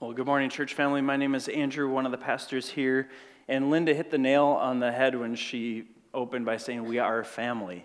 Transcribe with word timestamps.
Well, 0.00 0.14
good 0.14 0.24
morning, 0.24 0.48
church 0.48 0.72
family. 0.72 1.02
My 1.02 1.18
name 1.18 1.34
is 1.34 1.46
Andrew, 1.46 1.86
one 1.90 2.06
of 2.06 2.10
the 2.10 2.16
pastors 2.16 2.70
here. 2.70 3.10
And 3.48 3.68
Linda 3.68 3.92
hit 3.92 4.10
the 4.10 4.16
nail 4.16 4.46
on 4.46 4.80
the 4.80 4.90
head 4.90 5.14
when 5.14 5.34
she 5.34 5.88
opened 6.14 6.46
by 6.46 6.56
saying, 6.56 6.86
We 6.86 6.98
are 6.98 7.18
a 7.18 7.24
family. 7.24 7.84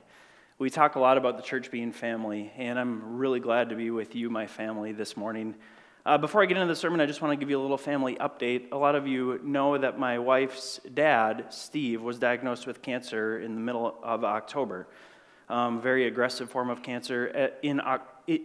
We 0.57 0.69
talk 0.69 0.95
a 0.95 0.99
lot 1.01 1.17
about 1.17 1.35
the 1.35 1.43
church 1.43 1.71
being 1.71 1.91
family, 1.91 2.53
and 2.55 2.79
I'm 2.79 3.17
really 3.17 3.41
glad 3.41 3.67
to 3.67 3.75
be 3.75 3.91
with 3.91 4.15
you, 4.15 4.29
my 4.29 4.47
family, 4.47 4.93
this 4.93 5.17
morning. 5.17 5.55
Uh, 6.05 6.17
before 6.17 6.41
I 6.41 6.45
get 6.45 6.55
into 6.55 6.67
the 6.67 6.75
sermon, 6.77 7.01
I 7.01 7.05
just 7.05 7.21
want 7.21 7.33
to 7.33 7.35
give 7.35 7.49
you 7.49 7.59
a 7.59 7.61
little 7.61 7.77
family 7.77 8.15
update. 8.15 8.71
A 8.71 8.77
lot 8.77 8.95
of 8.95 9.05
you 9.05 9.41
know 9.43 9.77
that 9.77 9.99
my 9.99 10.17
wife's 10.17 10.79
dad, 10.93 11.47
Steve, 11.49 12.01
was 12.01 12.17
diagnosed 12.17 12.65
with 12.65 12.81
cancer 12.81 13.39
in 13.39 13.55
the 13.55 13.61
middle 13.61 13.93
of 14.01 14.23
October. 14.23 14.87
Um, 15.49 15.81
very 15.81 16.07
aggressive 16.07 16.49
form 16.49 16.69
of 16.69 16.81
cancer. 16.81 17.51
In, 17.61 17.81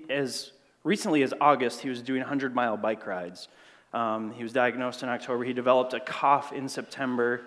as 0.09 0.51
recently 0.85 1.23
as 1.23 1.35
August, 1.41 1.81
he 1.81 1.89
was 1.89 2.03
doing 2.03 2.21
100 2.21 2.55
mile 2.55 2.77
bike 2.77 3.07
rides. 3.07 3.49
Um, 3.93 4.33
he 4.33 4.43
was 4.43 4.53
diagnosed 4.53 5.03
in 5.03 5.09
October. 5.09 5.45
He 5.45 5.53
developed 5.53 5.95
a 5.95 6.01
cough 6.01 6.53
in 6.53 6.69
September. 6.69 7.43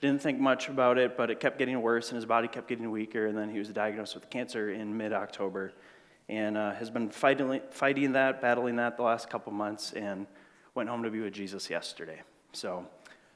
Didn't 0.00 0.20
think 0.20 0.38
much 0.38 0.68
about 0.68 0.98
it, 0.98 1.16
but 1.16 1.30
it 1.30 1.40
kept 1.40 1.58
getting 1.58 1.80
worse 1.80 2.10
and 2.10 2.16
his 2.16 2.26
body 2.26 2.48
kept 2.48 2.68
getting 2.68 2.90
weaker. 2.90 3.26
And 3.26 3.36
then 3.36 3.50
he 3.50 3.58
was 3.58 3.68
diagnosed 3.68 4.14
with 4.14 4.28
cancer 4.28 4.70
in 4.70 4.96
mid 4.96 5.12
October 5.12 5.72
and 6.28 6.56
uh, 6.56 6.72
has 6.72 6.90
been 6.90 7.08
fighting, 7.08 7.60
fighting 7.70 8.12
that, 8.12 8.42
battling 8.42 8.76
that 8.76 8.96
the 8.96 9.02
last 9.02 9.30
couple 9.30 9.52
months, 9.52 9.92
and 9.92 10.26
went 10.74 10.88
home 10.88 11.02
to 11.02 11.10
be 11.10 11.20
with 11.20 11.32
Jesus 11.32 11.70
yesterday. 11.70 12.20
So, 12.52 12.84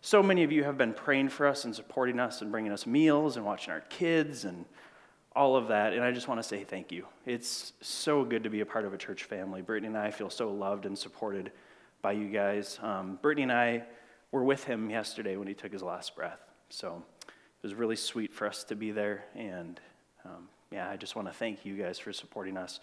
so 0.03 0.23
many 0.23 0.43
of 0.43 0.51
you 0.51 0.65
have 0.65 0.77
been 0.77 0.93
praying 0.93 1.29
for 1.29 1.47
us 1.47 1.65
and 1.65 1.75
supporting 1.75 2.19
us 2.19 2.43
and 2.43 2.51
bringing 2.51 2.73
us 2.73 2.87
meals 2.87 3.37
and 3.37 3.47
watching 3.47 3.73
our 3.73 3.83
kids 3.83 4.45
and 4.45 4.65
all 5.35 5.57
of 5.57 5.69
that. 5.69 5.93
And 5.93 6.03
I 6.03 6.11
just 6.11 6.29
want 6.29 6.41
to 6.41 6.47
say 6.47 6.65
thank 6.65 6.91
you. 6.91 7.07
It's 7.27 7.73
so 7.81 8.25
good 8.25 8.45
to 8.45 8.51
be 8.51 8.61
a 8.61 8.67
part 8.67 8.85
of 8.85 8.93
a 8.93 8.99
church 8.99 9.25
family. 9.25 9.63
Brittany 9.63 9.89
and 9.89 9.97
I 9.97 10.11
feel 10.11 10.31
so 10.31 10.51
loved 10.51 10.87
and 10.87 10.99
supported 10.99 11.53
by 12.03 12.13
you 12.13 12.29
guys. 12.29 12.79
Um, 12.83 13.19
Brittany 13.23 13.45
and 13.45 13.53
I 13.53 13.85
were 14.33 14.45
with 14.45 14.65
him 14.65 14.91
yesterday 14.91 15.37
when 15.37 15.47
he 15.47 15.55
took 15.55 15.73
his 15.73 15.83
last 15.83 16.17
breath. 16.17 16.41
So 16.69 17.03
it 17.25 17.63
was 17.63 17.75
really 17.75 17.97
sweet 17.97 18.33
for 18.33 18.47
us 18.47 18.65
to 18.65 18.75
be 18.75 18.91
there. 18.91 19.25
And 19.35 19.81
um, 20.25 20.49
yeah, 20.71 20.89
I 20.89 20.97
just 20.97 21.17
want 21.17 21.29
to 21.29 21.35
thank 21.35 21.65
you 21.65 21.77
guys 21.77 21.99
for 21.99 22.13
supporting 22.13 22.57
us. 22.57 22.81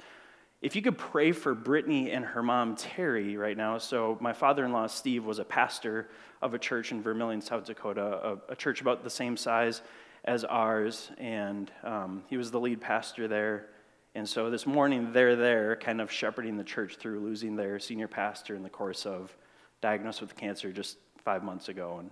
If 0.62 0.76
you 0.76 0.82
could 0.82 0.98
pray 0.98 1.34
for 1.34 1.54
Brittany 1.54 2.12
and 2.12 2.26
her 2.26 2.42
mom, 2.42 2.76
Terry, 2.76 3.38
right 3.38 3.56
now. 3.56 3.78
So, 3.78 4.18
my 4.20 4.34
father 4.34 4.66
in 4.66 4.72
law, 4.72 4.88
Steve, 4.88 5.24
was 5.24 5.38
a 5.38 5.46
pastor 5.46 6.10
of 6.42 6.56
a 6.56 6.60
church 6.60 6.92
in 6.92 7.00
Vermillion, 7.00 7.42
South 7.42 7.66
Dakota, 7.66 8.40
a, 8.48 8.54
a 8.54 8.56
church 8.56 8.82
about 8.82 9.04
the 9.04 9.10
same 9.10 9.38
size 9.38 9.84
as 10.26 10.44
ours. 10.44 11.12
And 11.18 11.72
um, 11.84 12.24
he 12.30 12.38
was 12.38 12.52
the 12.52 12.60
lead 12.60 12.82
pastor 12.82 13.28
there. 13.28 13.68
And 14.16 14.28
so 14.28 14.50
this 14.50 14.66
morning, 14.66 15.12
they're 15.14 15.36
there 15.36 15.76
kind 15.76 16.02
of 16.02 16.12
shepherding 16.12 16.58
the 16.58 16.64
church 16.64 16.96
through 16.96 17.20
losing 17.20 17.56
their 17.56 17.80
senior 17.80 18.08
pastor 18.08 18.56
in 18.56 18.64
the 18.64 18.70
course 18.70 19.06
of 19.06 19.36
diagnosed 19.82 20.22
with 20.22 20.36
cancer 20.36 20.72
just 20.72 20.98
five 21.24 21.44
months 21.44 21.70
ago 21.70 21.98
and 22.00 22.10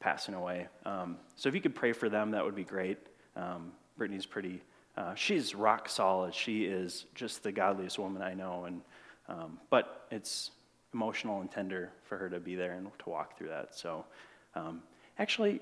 passing 0.00 0.34
away. 0.34 0.68
Um, 0.84 1.16
so 1.34 1.48
if 1.48 1.54
you 1.54 1.60
could 1.60 1.74
pray 1.74 1.92
for 1.92 2.08
them, 2.08 2.32
that 2.32 2.44
would 2.44 2.54
be 2.54 2.64
great. 2.64 2.98
Um, 3.36 3.72
Brittany's 3.96 4.26
pretty, 4.26 4.60
uh, 4.96 5.14
she's 5.14 5.54
rock 5.54 5.88
solid. 5.88 6.34
She 6.34 6.64
is 6.64 7.06
just 7.14 7.42
the 7.42 7.52
godliest 7.52 7.98
woman 7.98 8.22
I 8.22 8.34
know. 8.34 8.66
And, 8.66 8.82
um, 9.28 9.58
but 9.70 10.06
it's 10.10 10.50
emotional 10.92 11.40
and 11.40 11.50
tender 11.50 11.90
for 12.04 12.18
her 12.18 12.28
to 12.28 12.38
be 12.38 12.54
there 12.54 12.72
and 12.72 12.88
to 12.98 13.08
walk 13.08 13.38
through 13.38 13.48
that. 13.48 13.74
So 13.74 14.04
um, 14.54 14.82
actually, 15.18 15.60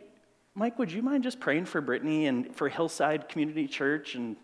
Mike, 0.56 0.78
would 0.78 0.92
you 0.92 1.02
mind 1.02 1.24
just 1.24 1.40
praying 1.40 1.64
for 1.64 1.80
Brittany 1.80 2.26
and 2.26 2.54
for 2.54 2.68
Hillside 2.68 3.28
Community 3.28 3.66
Church 3.66 4.14
and 4.14 4.36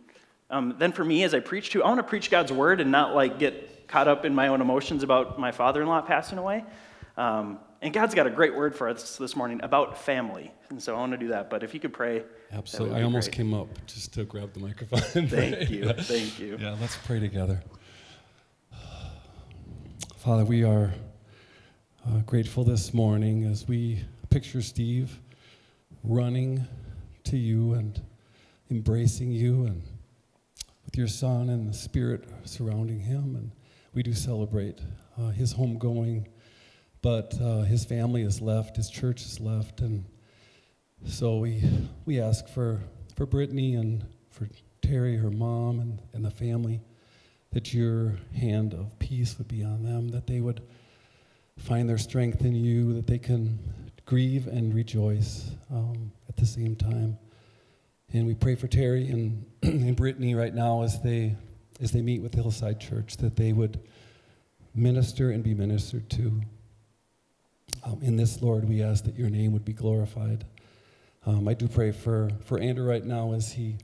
um, 0.51 0.75
then 0.79 0.91
for 0.91 1.05
me, 1.05 1.23
as 1.23 1.33
I 1.33 1.39
preach 1.39 1.71
to, 1.71 1.83
I 1.85 1.89
want 1.89 2.01
to 2.01 2.03
preach 2.03 2.29
God's 2.29 2.53
word 2.53 2.81
and 2.81 2.91
not 2.91 3.15
like 3.15 3.39
get 3.39 3.87
caught 3.87 4.09
up 4.09 4.25
in 4.25 4.35
my 4.35 4.49
own 4.49 4.61
emotions 4.61 5.05
about 5.05 5.39
my 5.39 5.53
father-in-law 5.53 6.03
passing 6.03 6.39
away. 6.39 6.65
Um, 7.17 7.61
and 7.83 7.95
God's 7.95 8.15
got 8.15 8.27
a 8.27 8.31
great 8.31 8.55
word 8.55 8.75
for 8.75 8.89
us 8.89 9.17
this 9.17 9.37
morning 9.37 9.61
about 9.63 9.97
family, 9.97 10.53
and 10.69 10.83
so 10.83 10.97
I 10.97 10.99
want 10.99 11.13
to 11.13 11.19
do 11.19 11.29
that. 11.29 11.49
But 11.49 11.63
if 11.63 11.73
you 11.73 11.81
could 11.81 11.93
pray, 11.93 12.25
absolutely. 12.53 12.99
I 12.99 13.05
almost 13.05 13.29
great. 13.29 13.37
came 13.37 13.55
up 13.55 13.69
just 13.87 14.13
to 14.15 14.25
grab 14.25 14.53
the 14.53 14.61
microphone. 14.61 15.01
thank 15.29 15.71
you, 15.71 15.93
thank 15.93 16.39
you. 16.39 16.59
Yeah, 16.61 16.77
let's 16.81 16.97
pray 16.97 17.21
together. 17.21 17.63
Father, 20.17 20.45
we 20.45 20.65
are 20.65 20.93
uh, 22.07 22.19
grateful 22.27 22.65
this 22.65 22.93
morning 22.93 23.45
as 23.45 23.67
we 23.67 24.05
picture 24.29 24.61
Steve 24.61 25.19
running 26.03 26.67
to 27.25 27.37
you 27.37 27.75
and 27.75 28.01
embracing 28.71 29.31
you 29.31 29.67
and 29.67 29.83
with 30.85 30.97
your 30.97 31.09
son 31.09 31.49
and 31.51 31.69
the 31.69 31.77
spirit 31.77 32.29
surrounding 32.45 33.01
him. 33.01 33.37
And 33.37 33.51
we 33.95 34.03
do 34.03 34.13
celebrate 34.13 34.81
uh, 35.19 35.29
his 35.29 35.55
homegoing, 35.55 36.27
but 37.03 37.35
uh, 37.41 37.63
his 37.63 37.85
family 37.85 38.23
is 38.23 38.41
left, 38.41 38.77
his 38.77 38.91
church 38.91 39.23
is 39.23 39.41
left. 39.41 39.81
And 39.81 40.05
so 41.07 41.39
we, 41.39 41.63
we 42.05 42.21
ask 42.21 42.49
for, 42.49 42.81
for 43.17 43.27
Brittany 43.27 43.75
and 43.75 44.05
for 44.31 44.49
Terry, 44.83 45.17
her 45.17 45.31
mom, 45.31 45.81
and, 45.81 46.03
and 46.13 46.25
the 46.25 46.31
family, 46.31 46.81
that 47.53 47.75
your 47.75 48.17
hand 48.35 48.75
of 48.75 48.99
peace 48.99 49.37
would 49.39 49.49
be 49.49 49.63
on 49.63 49.83
them, 49.83 50.09
that 50.09 50.27
they 50.27 50.41
would 50.41 50.63
find 51.59 51.89
their 51.89 51.99
strength 51.99 52.45
in 52.45 52.55
you, 52.55 52.93
that 52.95 53.07
they 53.07 53.19
can 53.19 53.59
grieve 54.11 54.49
and 54.49 54.75
rejoice 54.75 55.53
um, 55.71 56.11
at 56.29 56.37
the 56.37 56.45
same 56.45 56.75
time. 56.75 57.17
And 58.13 58.27
we 58.27 58.35
pray 58.35 58.57
for 58.57 58.67
Terry 58.67 59.09
and, 59.09 59.47
and 59.63 59.95
Brittany 59.95 60.35
right 60.35 60.53
now 60.53 60.83
as 60.83 61.01
they, 61.01 61.37
as 61.81 61.93
they 61.93 62.03
meet 62.03 62.21
with 62.21 62.35
Hillside 62.35 62.81
Church 62.81 63.19
that 63.19 63.37
they 63.37 63.53
would 63.53 63.79
minister 64.75 65.31
and 65.31 65.45
be 65.45 65.55
ministered 65.55 66.11
to. 66.11 66.41
Um, 67.85 68.01
in 68.03 68.17
this, 68.17 68.43
Lord, 68.43 68.69
we 68.69 68.83
ask 68.83 69.05
that 69.05 69.15
your 69.15 69.31
name 69.31 69.53
would 69.53 69.65
be 69.65 69.73
glorified. 69.73 70.45
Um, 71.25 71.47
I 71.47 71.55
do 71.55 71.69
pray 71.69 71.93
for, 71.93 72.33
for 72.45 72.59
Andrew 72.59 72.89
right 72.89 73.05
now 73.05 73.33
as 73.33 73.53
he 73.53 73.77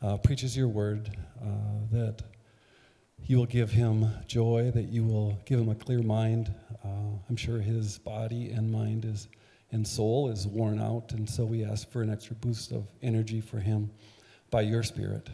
uh, 0.00 0.16
preaches 0.16 0.56
your 0.56 0.68
word, 0.68 1.14
uh, 1.42 1.46
that 1.92 2.22
you 3.26 3.36
will 3.36 3.44
give 3.44 3.70
him 3.70 4.08
joy, 4.26 4.70
that 4.74 4.88
you 4.88 5.04
will 5.04 5.38
give 5.44 5.60
him 5.60 5.68
a 5.68 5.74
clear 5.74 6.00
mind. 6.00 6.54
Uh, 6.82 7.18
I'm 7.28 7.36
sure 7.36 7.58
his 7.58 7.98
body 7.98 8.50
and 8.50 8.72
mind 8.72 9.04
is 9.04 9.28
and 9.74 9.84
soul 9.84 10.30
is 10.30 10.46
worn 10.46 10.80
out. 10.80 11.12
And 11.12 11.28
so 11.28 11.44
we 11.44 11.64
ask 11.64 11.90
for 11.90 12.00
an 12.00 12.08
extra 12.08 12.36
boost 12.36 12.70
of 12.70 12.86
energy 13.02 13.40
for 13.40 13.58
him 13.58 13.90
by 14.52 14.60
your 14.60 14.84
Spirit. 14.84 15.28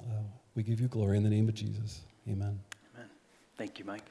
Uh, 0.00 0.22
we 0.54 0.62
give 0.62 0.82
you 0.82 0.86
glory 0.86 1.16
in 1.16 1.24
the 1.24 1.30
name 1.30 1.48
of 1.48 1.54
Jesus. 1.54 2.02
Amen. 2.28 2.60
Amen. 2.94 3.08
Thank 3.56 3.78
you, 3.78 3.86
Mike. 3.86 4.04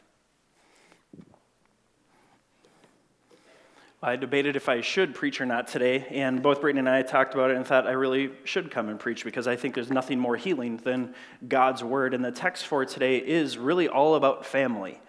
I 4.01 4.15
debated 4.15 4.55
if 4.55 4.69
I 4.69 4.81
should 4.81 5.13
preach 5.13 5.39
or 5.39 5.45
not 5.45 5.67
today, 5.67 6.05
and 6.09 6.41
both 6.41 6.61
Brittany 6.61 6.79
and 6.79 6.89
I 6.89 7.03
talked 7.03 7.35
about 7.35 7.51
it 7.51 7.57
and 7.57 7.65
thought 7.65 7.85
I 7.85 7.91
really 7.91 8.31
should 8.43 8.71
come 8.71 8.89
and 8.89 8.99
preach 8.99 9.23
because 9.23 9.47
I 9.47 9.55
think 9.55 9.75
there's 9.75 9.91
nothing 9.91 10.19
more 10.19 10.35
healing 10.35 10.77
than 10.77 11.13
God's 11.47 11.83
word. 11.83 12.15
And 12.15 12.25
the 12.25 12.31
text 12.31 12.65
for 12.65 12.85
today 12.85 13.17
is 13.17 13.57
really 13.57 13.87
all 13.87 14.15
about 14.15 14.47
family. 14.47 14.99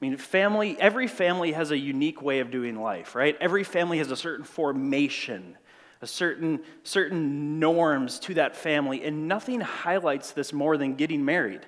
I 0.00 0.04
mean, 0.04 0.18
family, 0.18 0.76
every 0.78 1.06
family 1.06 1.52
has 1.52 1.70
a 1.70 1.78
unique 1.78 2.20
way 2.20 2.40
of 2.40 2.50
doing 2.50 2.78
life, 2.78 3.14
right? 3.14 3.34
Every 3.40 3.64
family 3.64 3.96
has 3.98 4.10
a 4.10 4.16
certain 4.16 4.44
formation, 4.44 5.56
a 6.02 6.06
certain, 6.06 6.60
certain 6.82 7.58
norms 7.58 8.18
to 8.20 8.34
that 8.34 8.54
family, 8.54 9.02
and 9.02 9.26
nothing 9.26 9.62
highlights 9.62 10.32
this 10.32 10.52
more 10.52 10.76
than 10.76 10.96
getting 10.96 11.24
married. 11.24 11.64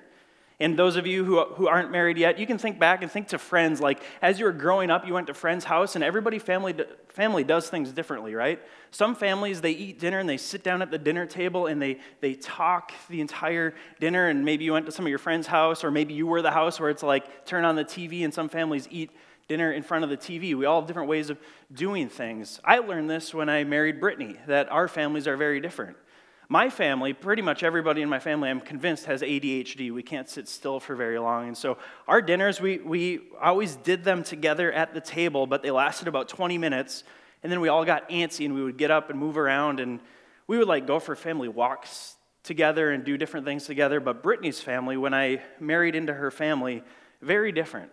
And 0.61 0.77
those 0.77 0.97
of 0.97 1.07
you 1.07 1.23
who, 1.23 1.41
who 1.45 1.67
aren't 1.67 1.89
married 1.89 2.17
yet, 2.17 2.37
you 2.37 2.45
can 2.45 2.57
think 2.57 2.79
back 2.79 3.01
and 3.01 3.09
think 3.09 3.29
to 3.29 3.37
friends. 3.37 3.79
Like, 3.79 4.01
as 4.21 4.39
you 4.39 4.45
were 4.45 4.51
growing 4.51 4.89
up, 4.89 5.07
you 5.07 5.13
went 5.13 5.27
to 5.27 5.33
friend's 5.33 5.63
house, 5.63 5.95
and 5.95 6.03
everybody 6.03 6.37
family, 6.37 6.75
family 7.07 7.45
does 7.45 7.69
things 7.69 7.93
differently, 7.93 8.35
right? 8.35 8.59
Some 8.91 9.15
families, 9.15 9.61
they 9.61 9.71
eat 9.71 9.99
dinner 9.99 10.19
and 10.19 10.27
they 10.27 10.35
sit 10.35 10.61
down 10.61 10.81
at 10.81 10.91
the 10.91 10.97
dinner 10.97 11.25
table 11.25 11.67
and 11.67 11.81
they, 11.81 11.99
they 12.19 12.33
talk 12.33 12.91
the 13.07 13.21
entire 13.21 13.73
dinner. 14.01 14.27
And 14.27 14.43
maybe 14.43 14.65
you 14.65 14.73
went 14.73 14.85
to 14.87 14.91
some 14.91 15.05
of 15.05 15.09
your 15.09 15.19
friend's 15.19 15.47
house, 15.47 15.85
or 15.85 15.91
maybe 15.91 16.13
you 16.13 16.27
were 16.27 16.41
the 16.41 16.51
house 16.51 16.77
where 16.77 16.89
it's 16.89 17.03
like 17.03 17.45
turn 17.45 17.63
on 17.63 17.77
the 17.77 17.85
TV, 17.85 18.25
and 18.25 18.33
some 18.33 18.49
families 18.49 18.85
eat 18.91 19.11
dinner 19.47 19.71
in 19.71 19.81
front 19.81 20.03
of 20.03 20.09
the 20.09 20.17
TV. 20.17 20.55
We 20.55 20.65
all 20.65 20.81
have 20.81 20.87
different 20.87 21.09
ways 21.09 21.29
of 21.29 21.39
doing 21.73 22.09
things. 22.09 22.59
I 22.65 22.79
learned 22.79 23.09
this 23.09 23.33
when 23.33 23.47
I 23.47 23.63
married 23.63 23.99
Brittany, 24.01 24.35
that 24.47 24.69
our 24.71 24.89
families 24.89 25.25
are 25.25 25.37
very 25.37 25.61
different. 25.61 25.95
My 26.51 26.71
family, 26.71 27.13
pretty 27.13 27.43
much 27.43 27.61
everybody 27.61 28.01
in 28.01 28.09
my 28.09 28.17
family, 28.17 28.49
I'm 28.49 28.59
convinced, 28.59 29.05
has 29.05 29.21
ADHD. 29.21 29.91
We 29.93 30.01
can't 30.01 30.27
sit 30.27 30.47
still 30.47 30.79
for 30.79 30.95
very 30.95 31.19
long. 31.19 31.49
And 31.49 31.55
so 31.55 31.77
our 32.07 32.23
dinners, 32.23 32.59
we, 32.59 32.79
we 32.79 33.19
always 33.39 33.75
did 33.75 34.03
them 34.03 34.23
together 34.23 34.71
at 34.71 34.95
the 34.95 34.99
table, 34.99 35.45
but 35.45 35.61
they 35.61 35.69
lasted 35.69 36.07
about 36.07 36.27
20 36.27 36.57
minutes. 36.57 37.03
And 37.43 37.51
then 37.51 37.61
we 37.61 37.67
all 37.67 37.85
got 37.85 38.09
antsy 38.09 38.45
and 38.45 38.55
we 38.55 38.63
would 38.63 38.77
get 38.77 38.89
up 38.89 39.11
and 39.11 39.19
move 39.19 39.37
around 39.37 39.79
and 39.79 39.99
we 40.47 40.57
would 40.57 40.67
like 40.67 40.87
go 40.87 40.99
for 40.99 41.15
family 41.15 41.47
walks 41.47 42.15
together 42.41 42.89
and 42.89 43.05
do 43.05 43.15
different 43.15 43.45
things 43.45 43.67
together. 43.67 43.99
But 43.99 44.23
Brittany's 44.23 44.59
family, 44.59 44.97
when 44.97 45.13
I 45.13 45.43
married 45.59 45.95
into 45.95 46.15
her 46.15 46.31
family, 46.31 46.83
very 47.21 47.51
different. 47.51 47.91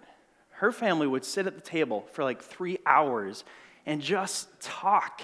Her 0.52 0.72
family 0.72 1.06
would 1.06 1.26
sit 1.26 1.46
at 1.46 1.56
the 1.56 1.60
table 1.60 2.06
for 2.12 2.24
like 2.24 2.42
three 2.42 2.78
hours 2.86 3.44
and 3.84 4.00
just 4.00 4.48
talk. 4.62 5.20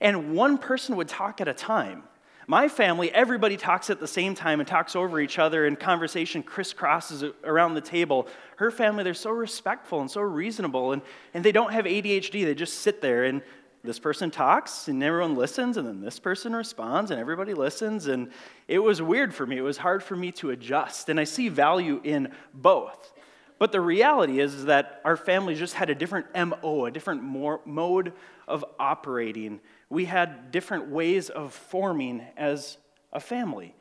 And 0.00 0.34
one 0.34 0.58
person 0.58 0.96
would 0.96 1.06
talk 1.06 1.40
at 1.40 1.46
a 1.46 1.54
time. 1.54 2.02
My 2.46 2.68
family, 2.68 3.10
everybody 3.10 3.56
talks 3.56 3.88
at 3.88 4.00
the 4.00 4.06
same 4.06 4.34
time 4.34 4.60
and 4.60 4.68
talks 4.68 4.94
over 4.94 5.18
each 5.18 5.38
other, 5.38 5.66
and 5.66 5.78
conversation 5.78 6.42
crisscrosses 6.42 7.32
around 7.42 7.74
the 7.74 7.80
table. 7.80 8.28
Her 8.56 8.70
family, 8.70 9.02
they're 9.02 9.14
so 9.14 9.30
respectful 9.30 10.00
and 10.00 10.10
so 10.10 10.20
reasonable, 10.20 10.92
and, 10.92 11.00
and 11.32 11.42
they 11.42 11.52
don't 11.52 11.72
have 11.72 11.86
ADHD. 11.86 12.44
They 12.44 12.54
just 12.54 12.80
sit 12.80 13.00
there, 13.00 13.24
and 13.24 13.40
this 13.82 13.98
person 13.98 14.30
talks, 14.30 14.88
and 14.88 15.02
everyone 15.02 15.36
listens, 15.36 15.78
and 15.78 15.88
then 15.88 16.02
this 16.02 16.18
person 16.18 16.54
responds, 16.54 17.10
and 17.10 17.18
everybody 17.18 17.54
listens. 17.54 18.08
And 18.08 18.30
it 18.68 18.78
was 18.78 19.00
weird 19.00 19.34
for 19.34 19.46
me. 19.46 19.56
It 19.56 19.62
was 19.62 19.78
hard 19.78 20.02
for 20.02 20.16
me 20.16 20.30
to 20.32 20.50
adjust. 20.50 21.08
And 21.08 21.18
I 21.18 21.24
see 21.24 21.48
value 21.48 22.00
in 22.04 22.30
both. 22.52 23.12
But 23.58 23.72
the 23.72 23.80
reality 23.80 24.40
is, 24.40 24.54
is 24.54 24.64
that 24.66 25.00
our 25.04 25.16
family 25.16 25.54
just 25.54 25.74
had 25.74 25.88
a 25.88 25.94
different 25.94 26.26
MO, 26.34 26.86
a 26.86 26.90
different 26.90 27.22
more, 27.22 27.60
mode 27.64 28.12
of 28.48 28.64
operating. 28.78 29.60
We 29.94 30.06
had 30.06 30.50
different 30.50 30.88
ways 30.88 31.30
of 31.30 31.54
forming 31.54 32.26
as 32.36 32.78
a 33.12 33.20
family. 33.20 33.76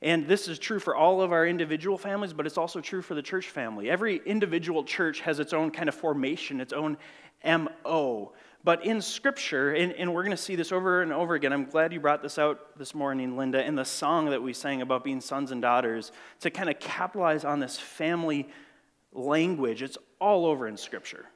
And 0.00 0.26
this 0.26 0.48
is 0.48 0.58
true 0.58 0.78
for 0.78 0.96
all 0.96 1.20
of 1.20 1.30
our 1.30 1.46
individual 1.46 1.98
families, 1.98 2.32
but 2.32 2.46
it's 2.46 2.56
also 2.56 2.80
true 2.80 3.02
for 3.02 3.14
the 3.14 3.20
church 3.20 3.50
family. 3.50 3.90
Every 3.90 4.22
individual 4.24 4.82
church 4.82 5.20
has 5.20 5.40
its 5.40 5.52
own 5.52 5.70
kind 5.70 5.90
of 5.90 5.94
formation, 5.94 6.62
its 6.62 6.72
own 6.72 6.96
MO. 7.44 8.32
But 8.64 8.86
in 8.86 9.02
Scripture, 9.02 9.74
and, 9.74 9.92
and 9.92 10.14
we're 10.14 10.22
going 10.22 10.30
to 10.34 10.42
see 10.42 10.56
this 10.56 10.72
over 10.72 11.02
and 11.02 11.12
over 11.12 11.34
again, 11.34 11.52
I'm 11.52 11.66
glad 11.66 11.92
you 11.92 12.00
brought 12.00 12.22
this 12.22 12.38
out 12.38 12.78
this 12.78 12.94
morning, 12.94 13.36
Linda, 13.36 13.62
in 13.62 13.74
the 13.74 13.84
song 13.84 14.30
that 14.30 14.42
we 14.42 14.54
sang 14.54 14.80
about 14.80 15.04
being 15.04 15.20
sons 15.20 15.50
and 15.50 15.60
daughters, 15.60 16.12
to 16.40 16.50
kind 16.50 16.70
of 16.70 16.80
capitalize 16.80 17.44
on 17.44 17.60
this 17.60 17.78
family 17.78 18.48
language. 19.12 19.82
It's 19.82 19.98
all 20.18 20.46
over 20.46 20.66
in 20.66 20.78
Scripture. 20.78 21.26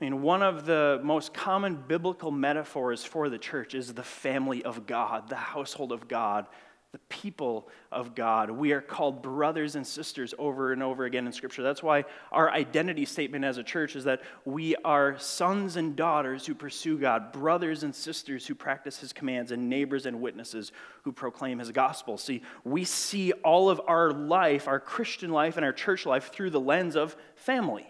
I 0.00 0.04
mean, 0.04 0.22
one 0.22 0.42
of 0.42 0.64
the 0.64 0.98
most 1.02 1.34
common 1.34 1.76
biblical 1.76 2.30
metaphors 2.30 3.04
for 3.04 3.28
the 3.28 3.36
church 3.36 3.74
is 3.74 3.92
the 3.92 4.02
family 4.02 4.64
of 4.64 4.86
God, 4.86 5.28
the 5.28 5.36
household 5.36 5.92
of 5.92 6.08
God, 6.08 6.46
the 6.92 6.98
people 7.10 7.68
of 7.92 8.14
God. 8.14 8.50
We 8.50 8.72
are 8.72 8.80
called 8.80 9.20
brothers 9.22 9.76
and 9.76 9.86
sisters 9.86 10.32
over 10.38 10.72
and 10.72 10.82
over 10.82 11.04
again 11.04 11.26
in 11.26 11.32
Scripture. 11.32 11.62
That's 11.62 11.82
why 11.82 12.04
our 12.32 12.50
identity 12.50 13.04
statement 13.04 13.44
as 13.44 13.58
a 13.58 13.62
church 13.62 13.94
is 13.94 14.04
that 14.04 14.22
we 14.46 14.74
are 14.86 15.18
sons 15.18 15.76
and 15.76 15.94
daughters 15.94 16.46
who 16.46 16.54
pursue 16.54 16.96
God, 16.98 17.30
brothers 17.30 17.82
and 17.82 17.94
sisters 17.94 18.46
who 18.46 18.54
practice 18.54 18.98
His 18.98 19.12
commands, 19.12 19.52
and 19.52 19.68
neighbors 19.68 20.06
and 20.06 20.22
witnesses 20.22 20.72
who 21.02 21.12
proclaim 21.12 21.58
His 21.58 21.70
gospel. 21.72 22.16
See, 22.16 22.40
we 22.64 22.84
see 22.84 23.32
all 23.32 23.68
of 23.68 23.82
our 23.86 24.12
life, 24.12 24.66
our 24.66 24.80
Christian 24.80 25.30
life, 25.30 25.58
and 25.58 25.64
our 25.64 25.74
church 25.74 26.06
life 26.06 26.32
through 26.32 26.50
the 26.50 26.58
lens 26.58 26.96
of 26.96 27.14
family. 27.36 27.86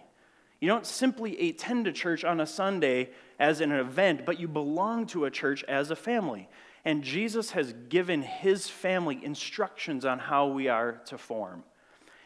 You 0.61 0.69
don't 0.69 0.87
simply 0.87 1.49
attend 1.49 1.87
a 1.87 1.93
church 1.93 2.23
on 2.23 2.41
a 2.41 2.47
Sunday 2.47 3.11
as 3.39 3.63
an 3.63 3.73
event, 3.73 4.27
but 4.27 4.39
you 4.39 4.47
belong 4.47 5.07
to 5.07 5.25
a 5.25 5.31
church 5.31 5.65
as 5.65 5.91
a 5.91 5.97
family. 5.97 6.49
And 6.85 7.03
Jesus 7.03 7.53
has 7.53 7.75
given 7.89 8.23
his 8.23 8.69
family 8.69 9.23
instructions 9.23 10.05
on 10.05 10.19
how 10.19 10.49
we 10.49 10.69
are 10.69 11.01
to 11.07 11.17
form. 11.17 11.65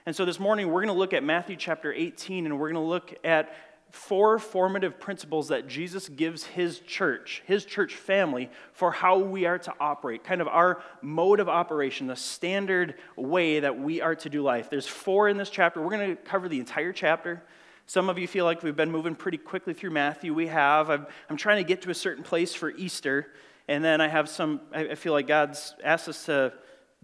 And 0.06 0.14
so 0.14 0.24
this 0.24 0.40
morning, 0.40 0.68
we're 0.68 0.82
going 0.82 0.94
to 0.94 0.98
look 0.98 1.12
at 1.12 1.24
Matthew 1.24 1.56
chapter 1.56 1.92
18, 1.92 2.44
and 2.44 2.58
we're 2.58 2.70
going 2.70 2.82
to 2.82 2.88
look 2.88 3.14
at 3.24 3.54
four 3.90 4.40
formative 4.40 4.98
principles 4.98 5.48
that 5.48 5.68
Jesus 5.68 6.08
gives 6.08 6.44
his 6.44 6.80
church, 6.80 7.42
his 7.46 7.64
church 7.64 7.94
family, 7.94 8.50
for 8.72 8.90
how 8.90 9.18
we 9.18 9.46
are 9.46 9.58
to 9.58 9.72
operate, 9.78 10.24
kind 10.24 10.40
of 10.40 10.48
our 10.48 10.82
mode 11.00 11.38
of 11.38 11.48
operation, 11.48 12.08
the 12.08 12.16
standard 12.16 12.96
way 13.16 13.60
that 13.60 13.78
we 13.78 14.00
are 14.00 14.16
to 14.16 14.28
do 14.28 14.42
life. 14.42 14.68
There's 14.68 14.88
four 14.88 15.28
in 15.28 15.36
this 15.36 15.50
chapter. 15.50 15.80
We're 15.80 15.96
going 15.96 16.16
to 16.16 16.22
cover 16.22 16.48
the 16.48 16.58
entire 16.58 16.92
chapter. 16.92 17.44
Some 17.86 18.08
of 18.08 18.18
you 18.18 18.26
feel 18.26 18.44
like 18.44 18.62
we've 18.62 18.76
been 18.76 18.90
moving 18.90 19.14
pretty 19.14 19.38
quickly 19.38 19.74
through 19.74 19.90
Matthew. 19.90 20.32
We 20.32 20.46
have. 20.46 20.88
I'm, 20.88 21.06
I'm 21.28 21.36
trying 21.36 21.62
to 21.62 21.68
get 21.68 21.82
to 21.82 21.90
a 21.90 21.94
certain 21.94 22.24
place 22.24 22.54
for 22.54 22.70
Easter. 22.70 23.32
And 23.68 23.84
then 23.84 24.00
I 24.00 24.08
have 24.08 24.28
some, 24.28 24.60
I 24.72 24.94
feel 24.94 25.12
like 25.12 25.26
God's 25.26 25.74
asked 25.84 26.08
us 26.08 26.24
to 26.26 26.52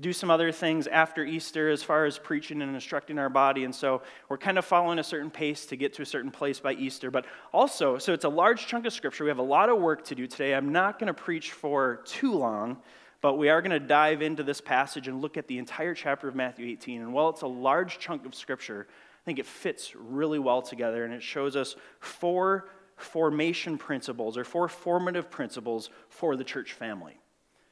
do 0.01 0.13
some 0.15 0.31
other 0.31 0.51
things 0.51 0.87
after 0.87 1.25
Easter 1.25 1.69
as 1.69 1.83
far 1.83 2.07
as 2.07 2.19
preaching 2.19 2.63
and 2.63 2.75
instructing 2.75 3.19
our 3.19 3.29
body. 3.29 3.65
And 3.65 3.75
so 3.75 4.01
we're 4.31 4.39
kind 4.39 4.57
of 4.59 4.65
following 4.65 4.99
a 4.99 5.05
certain 5.05 5.31
pace 5.31 5.67
to 5.67 5.77
get 5.77 5.93
to 5.95 6.03
a 6.03 6.07
certain 6.07 6.31
place 6.31 6.59
by 6.59 6.73
Easter. 6.73 7.11
But 7.11 7.27
also, 7.53 7.99
so 7.99 8.15
it's 8.15 8.25
a 8.25 8.31
large 8.31 8.67
chunk 8.67 8.87
of 8.87 8.95
scripture. 8.95 9.25
We 9.25 9.31
have 9.31 9.39
a 9.39 9.43
lot 9.43 9.69
of 9.69 9.79
work 9.79 10.05
to 10.07 10.15
do 10.15 10.27
today. 10.27 10.55
I'm 10.55 10.73
not 10.73 10.99
going 10.99 11.09
to 11.09 11.15
preach 11.15 11.53
for 11.53 12.01
too 12.07 12.33
long, 12.33 12.79
but 13.21 13.35
we 13.35 13.51
are 13.51 13.61
going 13.61 13.73
to 13.73 13.81
dive 13.81 14.23
into 14.23 14.43
this 14.43 14.63
passage 14.63 15.09
and 15.09 15.21
look 15.21 15.37
at 15.37 15.47
the 15.47 15.59
entire 15.59 15.95
chapter 15.95 16.29
of 16.29 16.35
Matthew 16.35 16.67
18. 16.69 17.03
And 17.03 17.13
while 17.13 17.29
it's 17.29 17.43
a 17.43 17.47
large 17.47 17.99
chunk 17.99 18.25
of 18.25 18.35
scripture, 18.35 18.87
think 19.31 19.39
it 19.39 19.47
fits 19.47 19.95
really 19.95 20.41
well 20.41 20.61
together 20.61 21.05
and 21.05 21.15
it 21.15 21.23
shows 21.23 21.55
us 21.55 21.77
four 22.01 22.69
formation 22.97 23.79
principles 23.79 24.37
or 24.37 24.43
four 24.43 24.67
formative 24.67 25.31
principles 25.31 25.89
for 26.09 26.35
the 26.35 26.43
church 26.43 26.73
family. 26.73 27.21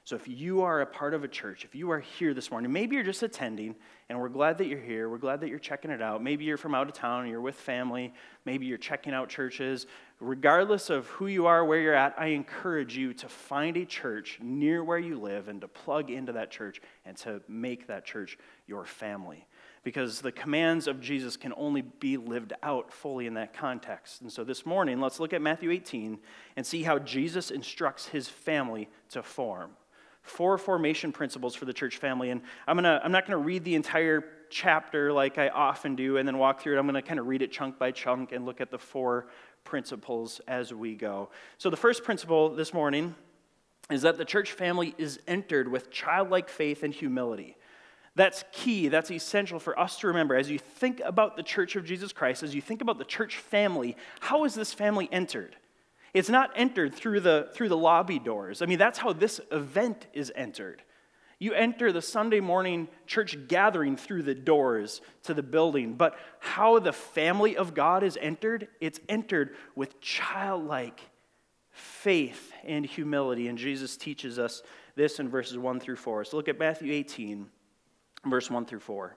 So 0.05 0.15
if 0.15 0.29
you 0.29 0.63
are 0.63 0.83
a 0.83 0.87
part 0.87 1.15
of 1.15 1.25
a 1.25 1.29
church, 1.29 1.65
if 1.65 1.75
you 1.75 1.91
are 1.91 1.99
here 1.99 2.33
this 2.33 2.53
morning, 2.53 2.73
maybe 2.73 2.95
you're 2.95 3.05
just 3.05 3.25
attending 3.25 3.75
and 4.09 4.21
we're 4.21 4.29
glad 4.29 4.57
that 4.59 4.67
you're 4.69 4.81
here. 4.81 5.11
We're 5.11 5.19
glad 5.19 5.41
that 5.41 5.49
you're 5.49 5.59
checking 5.59 5.91
it 5.91 6.01
out. 6.01 6.23
Maybe 6.23 6.45
you're 6.45 6.59
from 6.59 6.77
out 6.77 6.87
of 6.87 6.95
town 6.95 7.27
you're 7.27 7.41
with 7.41 7.57
family. 7.57 8.15
Maybe 8.45 8.65
you're 8.65 8.79
checking 8.79 9.13
out 9.13 9.29
churches. 9.29 9.89
Regardless 10.21 10.91
of 10.91 11.09
who 11.09 11.27
you 11.27 11.47
are, 11.47 11.65
where 11.65 11.81
you're 11.81 11.93
at, 11.93 12.15
I 12.17 12.27
encourage 12.27 12.97
you 12.97 13.13
to 13.15 13.29
find 13.29 13.77
a 13.77 13.85
church 13.85 14.39
near 14.41 14.85
where 14.85 14.97
you 15.01 15.19
live 15.19 15.49
and 15.49 15.61
to 15.63 15.67
plug 15.67 16.09
into 16.13 16.31
that 16.35 16.53
church 16.53 16.81
and 17.05 17.17
to 17.17 17.43
make 17.49 17.89
that 17.89 18.05
church 18.05 18.39
your 18.69 18.85
family 18.85 19.45
because 19.83 20.21
the 20.21 20.33
commands 20.33 20.87
of 20.87 21.01
Jesus 21.01 21.37
can 21.37 21.53
only 21.57 21.83
be 21.83 22.17
lived 22.17 22.53
out 22.63 22.93
fully 22.93 23.27
in 23.27 23.35
that 23.35 23.55
context. 23.55 24.21
And 24.23 24.33
so 24.33 24.45
this 24.45 24.67
morning, 24.67 25.01
let's 25.01 25.21
look 25.21 25.33
at 25.33 25.43
Matthew 25.43 25.71
18 25.71 26.19
and 26.57 26.67
see 26.67 26.83
how 26.83 26.99
Jesus 26.99 27.51
instructs 27.51 28.07
his 28.07 28.29
family 28.29 28.89
to 29.11 29.23
form. 29.23 29.71
Four 30.23 30.59
formation 30.59 31.13
principles 31.13 31.55
for 31.55 31.65
the 31.65 31.73
church 31.73 31.97
family. 31.97 32.31
And 32.31 32.43
I'm, 32.67 32.77
gonna, 32.77 33.01
I'm 33.03 33.13
not 33.13 33.27
going 33.27 33.39
to 33.39 33.45
read 33.45 33.65
the 33.65 33.75
entire 33.75 34.25
chapter 34.51 35.13
like 35.13 35.39
I 35.39 35.49
often 35.49 35.95
do 35.95 36.17
and 36.17 36.27
then 36.27 36.39
walk 36.39 36.61
through 36.61 36.77
it. 36.77 36.79
I'm 36.79 36.87
going 36.87 36.95
to 36.95 37.03
kind 37.03 37.21
of 37.21 37.27
read 37.27 37.43
it 37.43 37.53
chunk 37.53 37.79
by 37.79 37.91
chunk 37.91 38.33
and 38.33 38.45
look 38.45 38.61
at 38.61 38.71
the 38.71 38.79
four 38.79 39.29
principles 39.65 40.41
as 40.49 40.73
we 40.73 40.95
go. 40.95 41.31
So 41.59 41.71
the 41.71 41.77
first 41.77 42.05
principle 42.05 42.51
this 42.51 42.73
morning 42.73 43.15
is 43.91 44.03
that 44.03 44.19
the 44.19 44.25
church 44.25 44.53
family 44.53 44.95
is 44.99 45.19
entered 45.27 45.69
with 45.69 45.91
childlike 45.91 46.49
faith 46.49 46.83
and 46.83 46.93
humility. 46.93 47.57
That's 48.19 48.43
key, 48.51 48.89
that's 48.89 49.13
essential 49.13 49.61
for 49.61 49.79
us 49.79 50.01
to 50.01 50.09
remember. 50.09 50.35
As 50.35 50.51
you 50.51 50.59
think 50.59 51.01
about 51.05 51.37
the 51.37 51.43
church 51.45 51.77
of 51.77 51.85
Jesus 51.85 52.13
Christ, 52.13 52.43
as 52.43 52.53
you 52.53 52.61
think 52.61 52.83
about 52.83 52.99
the 52.99 53.05
church 53.05 53.37
family, 53.37 53.97
how 54.19 54.43
is 54.43 54.57
this 54.57 54.75
family 54.75 55.09
entered? 55.13 55.55
It's 56.13 56.29
not 56.29 56.51
entered 56.57 56.97
through 56.97 57.21
the, 57.21 57.49
through 57.55 57.69
the 57.69 57.77
lobby 57.77 58.19
doors. 58.19 58.61
I 58.61 58.67
mean, 58.67 58.81
that's 58.81 58.99
how 58.99 59.13
this 59.13 59.41
event 59.53 60.09
is 60.13 60.33
entered. 60.35 60.83
You 61.39 61.53
enter 61.53 61.93
the 61.93 62.03
Sunday 62.03 62.41
morning 62.41 62.89
church 63.07 63.39
gathering 63.47 63.97
through 63.97 64.25
the 64.25 64.35
doors 64.35 65.01
to 65.23 65.33
the 65.33 65.45
building, 65.45 65.95
but 65.95 66.19
how 66.41 66.81
the 66.81 66.93
family 66.93 67.57
of 67.57 67.73
God 67.73 68.03
is 68.03 68.19
entered, 68.21 68.67
it's 68.81 68.99
entered 69.09 69.55
with 69.77 70.01
childlike 70.01 71.03
faith 71.71 72.53
and 72.65 72.85
humility. 72.85 73.47
And 73.47 73.57
Jesus 73.57 73.97
teaches 73.97 74.41
us 74.41 74.65
this 74.97 75.21
in 75.21 75.29
verses 75.29 75.57
1 75.57 75.79
through 75.79 75.95
4. 75.95 76.25
So 76.25 76.37
look 76.37 76.49
at 76.49 76.59
Matthew 76.59 76.93
18 76.93 77.47
verse 78.25 78.51
1 78.51 78.67
through 78.67 78.81
4. 78.81 79.17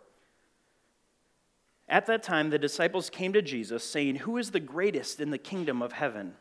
At 1.88 2.06
that 2.06 2.24
time, 2.24 2.50
the 2.50 2.60
disciples 2.60 3.10
came 3.10 3.34
to 3.34 3.42
Jesus, 3.42 3.84
saying, 3.84 4.18
Who 4.18 4.38
is 4.38 4.52
the 4.52 4.60
greatest 4.60 5.20
in 5.20 5.30
the 5.30 5.38
kingdom 5.38 5.82
of 5.82 5.92
heaven? 5.92 6.36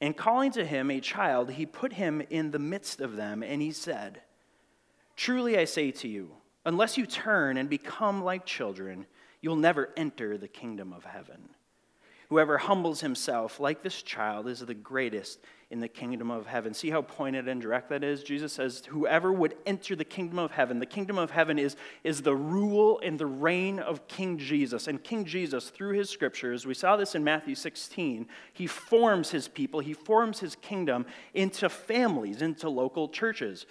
And 0.00 0.16
calling 0.16 0.50
to 0.52 0.64
him 0.64 0.90
a 0.90 1.00
child, 1.00 1.50
he 1.50 1.66
put 1.66 1.92
him 1.94 2.22
in 2.30 2.50
the 2.50 2.58
midst 2.58 3.00
of 3.00 3.16
them, 3.16 3.42
and 3.42 3.60
he 3.60 3.72
said, 3.72 4.22
Truly 5.16 5.58
I 5.58 5.64
say 5.64 5.90
to 5.90 6.08
you, 6.08 6.32
unless 6.64 6.96
you 6.96 7.06
turn 7.06 7.56
and 7.56 7.68
become 7.68 8.22
like 8.24 8.44
children, 8.46 9.06
you'll 9.40 9.56
never 9.56 9.90
enter 9.96 10.36
the 10.36 10.48
kingdom 10.48 10.92
of 10.92 11.04
heaven. 11.04 11.50
Whoever 12.28 12.58
humbles 12.58 13.00
himself 13.00 13.60
like 13.60 13.82
this 13.82 14.02
child 14.02 14.48
is 14.48 14.60
the 14.60 14.74
greatest 14.74 15.38
in 15.68 15.80
the 15.80 15.88
kingdom 15.88 16.30
of 16.30 16.46
heaven. 16.46 16.72
See 16.72 16.90
how 16.90 17.02
pointed 17.02 17.48
and 17.48 17.60
direct 17.60 17.88
that 17.88 18.04
is? 18.04 18.22
Jesus 18.22 18.52
says, 18.52 18.84
Whoever 18.88 19.32
would 19.32 19.56
enter 19.66 19.96
the 19.96 20.04
kingdom 20.04 20.38
of 20.38 20.52
heaven, 20.52 20.78
the 20.78 20.86
kingdom 20.86 21.18
of 21.18 21.32
heaven 21.32 21.58
is, 21.58 21.76
is 22.04 22.22
the 22.22 22.36
rule 22.36 23.00
and 23.02 23.18
the 23.18 23.26
reign 23.26 23.80
of 23.80 24.06
King 24.06 24.38
Jesus. 24.38 24.86
And 24.86 25.02
King 25.02 25.24
Jesus, 25.24 25.68
through 25.70 25.94
his 25.94 26.08
scriptures, 26.08 26.66
we 26.66 26.74
saw 26.74 26.96
this 26.96 27.16
in 27.16 27.24
Matthew 27.24 27.56
16, 27.56 28.28
he 28.52 28.66
forms 28.68 29.30
his 29.30 29.48
people, 29.48 29.80
he 29.80 29.92
forms 29.92 30.38
his 30.38 30.54
kingdom 30.56 31.04
into 31.34 31.68
families, 31.68 32.42
into 32.42 32.68
local 32.68 33.08
churches. 33.08 33.66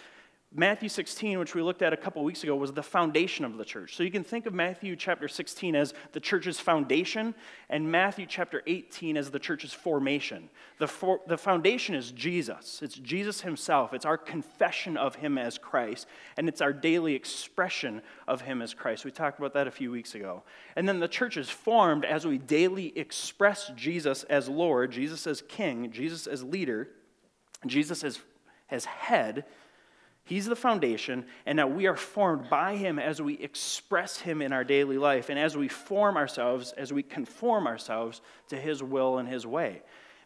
Matthew 0.57 0.87
16, 0.87 1.37
which 1.37 1.53
we 1.53 1.61
looked 1.61 1.81
at 1.81 1.91
a 1.91 1.97
couple 1.97 2.23
weeks 2.23 2.43
ago, 2.43 2.55
was 2.55 2.71
the 2.71 2.81
foundation 2.81 3.43
of 3.43 3.57
the 3.57 3.65
church. 3.65 3.93
So 3.93 4.03
you 4.03 4.11
can 4.11 4.23
think 4.23 4.45
of 4.45 4.53
Matthew 4.53 4.95
chapter 4.95 5.27
16 5.27 5.75
as 5.75 5.93
the 6.13 6.21
church's 6.21 6.61
foundation, 6.61 7.35
and 7.69 7.91
Matthew 7.91 8.25
chapter 8.25 8.63
18 8.65 9.17
as 9.17 9.31
the 9.31 9.39
church's 9.39 9.73
formation. 9.73 10.49
The, 10.79 10.87
for, 10.87 11.19
the 11.27 11.37
foundation 11.37 11.93
is 11.93 12.11
Jesus. 12.11 12.81
It's 12.81 12.95
Jesus 12.95 13.41
himself. 13.41 13.93
It's 13.93 14.05
our 14.05 14.17
confession 14.17 14.95
of 14.95 15.15
him 15.15 15.37
as 15.37 15.57
Christ, 15.57 16.07
and 16.37 16.47
it's 16.47 16.61
our 16.61 16.71
daily 16.71 17.15
expression 17.15 18.01
of 18.25 18.39
him 18.39 18.61
as 18.61 18.73
Christ. 18.73 19.03
We 19.03 19.11
talked 19.11 19.39
about 19.39 19.53
that 19.55 19.67
a 19.67 19.71
few 19.71 19.91
weeks 19.91 20.15
ago. 20.15 20.43
And 20.77 20.87
then 20.87 21.01
the 21.01 21.09
church 21.09 21.35
is 21.35 21.49
formed 21.49 22.05
as 22.05 22.25
we 22.25 22.37
daily 22.37 22.97
express 22.97 23.73
Jesus 23.75 24.23
as 24.23 24.47
Lord, 24.47 24.93
Jesus 24.93 25.27
as 25.27 25.41
King, 25.41 25.91
Jesus 25.91 26.27
as 26.27 26.45
leader, 26.45 26.87
Jesus 27.67 28.05
as, 28.05 28.21
as 28.69 28.85
head 28.85 29.43
He's 30.25 30.47
the 30.47 30.55
foundation, 30.55 31.25
and 31.45 31.57
now 31.57 31.67
we 31.67 31.85
are 31.85 31.95
formed 31.95 32.49
by 32.49 32.77
Him 32.77 32.97
as 32.97 33.21
we 33.21 33.35
express 33.35 34.17
Him 34.17 34.41
in 34.41 34.51
our 34.51 34.63
daily 34.63 34.97
life 34.97 35.29
and 35.29 35.37
as 35.37 35.55
we 35.55 35.67
form 35.67 36.17
ourselves, 36.17 36.73
as 36.73 36.91
we 36.91 37.03
conform 37.03 37.67
ourselves 37.67 38.21
to 38.49 38.57
His 38.57 38.81
will 38.81 39.19
and 39.19 39.29
His 39.29 39.45
way. 39.45 39.83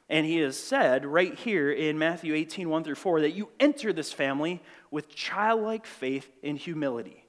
And 0.08 0.25
He 0.25 0.38
has 0.38 0.58
said 0.58 1.06
right 1.06 1.38
here 1.38 1.70
in 1.70 2.00
Matthew 2.00 2.34
18, 2.34 2.70
1 2.70 2.84
through 2.86 2.96
4, 2.96 3.22
that 3.22 3.34
you 3.36 3.50
enter 3.60 3.91
this 3.91 4.13
family 4.13 4.63
with 4.89 5.13
childlike 5.13 5.86
faith 5.86 6.32
and 6.41 6.58
humility. 6.58 7.25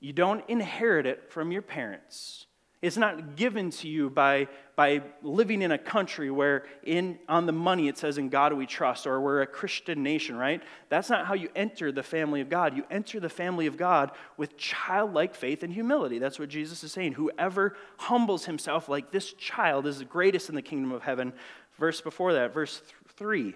You 0.00 0.12
don't 0.12 0.44
inherit 0.48 1.06
it 1.06 1.30
from 1.30 1.52
your 1.52 1.62
parents. 1.62 2.47
It's 2.80 2.96
not 2.96 3.34
given 3.34 3.70
to 3.70 3.88
you 3.88 4.08
by, 4.08 4.46
by 4.76 5.02
living 5.22 5.62
in 5.62 5.72
a 5.72 5.78
country 5.78 6.30
where 6.30 6.64
in, 6.84 7.18
on 7.28 7.46
the 7.46 7.52
money 7.52 7.88
it 7.88 7.98
says, 7.98 8.18
In 8.18 8.28
God 8.28 8.52
we 8.52 8.66
trust, 8.66 9.04
or 9.04 9.20
we're 9.20 9.42
a 9.42 9.46
Christian 9.48 10.04
nation, 10.04 10.36
right? 10.36 10.62
That's 10.88 11.10
not 11.10 11.26
how 11.26 11.34
you 11.34 11.48
enter 11.56 11.90
the 11.90 12.04
family 12.04 12.40
of 12.40 12.48
God. 12.48 12.76
You 12.76 12.84
enter 12.88 13.18
the 13.18 13.28
family 13.28 13.66
of 13.66 13.76
God 13.76 14.12
with 14.36 14.56
childlike 14.56 15.34
faith 15.34 15.64
and 15.64 15.72
humility. 15.72 16.20
That's 16.20 16.38
what 16.38 16.50
Jesus 16.50 16.84
is 16.84 16.92
saying. 16.92 17.14
Whoever 17.14 17.76
humbles 17.96 18.44
himself 18.44 18.88
like 18.88 19.10
this 19.10 19.32
child 19.32 19.84
is 19.84 19.98
the 19.98 20.04
greatest 20.04 20.48
in 20.48 20.54
the 20.54 20.62
kingdom 20.62 20.92
of 20.92 21.02
heaven. 21.02 21.32
Verse 21.78 22.00
before 22.00 22.32
that, 22.34 22.54
verse 22.54 22.80
3 23.16 23.54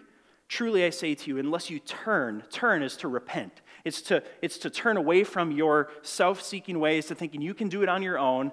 Truly 0.49 0.85
I 0.85 0.91
say 0.91 1.15
to 1.15 1.31
you, 1.31 1.39
unless 1.39 1.71
you 1.71 1.79
turn, 1.79 2.43
turn 2.51 2.83
is 2.83 2.97
to 2.99 3.09
repent. 3.09 3.63
It's 3.85 4.03
to, 4.03 4.23
it's 4.43 4.59
to 4.59 4.69
turn 4.69 4.99
away 4.99 5.25
from 5.25 5.51
your 5.51 5.91
self 6.03 6.43
seeking 6.43 6.79
ways 6.79 7.07
to 7.07 7.15
thinking 7.15 7.41
you 7.41 7.55
can 7.55 7.69
do 7.71 7.83
it 7.83 7.89
on 7.89 8.03
your 8.03 8.19
own 8.19 8.53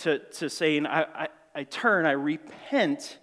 to, 0.00 0.18
to 0.18 0.50
saying, 0.50 0.86
I, 0.86 1.02
I, 1.02 1.28
I 1.54 1.64
turn, 1.64 2.06
I 2.06 2.12
repent, 2.12 3.18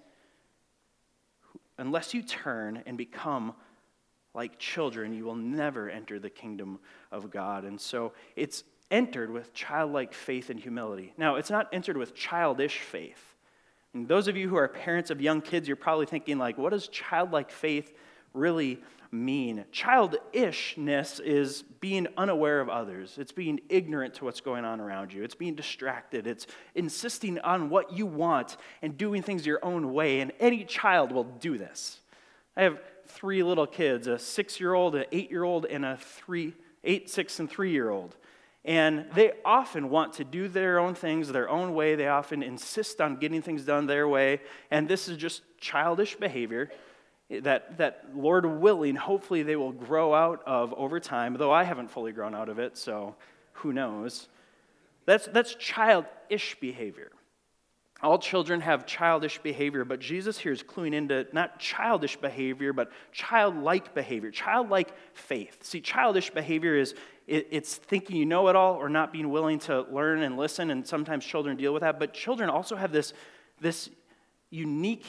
unless 1.78 2.14
you 2.14 2.22
turn 2.22 2.84
and 2.86 2.98
become 2.98 3.54
like 4.34 4.60
children, 4.60 5.14
you 5.14 5.26
will 5.26 5.36
never 5.36 5.90
enter 5.90 6.20
the 6.20 6.30
kingdom 6.30 6.80
of 7.12 7.32
God. 7.32 7.64
And 7.64 7.82
so 7.82 8.14
it's 8.36 8.64
entered 8.92 9.32
with 9.32 9.54
childlike 9.54 10.14
faith 10.14 10.50
and 10.50 10.60
humility. 10.60 11.14
Now, 11.18 11.36
it's 11.36 11.50
not 11.50 11.68
entered 11.74 11.98
with 11.98 12.14
childish 12.14 12.80
faith. 12.80 13.36
And 13.94 14.08
those 14.08 14.28
of 14.28 14.38
you 14.38 14.48
who 14.48 14.56
are 14.56 14.68
parents 14.68 15.10
of 15.10 15.22
young 15.22 15.42
kids, 15.42 15.68
you're 15.68 15.76
probably 15.76 16.06
thinking, 16.06 16.38
like, 16.38 16.58
what 16.58 16.70
does 16.70 16.88
childlike 16.88 17.50
faith 17.50 17.92
really 18.34 18.80
mean. 19.12 19.66
Childishness 19.72 21.20
is 21.20 21.64
being 21.80 22.08
unaware 22.18 22.60
of 22.60 22.70
others, 22.70 23.18
it's 23.18 23.32
being 23.32 23.60
ignorant 23.70 24.16
to 24.16 24.26
what's 24.26 24.42
going 24.42 24.66
on 24.66 24.80
around 24.80 25.14
you, 25.14 25.24
it's 25.24 25.36
being 25.36 25.56
distracted, 25.56 26.28
it's 26.28 26.48
insisting 26.76 27.40
on 27.40 27.70
what 27.70 27.94
you 27.94 28.06
want 28.06 28.58
and 28.82 28.98
doing 28.98 29.22
things 29.22 29.46
your 29.46 29.64
own 29.64 29.94
way. 29.94 30.20
And 30.20 30.32
any 30.40 30.64
child 30.64 31.12
will 31.12 31.24
do 31.24 31.58
this. 31.58 32.00
I 32.56 32.64
have 32.64 32.80
three 33.08 33.44
little 33.44 33.68
kids 33.68 34.08
a 34.08 34.20
six 34.20 34.60
year 34.60 34.74
old, 34.74 34.96
an 34.96 35.06
eight 35.12 35.30
year 35.32 35.44
old, 35.44 35.66
and 35.66 35.86
a 35.86 35.98
three, 35.98 36.54
eight, 36.84 37.10
six, 37.10 37.40
and 37.40 37.50
three 37.50 37.72
year 37.72 37.90
old. 37.90 38.16
And 38.66 39.06
they 39.16 39.32
often 39.46 39.90
want 39.90 40.14
to 40.14 40.26
do 40.26 40.50
their 40.50 40.78
own 40.78 40.94
things 40.94 41.30
their 41.30 41.50
own 41.50 41.74
way. 41.74 41.96
They 41.96 42.10
often 42.10 42.44
insist 42.44 43.00
on 43.00 43.16
getting 43.16 43.42
things 43.42 43.64
done 43.64 43.88
their 43.88 44.08
way. 44.10 44.42
And 44.70 44.90
this 44.90 45.08
is 45.08 45.16
just 45.16 45.42
childish 45.58 46.16
behavior 46.16 46.70
that, 47.30 47.78
that 47.78 48.06
Lord 48.16 48.46
willing, 48.46 48.96
hopefully 48.96 49.44
they 49.44 49.56
will 49.56 49.74
grow 49.74 50.14
out 50.14 50.42
of 50.46 50.74
over 50.74 51.00
time, 51.00 51.36
though 51.38 51.52
I 51.52 51.64
haven't 51.64 51.90
fully 51.90 52.12
grown 52.12 52.34
out 52.34 52.50
of 52.50 52.60
it, 52.60 52.78
so 52.78 53.16
who 53.54 53.74
knows. 53.74 54.28
That's, 55.06 55.28
that's 55.28 55.56
childish 55.56 56.58
behavior. 56.60 57.12
All 58.04 58.20
children 58.20 58.62
have 58.62 58.86
childish 58.86 59.40
behavior, 59.40 59.84
but 59.84 60.00
Jesus 60.00 60.38
here 60.38 60.52
is 60.52 60.62
cluing 60.62 60.94
into 60.94 61.26
not 61.34 61.60
childish 61.60 62.16
behavior, 62.16 62.72
but 62.72 62.92
childlike 63.12 63.96
behavior, 63.96 64.30
childlike 64.30 64.94
faith. 65.14 65.64
See, 65.64 65.82
childish 65.82 66.30
behavior 66.30 66.76
is 66.76 66.94
it, 67.26 67.48
it's 67.50 67.76
thinking 67.76 68.16
you 68.16 68.26
know 68.26 68.48
it 68.50 68.56
all 68.56 68.76
or 68.76 68.88
not 68.88 69.12
being 69.12 69.32
willing 69.32 69.58
to 69.60 69.82
learn 69.92 70.22
and 70.22 70.38
listen, 70.38 70.70
and 70.70 70.86
sometimes 70.86 71.26
children 71.26 71.58
deal 71.58 71.74
with 71.74 71.82
that. 71.82 72.00
But 72.00 72.14
children 72.14 72.50
also 72.50 72.76
have 72.76 72.92
this, 72.92 73.14
this 73.60 73.90
unique 74.52 75.06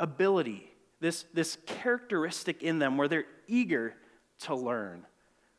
ability 0.00 0.67
this, 1.00 1.24
this 1.32 1.58
characteristic 1.66 2.62
in 2.62 2.78
them 2.78 2.96
where 2.96 3.08
they're 3.08 3.26
eager 3.46 3.94
to 4.40 4.54
learn, 4.54 5.06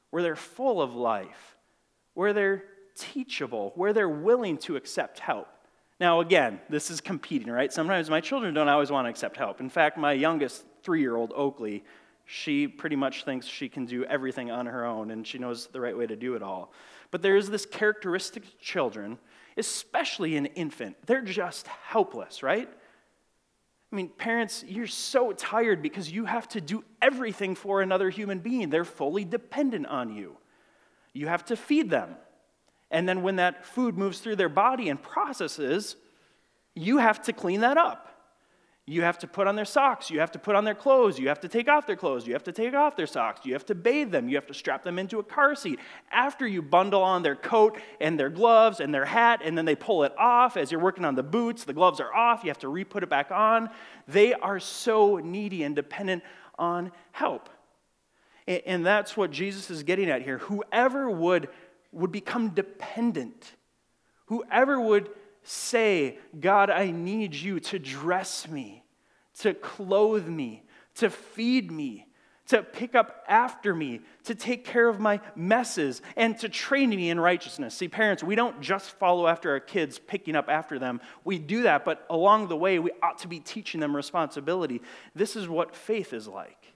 where 0.09 0.23
they're 0.23 0.35
full 0.35 0.81
of 0.81 0.95
life, 0.95 1.57
where 2.13 2.33
they're 2.33 2.63
teachable, 2.97 3.71
where 3.75 3.93
they're 3.93 4.09
willing 4.09 4.57
to 4.57 4.75
accept 4.75 5.19
help. 5.19 5.47
Now, 5.99 6.21
again, 6.21 6.59
this 6.69 6.89
is 6.89 7.01
competing, 7.01 7.49
right? 7.49 7.71
Sometimes 7.71 8.09
my 8.09 8.21
children 8.21 8.53
don't 8.53 8.69
always 8.69 8.91
want 8.91 9.05
to 9.05 9.09
accept 9.09 9.37
help. 9.37 9.59
In 9.59 9.69
fact, 9.69 9.97
my 9.97 10.13
youngest 10.13 10.65
three 10.83 11.01
year 11.01 11.15
old, 11.15 11.33
Oakley, 11.35 11.83
she 12.25 12.67
pretty 12.67 12.95
much 12.95 13.25
thinks 13.25 13.47
she 13.47 13.67
can 13.67 13.85
do 13.85 14.05
everything 14.05 14.51
on 14.51 14.65
her 14.65 14.85
own 14.85 15.11
and 15.11 15.25
she 15.25 15.39
knows 15.39 15.67
the 15.67 15.81
right 15.81 15.97
way 15.97 16.07
to 16.07 16.15
do 16.15 16.35
it 16.35 16.43
all. 16.43 16.71
But 17.11 17.21
there 17.21 17.35
is 17.35 17.49
this 17.49 17.65
characteristic 17.65 18.59
children, 18.59 19.17
especially 19.57 20.37
an 20.37 20.45
infant, 20.47 20.95
they're 21.05 21.21
just 21.21 21.67
helpless, 21.67 22.43
right? 22.43 22.69
I 23.91 23.95
mean, 23.95 24.09
parents, 24.09 24.63
you're 24.67 24.87
so 24.87 25.31
tired 25.31 25.81
because 25.81 26.11
you 26.11 26.25
have 26.25 26.47
to 26.49 26.61
do 26.61 26.83
everything 27.01 27.55
for 27.55 27.81
another 27.81 28.09
human 28.09 28.39
being. 28.39 28.69
They're 28.69 28.85
fully 28.85 29.25
dependent 29.25 29.87
on 29.87 30.15
you. 30.15 30.37
You 31.13 31.27
have 31.27 31.45
to 31.45 31.55
feed 31.55 31.89
them. 31.89 32.15
And 32.91 33.09
then 33.09 33.23
when 33.23 33.37
that 33.37 33.65
food 33.65 33.97
moves 33.97 34.19
through 34.19 34.35
their 34.35 34.49
body 34.49 34.89
and 34.89 35.01
processes, 35.01 35.95
you 36.75 36.97
have 36.97 37.21
to 37.23 37.33
clean 37.33 37.61
that 37.61 37.77
up. 37.77 38.08
You 38.89 39.03
have 39.03 39.19
to 39.19 39.27
put 39.27 39.45
on 39.45 39.55
their 39.55 39.65
socks. 39.65 40.09
You 40.09 40.19
have 40.19 40.31
to 40.31 40.39
put 40.39 40.55
on 40.55 40.63
their 40.63 40.73
clothes. 40.73 41.19
You 41.19 41.27
have 41.27 41.39
to 41.41 41.47
take 41.47 41.69
off 41.69 41.85
their 41.85 41.95
clothes. 41.95 42.25
You 42.25 42.33
have 42.33 42.45
to 42.45 42.51
take 42.51 42.73
off 42.73 42.95
their 42.95 43.05
socks. 43.05 43.45
You 43.45 43.53
have 43.53 43.65
to 43.67 43.75
bathe 43.75 44.09
them. 44.09 44.27
You 44.27 44.35
have 44.35 44.47
to 44.47 44.53
strap 44.55 44.83
them 44.83 44.97
into 44.97 45.19
a 45.19 45.23
car 45.23 45.53
seat. 45.53 45.79
After 46.11 46.47
you 46.47 46.63
bundle 46.63 47.03
on 47.03 47.21
their 47.21 47.35
coat 47.35 47.79
and 48.01 48.19
their 48.19 48.31
gloves 48.31 48.79
and 48.79 48.91
their 48.91 49.05
hat, 49.05 49.41
and 49.43 49.55
then 49.55 49.65
they 49.65 49.75
pull 49.75 50.05
it 50.05 50.17
off 50.17 50.57
as 50.57 50.71
you're 50.71 50.81
working 50.81 51.05
on 51.05 51.13
the 51.13 51.21
boots, 51.21 51.65
the 51.65 51.73
gloves 51.73 51.99
are 51.99 52.11
off. 52.11 52.43
You 52.43 52.49
have 52.49 52.57
to 52.59 52.67
re 52.67 52.83
put 52.83 53.03
it 53.03 53.11
back 53.11 53.29
on. 53.29 53.69
They 54.07 54.33
are 54.33 54.59
so 54.59 55.17
needy 55.17 55.61
and 55.61 55.75
dependent 55.75 56.23
on 56.57 56.91
help. 57.11 57.51
And 58.47 58.83
that's 58.83 59.15
what 59.15 59.29
Jesus 59.29 59.69
is 59.69 59.83
getting 59.83 60.09
at 60.09 60.23
here. 60.23 60.39
Whoever 60.39 61.11
would, 61.11 61.49
would 61.91 62.11
become 62.11 62.49
dependent, 62.49 63.53
whoever 64.25 64.81
would 64.81 65.11
say, 65.43 66.17
God, 66.39 66.69
I 66.69 66.91
need 66.91 67.33
you 67.33 67.59
to 67.59 67.79
dress 67.79 68.47
me, 68.47 68.78
to 69.39 69.53
clothe 69.53 70.27
me, 70.27 70.63
to 70.95 71.09
feed 71.09 71.71
me, 71.71 72.05
to 72.47 72.63
pick 72.63 72.95
up 72.95 73.23
after 73.27 73.75
me, 73.75 74.01
to 74.23 74.33
take 74.33 74.65
care 74.65 74.89
of 74.89 74.99
my 74.99 75.19
messes, 75.35 76.01
and 76.15 76.37
to 76.39 76.49
train 76.49 76.89
me 76.89 77.11
in 77.11 77.19
righteousness. 77.19 77.75
See, 77.75 77.87
parents, 77.87 78.23
we 78.23 78.33
don't 78.33 78.59
just 78.59 78.89
follow 78.91 79.27
after 79.27 79.51
our 79.51 79.59
kids, 79.59 79.99
picking 79.99 80.35
up 80.35 80.49
after 80.49 80.79
them. 80.79 80.99
We 81.23 81.37
do 81.37 81.63
that, 81.63 81.85
but 81.85 82.05
along 82.09 82.47
the 82.47 82.57
way, 82.57 82.79
we 82.79 82.91
ought 83.03 83.19
to 83.19 83.27
be 83.27 83.39
teaching 83.39 83.79
them 83.79 83.95
responsibility. 83.95 84.81
This 85.13 85.35
is 85.35 85.47
what 85.47 85.75
faith 85.75 86.11
is 86.11 86.27
like. 86.27 86.73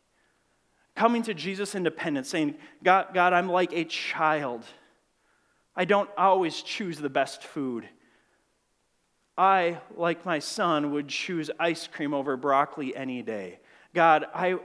Coming 0.96 1.24
to 1.24 1.34
Jesus 1.34 1.74
independent, 1.74 2.28
saying, 2.28 2.54
God, 2.84 3.08
God, 3.16 3.34
I'm 3.34 3.50
like 3.50 3.74
a 3.74 3.84
child. 3.84 4.64
I 5.76 5.86
don't 5.86 6.10
always 6.16 6.62
choose 6.62 7.00
the 7.00 7.10
best 7.10 7.44
food. 7.44 7.90
I, 9.38 9.80
like 9.96 10.26
my 10.26 10.40
son, 10.40 10.92
would 10.92 11.08
choose 11.08 11.50
ice 11.60 11.88
cream 11.88 12.14
over 12.14 12.38
broccoli 12.38 12.96
any 12.96 13.22
day. 13.22 13.60
God, 13.94 14.26
I, 14.34 14.58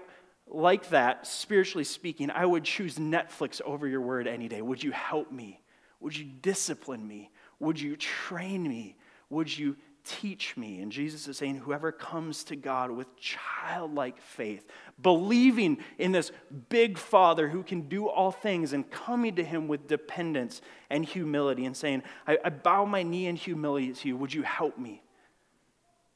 like 0.47 0.91
that, 0.91 1.27
spiritually 1.27 1.85
speaking, 1.85 2.31
I 2.31 2.45
would 2.45 2.65
choose 2.65 2.97
Netflix 2.97 3.61
over 3.63 3.87
your 3.87 4.01
word 4.01 4.27
any 4.27 4.49
day. 4.49 4.63
Would 4.63 4.83
you 4.83 4.93
help 4.93 5.33
me? 5.33 5.61
Would 6.01 6.17
you 6.17 6.25
discipline 6.25 7.07
me? 7.07 7.31
Would 7.61 7.81
you 7.81 7.97
train 7.97 8.63
me? 8.63 8.97
Would 9.31 9.57
you 9.57 9.77
teach 10.09 10.57
me. 10.57 10.81
And 10.81 10.91
Jesus 10.91 11.29
is 11.29 11.37
saying, 11.37 11.57
whoever 11.57 11.93
comes 11.93 12.43
to 12.45 12.57
God 12.57 12.91
with 12.91 13.15
childlike 13.17 14.21
faith, 14.21 14.67
believing 15.01 15.79
in 15.99 16.13
this 16.13 16.33
big 16.71 16.97
Father 16.97 17.49
who 17.49 17.63
can 17.63 17.83
do 17.83 18.09
all 18.09 18.33
things, 18.33 18.73
and 18.73 18.91
coming 18.91 19.37
to 19.37 19.45
Him 19.45 19.69
with 19.69 19.87
dependence 19.87 20.63
and 20.89 21.05
humility, 21.05 21.67
and 21.67 21.77
saying, 21.77 22.03
I, 22.27 22.39
I 22.45 22.49
bow 22.49 22.87
my 22.87 23.03
knee 23.03 23.27
in 23.27 23.37
humility 23.37 23.93
to 23.93 24.09
you. 24.09 24.17
Would 24.17 24.33
you 24.33 24.43
help 24.43 24.79
me? 24.79 25.03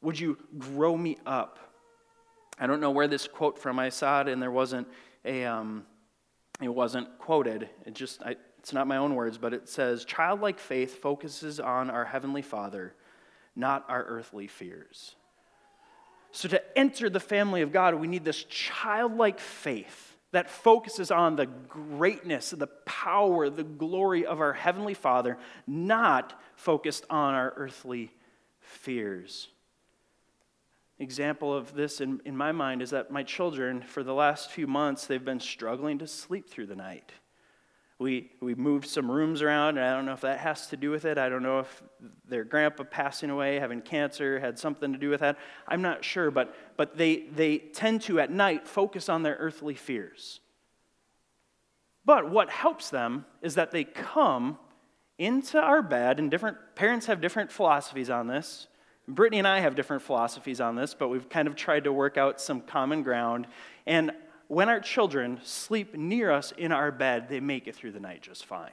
Would 0.00 0.18
you 0.18 0.38
grow 0.58 0.96
me 0.96 1.18
up? 1.26 1.58
I 2.58 2.66
don't 2.66 2.80
know 2.80 2.90
where 2.90 3.08
this 3.08 3.28
quote 3.28 3.58
from 3.58 3.78
I 3.78 3.90
saw 3.90 4.22
it, 4.22 4.28
and 4.28 4.40
there 4.40 4.50
wasn't 4.50 4.88
a, 5.24 5.44
um, 5.44 5.84
it 6.62 6.68
wasn't 6.68 7.18
quoted. 7.18 7.68
It 7.84 7.94
just, 7.94 8.22
I, 8.22 8.36
it's 8.58 8.72
not 8.72 8.86
my 8.86 8.96
own 8.96 9.14
words, 9.14 9.38
but 9.38 9.52
it 9.52 9.68
says, 9.68 10.04
childlike 10.04 10.58
faith 10.58 11.02
focuses 11.02 11.60
on 11.60 11.90
our 11.90 12.04
Heavenly 12.04 12.42
Father 12.42 12.94
not 13.54 13.84
our 13.88 14.02
earthly 14.04 14.46
fears. 14.46 15.14
So, 16.30 16.48
to 16.48 16.78
enter 16.78 17.10
the 17.10 17.20
family 17.20 17.60
of 17.60 17.72
God, 17.72 17.94
we 17.94 18.06
need 18.08 18.24
this 18.24 18.44
childlike 18.44 19.38
faith 19.38 20.16
that 20.32 20.48
focuses 20.48 21.10
on 21.10 21.36
the 21.36 21.46
greatness, 21.46 22.50
the 22.50 22.66
power, 22.86 23.50
the 23.50 23.64
glory 23.64 24.24
of 24.24 24.40
our 24.40 24.54
Heavenly 24.54 24.94
Father, 24.94 25.36
not 25.66 26.40
focused 26.56 27.04
on 27.10 27.34
our 27.34 27.52
earthly 27.56 28.10
fears. 28.60 29.48
Example 30.98 31.54
of 31.54 31.74
this 31.74 32.00
in, 32.00 32.20
in 32.24 32.36
my 32.36 32.52
mind 32.52 32.80
is 32.80 32.90
that 32.90 33.10
my 33.10 33.22
children, 33.22 33.82
for 33.82 34.02
the 34.02 34.14
last 34.14 34.50
few 34.50 34.66
months, 34.66 35.06
they've 35.06 35.24
been 35.24 35.40
struggling 35.40 35.98
to 35.98 36.06
sleep 36.06 36.48
through 36.48 36.66
the 36.66 36.76
night. 36.76 37.12
We, 38.02 38.32
we 38.40 38.56
moved 38.56 38.88
some 38.88 39.08
rooms 39.08 39.42
around, 39.42 39.78
and 39.78 39.86
I 39.86 39.94
don't 39.94 40.04
know 40.04 40.12
if 40.12 40.22
that 40.22 40.40
has 40.40 40.66
to 40.68 40.76
do 40.76 40.90
with 40.90 41.04
it. 41.04 41.18
I 41.18 41.28
don't 41.28 41.44
know 41.44 41.60
if 41.60 41.82
their 42.28 42.42
grandpa 42.42 42.82
passing 42.82 43.30
away, 43.30 43.60
having 43.60 43.80
cancer, 43.80 44.40
had 44.40 44.58
something 44.58 44.92
to 44.92 44.98
do 44.98 45.08
with 45.08 45.20
that. 45.20 45.38
I'm 45.68 45.82
not 45.82 46.04
sure, 46.04 46.32
but, 46.32 46.52
but 46.76 46.98
they, 46.98 47.26
they 47.34 47.58
tend 47.58 48.02
to, 48.02 48.18
at 48.18 48.30
night, 48.32 48.66
focus 48.66 49.08
on 49.08 49.22
their 49.22 49.36
earthly 49.36 49.74
fears. 49.74 50.40
But 52.04 52.28
what 52.28 52.50
helps 52.50 52.90
them 52.90 53.24
is 53.40 53.54
that 53.54 53.70
they 53.70 53.84
come 53.84 54.58
into 55.16 55.60
our 55.60 55.80
bed, 55.80 56.18
and 56.18 56.28
different 56.28 56.56
parents 56.74 57.06
have 57.06 57.20
different 57.20 57.52
philosophies 57.52 58.10
on 58.10 58.26
this. 58.26 58.66
Brittany 59.06 59.38
and 59.38 59.46
I 59.46 59.60
have 59.60 59.76
different 59.76 60.02
philosophies 60.02 60.60
on 60.60 60.74
this, 60.74 60.92
but 60.94 61.08
we've 61.08 61.28
kind 61.28 61.46
of 61.46 61.54
tried 61.54 61.84
to 61.84 61.92
work 61.92 62.16
out 62.16 62.40
some 62.40 62.60
common 62.62 63.04
ground. 63.04 63.46
And 63.86 64.10
when 64.48 64.68
our 64.68 64.80
children 64.80 65.40
sleep 65.42 65.94
near 65.94 66.30
us 66.30 66.52
in 66.56 66.72
our 66.72 66.90
bed, 66.92 67.28
they 67.28 67.40
make 67.40 67.66
it 67.66 67.74
through 67.74 67.92
the 67.92 68.00
night 68.00 68.22
just 68.22 68.44
fine. 68.44 68.70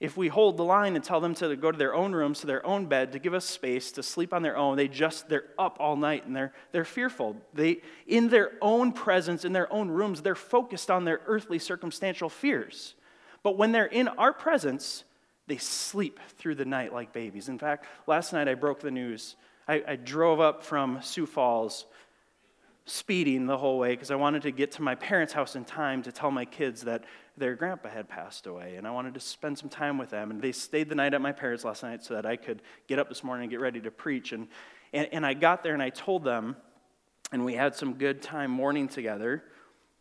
If 0.00 0.16
we 0.16 0.26
hold 0.26 0.56
the 0.56 0.64
line 0.64 0.96
and 0.96 1.04
tell 1.04 1.20
them 1.20 1.32
to 1.36 1.54
go 1.54 1.70
to 1.70 1.78
their 1.78 1.94
own 1.94 2.12
rooms, 2.12 2.40
to 2.40 2.46
their 2.48 2.66
own 2.66 2.86
bed, 2.86 3.12
to 3.12 3.20
give 3.20 3.34
us 3.34 3.44
space 3.44 3.92
to 3.92 4.02
sleep 4.02 4.34
on 4.34 4.42
their 4.42 4.56
own, 4.56 4.76
they 4.76 4.88
just 4.88 5.28
they're 5.28 5.44
up 5.56 5.76
all 5.78 5.94
night 5.94 6.26
and 6.26 6.34
they're 6.34 6.52
they're 6.72 6.84
fearful. 6.84 7.36
They 7.54 7.82
in 8.08 8.28
their 8.28 8.50
own 8.60 8.92
presence, 8.92 9.44
in 9.44 9.52
their 9.52 9.72
own 9.72 9.88
rooms, 9.88 10.20
they're 10.20 10.34
focused 10.34 10.90
on 10.90 11.04
their 11.04 11.20
earthly 11.26 11.60
circumstantial 11.60 12.28
fears. 12.28 12.96
But 13.44 13.56
when 13.56 13.70
they're 13.70 13.86
in 13.86 14.08
our 14.08 14.32
presence, 14.32 15.04
they 15.46 15.58
sleep 15.58 16.18
through 16.36 16.56
the 16.56 16.64
night 16.64 16.92
like 16.92 17.12
babies. 17.12 17.48
In 17.48 17.60
fact, 17.60 17.86
last 18.08 18.32
night 18.32 18.48
I 18.48 18.54
broke 18.54 18.80
the 18.80 18.90
news. 18.90 19.36
I, 19.68 19.84
I 19.86 19.96
drove 19.96 20.40
up 20.40 20.64
from 20.64 21.00
Sioux 21.00 21.26
Falls 21.26 21.86
speeding 22.84 23.46
the 23.46 23.56
whole 23.56 23.78
way 23.78 23.90
because 23.90 24.10
I 24.10 24.16
wanted 24.16 24.42
to 24.42 24.50
get 24.50 24.72
to 24.72 24.82
my 24.82 24.94
parents' 24.94 25.32
house 25.32 25.54
in 25.54 25.64
time 25.64 26.02
to 26.02 26.12
tell 26.12 26.30
my 26.30 26.44
kids 26.44 26.82
that 26.82 27.04
their 27.36 27.54
grandpa 27.54 27.88
had 27.88 28.08
passed 28.08 28.46
away. 28.46 28.74
And 28.76 28.86
I 28.86 28.90
wanted 28.90 29.14
to 29.14 29.20
spend 29.20 29.58
some 29.58 29.68
time 29.68 29.98
with 29.98 30.10
them. 30.10 30.30
And 30.30 30.40
they 30.40 30.52
stayed 30.52 30.88
the 30.88 30.94
night 30.94 31.14
at 31.14 31.20
my 31.20 31.32
parents' 31.32 31.64
last 31.64 31.82
night 31.82 32.04
so 32.04 32.14
that 32.14 32.26
I 32.26 32.36
could 32.36 32.62
get 32.88 32.98
up 32.98 33.08
this 33.08 33.22
morning 33.22 33.44
and 33.44 33.50
get 33.50 33.60
ready 33.60 33.80
to 33.80 33.90
preach. 33.90 34.32
And, 34.32 34.48
and, 34.92 35.08
and 35.12 35.26
I 35.26 35.34
got 35.34 35.62
there 35.62 35.74
and 35.74 35.82
I 35.82 35.90
told 35.90 36.24
them, 36.24 36.56
and 37.30 37.44
we 37.44 37.54
had 37.54 37.74
some 37.74 37.94
good 37.94 38.20
time 38.20 38.50
mourning 38.50 38.88
together. 38.88 39.44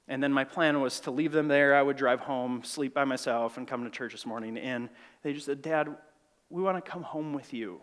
And 0.08 0.22
then 0.22 0.34
my 0.34 0.44
plan 0.44 0.82
was 0.82 1.00
to 1.02 1.12
leave 1.12 1.32
them 1.32 1.48
there. 1.48 1.76
I 1.76 1.82
would 1.82 1.96
drive 1.96 2.20
home, 2.20 2.64
sleep 2.64 2.94
by 2.94 3.06
myself, 3.06 3.58
and 3.58 3.68
come 3.68 3.84
to 3.84 3.90
church 3.90 4.12
this 4.12 4.26
morning. 4.26 4.58
And 4.58 4.90
they 5.24 5.32
just 5.32 5.46
said, 5.46 5.62
Dad, 5.62 5.96
we 6.50 6.62
want 6.62 6.84
to 6.84 6.92
come 6.92 7.04
home 7.04 7.32
with 7.32 7.54
you. 7.54 7.80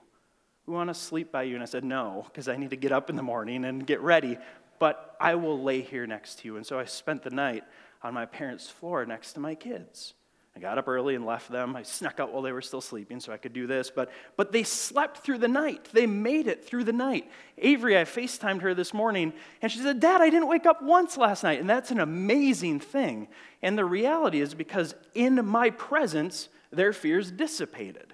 We 0.67 0.75
want 0.75 0.91
to 0.91 0.95
sleep 0.95 1.33
by 1.33 1.45
you. 1.45 1.55
And 1.55 1.63
I 1.63 1.67
said, 1.67 1.85
No, 1.85 2.27
because 2.27 2.49
I 2.49 2.57
need 2.57 2.71
to 2.71 2.77
get 2.77 2.93
up 2.93 3.09
in 3.09 3.17
the 3.17 3.23
morning 3.23 3.65
and 3.65 3.87
get 3.87 4.03
ready 4.03 4.37
but 4.79 5.17
I 5.21 5.35
will 5.35 5.63
lay 5.63 5.81
here 5.81 6.07
next 6.07 6.41
to 6.41 6.49
you. 6.49 6.57
And 6.57 6.67
so 6.67 6.79
I 6.79 6.85
spent 6.85 7.23
the 7.23 7.31
night 7.31 7.65
on 8.03 8.15
my 8.15 8.27
parents' 8.27 8.69
floor 8.69 9.05
next 9.05 9.33
to 9.35 9.41
my 9.41 9.55
kids. 9.55 10.15
I 10.59 10.61
got 10.61 10.77
up 10.77 10.89
early 10.89 11.15
and 11.15 11.25
left 11.25 11.53
them. 11.53 11.77
I 11.77 11.85
snuck 11.85 12.19
out 12.19 12.33
while 12.33 12.43
they 12.43 12.51
were 12.51 12.63
still 12.63 12.81
sleeping 12.81 13.21
so 13.21 13.33
I 13.33 13.37
could 13.37 13.53
do 13.53 13.69
this. 13.69 13.93
But, 13.95 14.11
but 14.37 14.51
they 14.51 14.65
slept 14.65 15.19
through 15.19 15.39
the 15.39 15.47
night. 15.47 15.89
They 15.93 16.05
made 16.07 16.49
it 16.49 16.65
through 16.65 16.83
the 16.83 16.93
night. 16.93 17.31
Avery, 17.59 17.97
I 17.97 18.03
FaceTimed 18.03 18.63
her 18.63 18.75
this 18.75 18.93
morning, 18.93 19.35
and 19.63 19.71
she 19.71 19.79
said, 19.79 20.01
Dad, 20.01 20.21
I 20.21 20.31
didn't 20.31 20.49
wake 20.49 20.67
up 20.67 20.83
once 20.83 21.17
last 21.17 21.45
night. 21.45 21.61
And 21.61 21.71
that's 21.71 21.93
an 21.93 22.01
amazing 22.01 22.81
thing. 22.81 23.29
And 23.63 23.79
the 23.79 23.85
reality 23.85 24.41
is 24.41 24.53
because 24.53 24.97
in 25.15 25.47
my 25.47 25.71
presence, 25.71 26.49
their 26.73 26.93
fears 26.93 27.31
dissipated. 27.31 28.13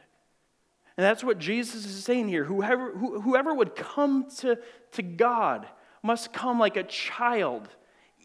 And 0.99 1.05
that's 1.05 1.25
what 1.25 1.39
Jesus 1.39 1.87
is 1.87 2.05
saying 2.05 2.29
here. 2.29 2.45
Whoever, 2.45 2.93
whoever 2.93 3.55
would 3.55 3.75
come 3.75 4.29
to, 4.39 4.59
to 4.93 5.03
God, 5.03 5.67
must 6.05 6.35
come 6.35 6.61
like 6.61 6.77
a 6.77 6.85
child, 6.85 7.67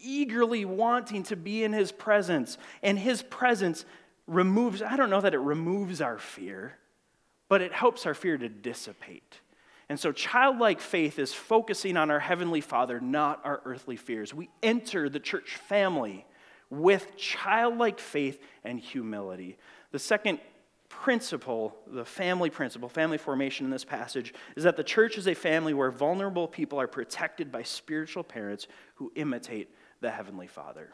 eagerly 0.00 0.66
wanting 0.66 1.22
to 1.24 1.34
be 1.34 1.64
in 1.64 1.72
his 1.72 1.90
presence. 1.90 2.58
And 2.82 2.98
his 2.98 3.22
presence 3.22 3.86
removes, 4.26 4.82
I 4.82 4.96
don't 4.96 5.10
know 5.10 5.22
that 5.22 5.34
it 5.34 5.38
removes 5.38 6.02
our 6.02 6.18
fear, 6.18 6.76
but 7.48 7.62
it 7.62 7.72
helps 7.72 8.04
our 8.04 8.12
fear 8.12 8.36
to 8.36 8.48
dissipate. 8.50 9.40
And 9.88 9.98
so, 9.98 10.12
childlike 10.12 10.80
faith 10.80 11.18
is 11.18 11.32
focusing 11.32 11.96
on 11.96 12.12
our 12.12 12.20
Heavenly 12.20 12.60
Father, 12.60 13.00
not 13.00 13.40
our 13.44 13.60
earthly 13.64 13.96
fears. 13.96 14.32
We 14.32 14.50
enter 14.62 15.08
the 15.08 15.18
church 15.18 15.56
family 15.56 16.26
with 16.68 17.16
childlike 17.16 17.98
faith 17.98 18.40
and 18.62 18.78
humility. 18.78 19.56
The 19.90 19.98
second 19.98 20.38
principle, 21.00 21.74
the 21.86 22.04
family 22.04 22.50
principle, 22.50 22.86
family 22.86 23.16
formation 23.16 23.64
in 23.64 23.70
this 23.70 23.86
passage, 23.86 24.34
is 24.54 24.64
that 24.64 24.76
the 24.76 24.84
church 24.84 25.16
is 25.16 25.26
a 25.26 25.34
family 25.34 25.72
where 25.72 25.90
vulnerable 25.90 26.46
people 26.46 26.78
are 26.78 26.86
protected 26.86 27.50
by 27.50 27.62
spiritual 27.62 28.22
parents 28.22 28.68
who 28.96 29.10
imitate 29.14 29.70
the 30.02 30.10
Heavenly 30.10 30.46
Father. 30.46 30.90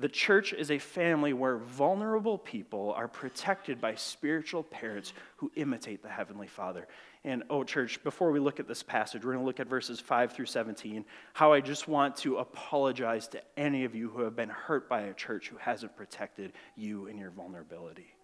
The 0.00 0.08
church 0.08 0.52
is 0.52 0.72
a 0.72 0.80
family 0.80 1.32
where 1.32 1.58
vulnerable 1.58 2.36
people 2.36 2.92
are 2.96 3.06
protected 3.06 3.80
by 3.80 3.94
spiritual 3.94 4.64
parents 4.64 5.12
who 5.36 5.52
imitate 5.54 6.02
the 6.02 6.08
Heavenly 6.08 6.48
Father. 6.48 6.88
And, 7.22 7.44
oh, 7.48 7.62
church, 7.62 8.02
before 8.02 8.32
we 8.32 8.40
look 8.40 8.58
at 8.58 8.66
this 8.66 8.82
passage, 8.82 9.24
we're 9.24 9.34
going 9.34 9.44
to 9.44 9.46
look 9.46 9.60
at 9.60 9.68
verses 9.68 10.00
5 10.00 10.32
through 10.32 10.46
17. 10.46 11.04
How 11.34 11.52
I 11.52 11.60
just 11.60 11.86
want 11.86 12.16
to 12.16 12.38
apologize 12.38 13.28
to 13.28 13.42
any 13.56 13.84
of 13.84 13.94
you 13.94 14.08
who 14.08 14.22
have 14.22 14.34
been 14.34 14.48
hurt 14.48 14.88
by 14.88 15.02
a 15.02 15.14
church 15.14 15.50
who 15.50 15.56
hasn't 15.58 15.96
protected 15.96 16.52
you 16.74 17.06
in 17.06 17.16
your 17.16 17.30
vulnerability. 17.30 18.16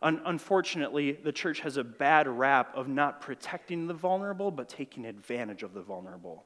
Un- 0.00 0.22
unfortunately, 0.24 1.12
the 1.12 1.32
church 1.32 1.60
has 1.60 1.76
a 1.76 1.84
bad 1.84 2.28
rap 2.28 2.74
of 2.76 2.88
not 2.88 3.20
protecting 3.20 3.86
the 3.86 3.94
vulnerable, 3.94 4.50
but 4.50 4.68
taking 4.68 5.04
advantage 5.04 5.62
of 5.62 5.74
the 5.74 5.82
vulnerable. 5.82 6.44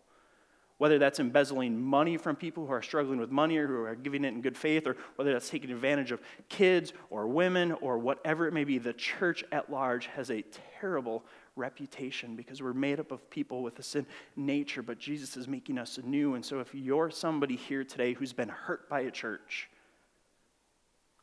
Whether 0.79 0.99
that's 0.99 1.21
embezzling 1.21 1.81
money 1.81 2.17
from 2.17 2.35
people 2.35 2.67
who 2.67 2.73
are 2.73 2.83
struggling 2.83 3.21
with 3.21 3.31
money 3.31 3.59
or 3.59 3.67
who 3.69 3.83
are 3.85 3.95
giving 3.95 4.25
it 4.25 4.29
in 4.29 4.41
good 4.41 4.57
faith, 4.57 4.87
or 4.87 4.97
whether 5.17 5.33
that's 5.33 5.51
taking 5.51 5.71
advantage 5.71 6.13
of 6.13 6.21
kids 6.49 6.93
or 7.11 7.27
women 7.27 7.73
or 7.73 7.99
whatever 7.99 8.49
it 8.49 8.53
may 8.53 8.65
be, 8.65 8.79
the 8.79 8.95
church 8.95 9.45
at 9.53 9.71
large 9.71 10.07
has 10.07 10.31
a 10.31 10.43
terrible 10.81 11.23
reputation 11.55 12.35
because 12.35 12.63
we're 12.63 12.73
made 12.73 12.99
up 12.99 13.13
of 13.13 13.29
people 13.31 13.63
with 13.63 13.79
a 13.79 13.83
sin 13.83 14.07
nature, 14.35 14.83
but 14.83 14.99
Jesus 14.99 15.37
is 15.37 15.47
making 15.47 15.79
us 15.79 15.99
new. 16.03 16.35
And 16.35 16.45
so 16.45 16.59
if 16.61 16.75
you're 16.75 17.11
somebody 17.11 17.55
here 17.55 17.85
today 17.85 18.15
who's 18.15 18.33
been 18.33 18.49
hurt 18.49 18.89
by 18.89 19.01
a 19.01 19.11
church, 19.11 19.69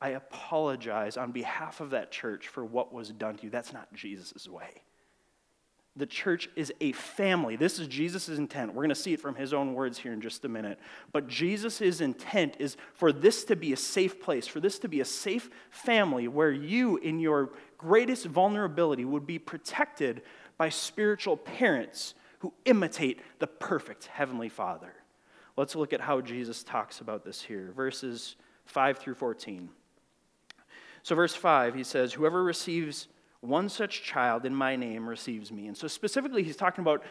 I 0.02 0.10
apologize 0.10 1.18
on 1.18 1.32
behalf 1.32 1.82
of 1.82 1.90
that 1.90 2.12
church 2.12 2.48
for 2.48 2.64
what 2.64 2.94
was 2.94 3.10
done 3.10 3.36
to 3.38 3.44
you. 3.44 3.50
That's 3.50 3.74
not 3.74 3.94
Jesus' 3.94 4.48
way. 4.48 4.84
The 5.96 6.06
church 6.06 6.50
is 6.56 6.72
a 6.80 6.94
family. 6.94 7.58
This 7.58 7.80
is 7.80 7.88
Jesus' 7.88 8.30
intent. 8.30 8.74
We're 8.74 8.84
going 8.84 8.90
to 8.90 8.96
see 8.96 9.12
it 9.12 9.20
from 9.20 9.36
his 9.36 9.54
own 9.54 9.74
words 9.74 9.98
here 9.98 10.14
in 10.14 10.22
just 10.22 10.46
a 10.46 10.50
minute. 10.50 10.80
But 11.12 11.28
Jesus' 11.28 12.00
intent 12.00 12.56
is 12.60 12.78
for 12.94 13.12
this 13.12 13.44
to 13.46 13.58
be 13.58 13.74
a 13.74 13.78
safe 13.78 14.22
place, 14.22 14.48
for 14.48 14.62
this 14.62 14.80
to 14.80 14.88
be 14.88 15.02
a 15.02 15.06
safe 15.06 15.50
family 15.70 16.30
where 16.30 16.52
you, 16.52 16.98
in 16.98 17.20
your 17.20 17.50
greatest 17.78 18.28
vulnerability, 18.28 19.04
would 19.04 19.28
be 19.28 19.40
protected 19.40 20.22
by 20.58 20.70
spiritual 20.70 21.36
parents 21.36 22.14
who 22.40 22.54
imitate 22.64 23.20
the 23.40 23.48
perfect 23.48 24.06
Heavenly 24.06 24.50
Father. 24.50 24.94
Let's 25.58 25.76
look 25.76 25.92
at 25.92 26.00
how 26.00 26.22
Jesus 26.22 26.64
talks 26.64 27.02
about 27.02 27.26
this 27.26 27.42
here. 27.42 27.74
Verses 27.76 28.38
5 28.66 29.00
through 29.00 29.16
14. 29.16 29.70
So, 31.04 31.16
verse 31.16 31.36
5, 31.36 31.76
he 31.76 31.84
says, 31.84 32.14
Whoever 32.14 32.44
receives 32.44 33.08
one 33.42 33.70
such 33.70 34.04
child 34.04 34.46
in 34.46 34.54
my 34.54 34.76
name 34.76 35.08
receives 35.08 35.52
me. 35.52 35.68
And 35.68 35.78
so, 35.78 35.88
specifically, 35.88 36.44
he's 36.44 36.56
talking 36.56 36.82
about 36.82 37.04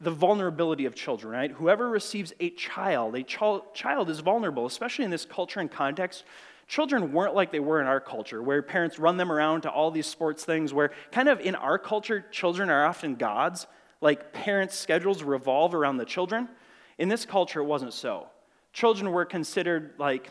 the 0.00 0.10
vulnerability 0.10 0.86
of 0.86 0.94
children, 0.94 1.32
right? 1.32 1.50
Whoever 1.50 1.88
receives 1.88 2.32
a 2.40 2.50
child, 2.50 3.14
a 3.14 3.22
ch- 3.22 3.74
child 3.74 4.08
is 4.08 4.20
vulnerable, 4.20 4.66
especially 4.66 5.04
in 5.04 5.10
this 5.10 5.26
culture 5.26 5.60
and 5.60 5.70
context. 5.70 6.24
Children 6.68 7.12
weren't 7.12 7.34
like 7.34 7.52
they 7.52 7.60
were 7.60 7.80
in 7.80 7.86
our 7.86 8.00
culture, 8.00 8.42
where 8.42 8.62
parents 8.62 8.98
run 8.98 9.16
them 9.16 9.30
around 9.30 9.62
to 9.62 9.70
all 9.70 9.90
these 9.90 10.06
sports 10.06 10.44
things, 10.44 10.72
where 10.72 10.92
kind 11.12 11.28
of 11.28 11.40
in 11.40 11.54
our 11.54 11.78
culture, 11.78 12.24
children 12.30 12.70
are 12.70 12.86
often 12.86 13.16
gods. 13.16 13.66
Like 14.00 14.32
parents' 14.32 14.76
schedules 14.76 15.22
revolve 15.22 15.74
around 15.74 15.98
the 15.98 16.06
children. 16.06 16.48
In 16.96 17.08
this 17.08 17.26
culture, 17.26 17.60
it 17.60 17.64
wasn't 17.64 17.92
so. 17.92 18.28
Children 18.72 19.12
were 19.12 19.24
considered 19.24 19.94
like 19.98 20.30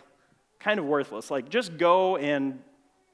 kind 0.59 0.79
of 0.79 0.85
worthless. 0.85 1.29
Like, 1.29 1.49
just 1.49 1.77
go 1.77 2.17
and 2.17 2.59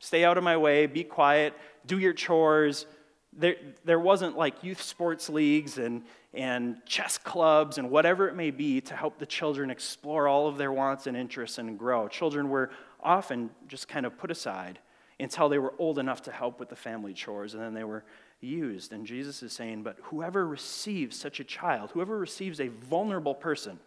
Stay 0.06 0.24
out 0.24 0.38
of 0.38 0.44
my 0.44 0.56
way, 0.56 0.86
be 0.86 1.04
quiet, 1.04 1.56
do 1.88 1.98
your 1.98 2.14
chores. 2.14 2.86
There, 3.34 3.56
there 3.86 4.00
wasn't 4.00 4.38
like 4.38 4.64
youth 4.64 4.80
sports 4.80 5.30
leagues 5.30 5.80
and, 5.80 6.04
and 6.32 6.78
chess 6.86 7.18
clubs 7.18 7.80
and 7.80 7.90
whatever 7.90 8.28
it 8.28 8.36
may 8.36 8.52
be 8.52 8.82
to 8.82 8.96
help 8.96 9.18
the 9.18 9.26
children 9.26 9.72
explore 9.72 10.28
all 10.28 10.48
of 10.48 10.60
their 10.60 10.72
wants 10.72 11.08
and 11.08 11.18
interests 11.18 11.58
and 11.58 11.80
grow. 11.80 12.08
Children 12.08 12.50
were 12.50 12.70
often 13.02 13.50
just 13.68 13.88
kind 13.88 14.06
of 14.06 14.16
put 14.16 14.30
aside 14.30 14.78
until 15.20 15.50
they 15.50 15.58
were 15.58 15.74
old 15.80 15.98
enough 15.98 16.22
to 16.22 16.32
help 16.32 16.60
with 16.60 16.70
the 16.70 16.76
family 16.76 17.14
chores, 17.14 17.56
and 17.56 17.64
then 17.64 17.74
they 17.74 17.84
were 17.84 18.04
used. 18.42 18.94
And 18.94 19.08
Jesus 19.08 19.42
is 19.42 19.54
saying, 19.54 19.82
But 19.82 19.98
whoever 20.04 20.46
receives 20.46 21.18
such 21.18 21.40
a 21.40 21.44
child, 21.44 21.90
whoever 21.92 22.16
receives 22.16 22.60
a 22.60 22.68
vulnerable 22.68 23.34
person, 23.34 23.80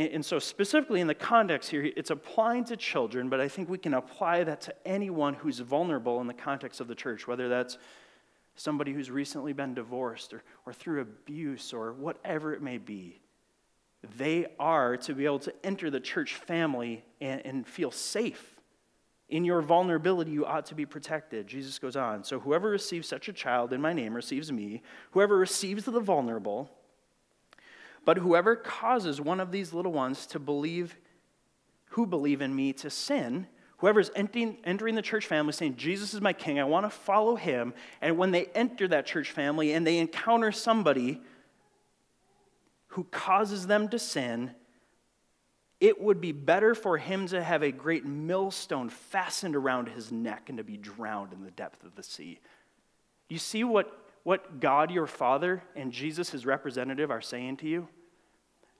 and, 0.00 0.24
so, 0.24 0.38
specifically 0.38 1.00
in 1.00 1.06
the 1.06 1.14
context 1.14 1.70
here, 1.70 1.90
it's 1.96 2.10
applying 2.10 2.64
to 2.64 2.76
children, 2.76 3.28
but 3.28 3.40
I 3.40 3.48
think 3.48 3.68
we 3.68 3.78
can 3.78 3.94
apply 3.94 4.44
that 4.44 4.60
to 4.62 4.74
anyone 4.86 5.34
who's 5.34 5.58
vulnerable 5.58 6.20
in 6.20 6.26
the 6.26 6.34
context 6.34 6.80
of 6.80 6.88
the 6.88 6.94
church, 6.94 7.26
whether 7.26 7.48
that's 7.48 7.76
somebody 8.54 8.92
who's 8.92 9.10
recently 9.10 9.52
been 9.52 9.74
divorced 9.74 10.32
or, 10.32 10.42
or 10.66 10.72
through 10.72 11.00
abuse 11.00 11.72
or 11.72 11.92
whatever 11.92 12.54
it 12.54 12.62
may 12.62 12.78
be. 12.78 13.20
They 14.16 14.46
are 14.58 14.96
to 14.98 15.14
be 15.14 15.24
able 15.24 15.40
to 15.40 15.54
enter 15.64 15.90
the 15.90 16.00
church 16.00 16.34
family 16.34 17.04
and, 17.20 17.44
and 17.44 17.66
feel 17.66 17.90
safe. 17.90 18.56
In 19.28 19.44
your 19.44 19.60
vulnerability, 19.60 20.30
you 20.30 20.46
ought 20.46 20.66
to 20.66 20.74
be 20.74 20.86
protected. 20.86 21.46
Jesus 21.46 21.78
goes 21.78 21.94
on. 21.96 22.24
So, 22.24 22.40
whoever 22.40 22.70
receives 22.70 23.06
such 23.06 23.28
a 23.28 23.32
child 23.32 23.72
in 23.72 23.80
my 23.80 23.92
name 23.92 24.14
receives 24.14 24.50
me. 24.50 24.82
Whoever 25.12 25.36
receives 25.36 25.84
the 25.84 26.00
vulnerable, 26.00 26.70
but 28.04 28.18
whoever 28.18 28.56
causes 28.56 29.20
one 29.20 29.40
of 29.40 29.52
these 29.52 29.72
little 29.72 29.92
ones 29.92 30.26
to 30.26 30.38
believe, 30.38 30.96
who 31.90 32.06
believe 32.06 32.40
in 32.40 32.54
me, 32.54 32.72
to 32.74 32.90
sin, 32.90 33.46
whoever's 33.78 34.10
entering, 34.14 34.58
entering 34.64 34.94
the 34.94 35.02
church 35.02 35.26
family 35.26 35.52
saying, 35.52 35.76
Jesus 35.76 36.14
is 36.14 36.20
my 36.20 36.32
king, 36.32 36.60
I 36.60 36.64
want 36.64 36.86
to 36.86 36.90
follow 36.90 37.36
him, 37.36 37.74
and 38.00 38.18
when 38.18 38.30
they 38.30 38.46
enter 38.46 38.88
that 38.88 39.06
church 39.06 39.30
family 39.30 39.72
and 39.72 39.86
they 39.86 39.98
encounter 39.98 40.52
somebody 40.52 41.20
who 42.88 43.04
causes 43.04 43.66
them 43.66 43.88
to 43.88 43.98
sin, 43.98 44.50
it 45.80 46.00
would 46.00 46.20
be 46.20 46.32
better 46.32 46.74
for 46.74 46.98
him 46.98 47.26
to 47.28 47.42
have 47.42 47.62
a 47.62 47.72
great 47.72 48.04
millstone 48.04 48.90
fastened 48.90 49.56
around 49.56 49.88
his 49.88 50.12
neck 50.12 50.48
and 50.48 50.58
to 50.58 50.64
be 50.64 50.76
drowned 50.76 51.32
in 51.32 51.42
the 51.42 51.50
depth 51.50 51.84
of 51.84 51.94
the 51.94 52.02
sea. 52.02 52.38
You 53.30 53.38
see 53.38 53.64
what, 53.64 54.09
what 54.22 54.60
God, 54.60 54.90
your 54.90 55.06
Father, 55.06 55.62
and 55.74 55.92
Jesus, 55.92 56.30
his 56.30 56.46
representative, 56.46 57.10
are 57.10 57.20
saying 57.20 57.58
to 57.58 57.66
you? 57.66 57.88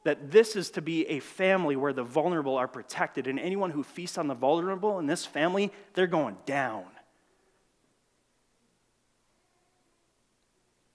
That 0.05 0.31
this 0.31 0.57
is 0.57 0.70
to 0.72 0.83
be 0.83 1.07
a 1.09 1.20
family 1.20 1.76
where 1.76 1.92
the 1.92 2.03
vulnerable 2.03 2.57
are 2.57 2.68
protected, 2.68 3.26
and 3.26 3.38
anyone 3.38 3.70
who 3.70 3.83
feasts 3.83 4.16
on 4.18 4.29
the 4.29 4.35
vulnerable 4.35 4.98
in 4.98 5.07
this 5.07 5.26
family, 5.26 5.72
they're 5.94 6.07
going 6.07 6.37
down. 6.46 6.85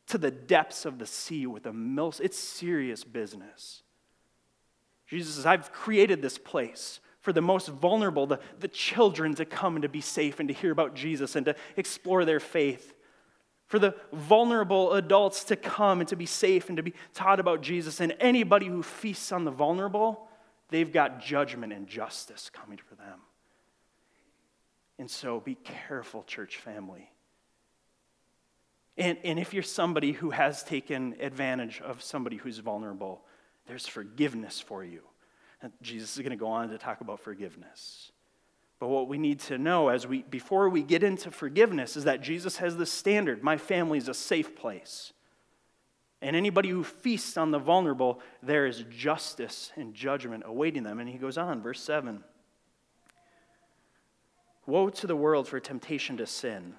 To 0.07 0.17
the 0.17 0.31
depths 0.31 0.85
of 0.85 0.97
the 0.97 1.05
sea 1.05 1.45
with 1.45 1.65
a 1.65 1.73
mill. 1.73 2.13
It's 2.19 2.37
serious 2.37 3.03
business. 3.03 3.83
Jesus 5.07 5.35
says, 5.35 5.45
I've 5.45 5.71
created 5.71 6.21
this 6.21 6.37
place 6.37 6.99
for 7.21 7.31
the 7.31 7.41
most 7.41 7.67
vulnerable, 7.67 8.25
the, 8.27 8.39
the 8.59 8.67
children 8.67 9.35
to 9.35 9.45
come 9.45 9.75
and 9.75 9.83
to 9.83 9.89
be 9.89 10.01
safe 10.01 10.39
and 10.39 10.49
to 10.49 10.53
hear 10.53 10.71
about 10.71 10.95
Jesus 10.95 11.35
and 11.35 11.45
to 11.45 11.55
explore 11.75 12.25
their 12.25 12.39
faith. 12.39 12.94
For 13.67 13.79
the 13.79 13.95
vulnerable 14.13 14.93
adults 14.93 15.43
to 15.45 15.55
come 15.55 15.99
and 15.99 16.07
to 16.09 16.15
be 16.15 16.25
safe 16.25 16.69
and 16.69 16.77
to 16.77 16.83
be 16.83 16.93
taught 17.13 17.39
about 17.39 17.61
Jesus. 17.61 17.99
And 17.99 18.15
anybody 18.19 18.67
who 18.67 18.83
feasts 18.83 19.31
on 19.31 19.43
the 19.43 19.51
vulnerable, 19.51 20.27
they've 20.69 20.91
got 20.91 21.19
judgment 21.19 21.73
and 21.73 21.87
justice 21.87 22.49
coming 22.53 22.77
for 22.77 22.95
them. 22.95 23.19
And 24.99 25.09
so 25.09 25.39
be 25.39 25.55
careful, 25.55 26.23
church 26.23 26.57
family. 26.57 27.11
And, 28.97 29.17
and 29.23 29.39
if 29.39 29.53
you're 29.53 29.63
somebody 29.63 30.13
who 30.13 30.29
has 30.29 30.63
taken 30.63 31.15
advantage 31.19 31.81
of 31.81 32.01
somebody 32.01 32.37
who's 32.37 32.59
vulnerable, 32.59 33.25
there's 33.67 33.87
forgiveness 33.87 34.59
for 34.59 34.83
you. 34.83 35.01
And 35.61 35.73
Jesus 35.81 36.15
is 36.15 36.19
going 36.19 36.31
to 36.31 36.37
go 36.37 36.47
on 36.47 36.69
to 36.69 36.77
talk 36.77 37.01
about 37.01 37.19
forgiveness. 37.19 38.11
But 38.79 38.89
what 38.89 39.07
we 39.07 39.17
need 39.17 39.39
to 39.41 39.57
know 39.57 39.89
as 39.89 40.05
we 40.05 40.23
before 40.23 40.69
we 40.69 40.83
get 40.83 41.03
into 41.03 41.31
forgiveness 41.31 41.95
is 41.95 42.03
that 42.03 42.21
Jesus 42.21 42.57
has 42.57 42.75
this 42.75 42.91
standard. 42.91 43.41
My 43.41 43.57
family 43.57 43.97
is 43.97 44.09
a 44.09 44.13
safe 44.13 44.55
place. 44.55 45.13
And 46.21 46.35
anybody 46.35 46.69
who 46.69 46.83
feasts 46.83 47.37
on 47.37 47.51
the 47.51 47.59
vulnerable, 47.59 48.19
there 48.41 48.65
is 48.65 48.83
justice 48.89 49.71
and 49.75 49.93
judgment 49.93 50.43
awaiting 50.45 50.83
them. 50.83 50.99
And 50.99 51.07
he 51.07 51.17
goes 51.17 51.37
on, 51.37 51.61
verse 51.61 51.81
7. 51.81 52.23
Woe 54.65 54.89
to 54.89 55.07
the 55.07 55.15
world 55.15 55.47
for 55.47 55.59
temptation 55.59 56.17
to 56.17 56.25
sin. 56.25 56.73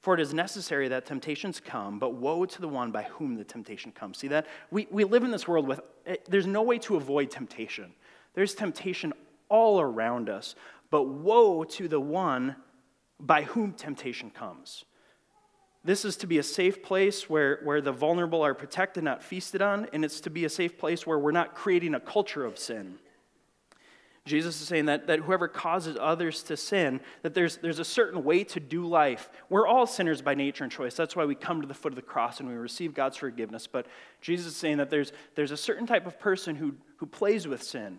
For 0.00 0.14
it 0.14 0.20
is 0.20 0.34
necessary 0.34 0.88
that 0.88 1.06
temptations 1.06 1.60
come, 1.60 1.98
but 1.98 2.14
woe 2.14 2.44
to 2.44 2.60
the 2.60 2.68
one 2.68 2.90
by 2.90 3.04
whom 3.04 3.36
the 3.36 3.44
temptation 3.44 3.92
comes. 3.92 4.18
See 4.18 4.28
that? 4.28 4.46
We, 4.70 4.88
we 4.90 5.04
live 5.04 5.22
in 5.22 5.30
this 5.30 5.46
world 5.46 5.68
with, 5.68 5.80
eh, 6.06 6.16
there's 6.28 6.46
no 6.46 6.62
way 6.62 6.78
to 6.80 6.96
avoid 6.96 7.30
temptation. 7.30 7.92
There's 8.34 8.54
temptation 8.54 9.12
all 9.52 9.80
around 9.80 10.30
us, 10.30 10.54
but 10.90 11.04
woe 11.04 11.62
to 11.62 11.86
the 11.86 12.00
one 12.00 12.56
by 13.20 13.42
whom 13.42 13.72
temptation 13.72 14.30
comes. 14.30 14.84
This 15.84 16.04
is 16.04 16.16
to 16.18 16.26
be 16.26 16.38
a 16.38 16.42
safe 16.42 16.82
place 16.82 17.28
where, 17.28 17.60
where 17.64 17.80
the 17.80 17.92
vulnerable 17.92 18.42
are 18.42 18.54
protected, 18.54 19.04
not 19.04 19.22
feasted 19.22 19.60
on, 19.60 19.88
and 19.92 20.04
it's 20.04 20.20
to 20.22 20.30
be 20.30 20.44
a 20.46 20.48
safe 20.48 20.78
place 20.78 21.06
where 21.06 21.18
we're 21.18 21.32
not 21.32 21.54
creating 21.54 21.94
a 21.94 22.00
culture 22.00 22.44
of 22.44 22.58
sin. 22.58 22.98
Jesus 24.24 24.60
is 24.60 24.68
saying 24.68 24.86
that, 24.86 25.08
that 25.08 25.18
whoever 25.18 25.48
causes 25.48 25.98
others 26.00 26.44
to 26.44 26.56
sin, 26.56 27.00
that 27.22 27.34
there's, 27.34 27.56
there's 27.56 27.80
a 27.80 27.84
certain 27.84 28.22
way 28.22 28.44
to 28.44 28.60
do 28.60 28.86
life. 28.86 29.28
We're 29.48 29.66
all 29.66 29.86
sinners 29.86 30.22
by 30.22 30.34
nature 30.34 30.62
and 30.62 30.72
choice. 30.72 30.94
That's 30.94 31.16
why 31.16 31.24
we 31.24 31.34
come 31.34 31.60
to 31.60 31.66
the 31.66 31.74
foot 31.74 31.92
of 31.92 31.96
the 31.96 32.02
cross 32.02 32.38
and 32.38 32.48
we 32.48 32.54
receive 32.54 32.94
God's 32.94 33.16
forgiveness. 33.16 33.66
But 33.66 33.86
Jesus 34.20 34.46
is 34.46 34.56
saying 34.56 34.78
that 34.78 34.90
there's, 34.90 35.12
there's 35.34 35.50
a 35.50 35.56
certain 35.56 35.88
type 35.88 36.06
of 36.06 36.20
person 36.20 36.54
who, 36.54 36.76
who 36.98 37.06
plays 37.06 37.48
with 37.48 37.64
sin, 37.64 37.98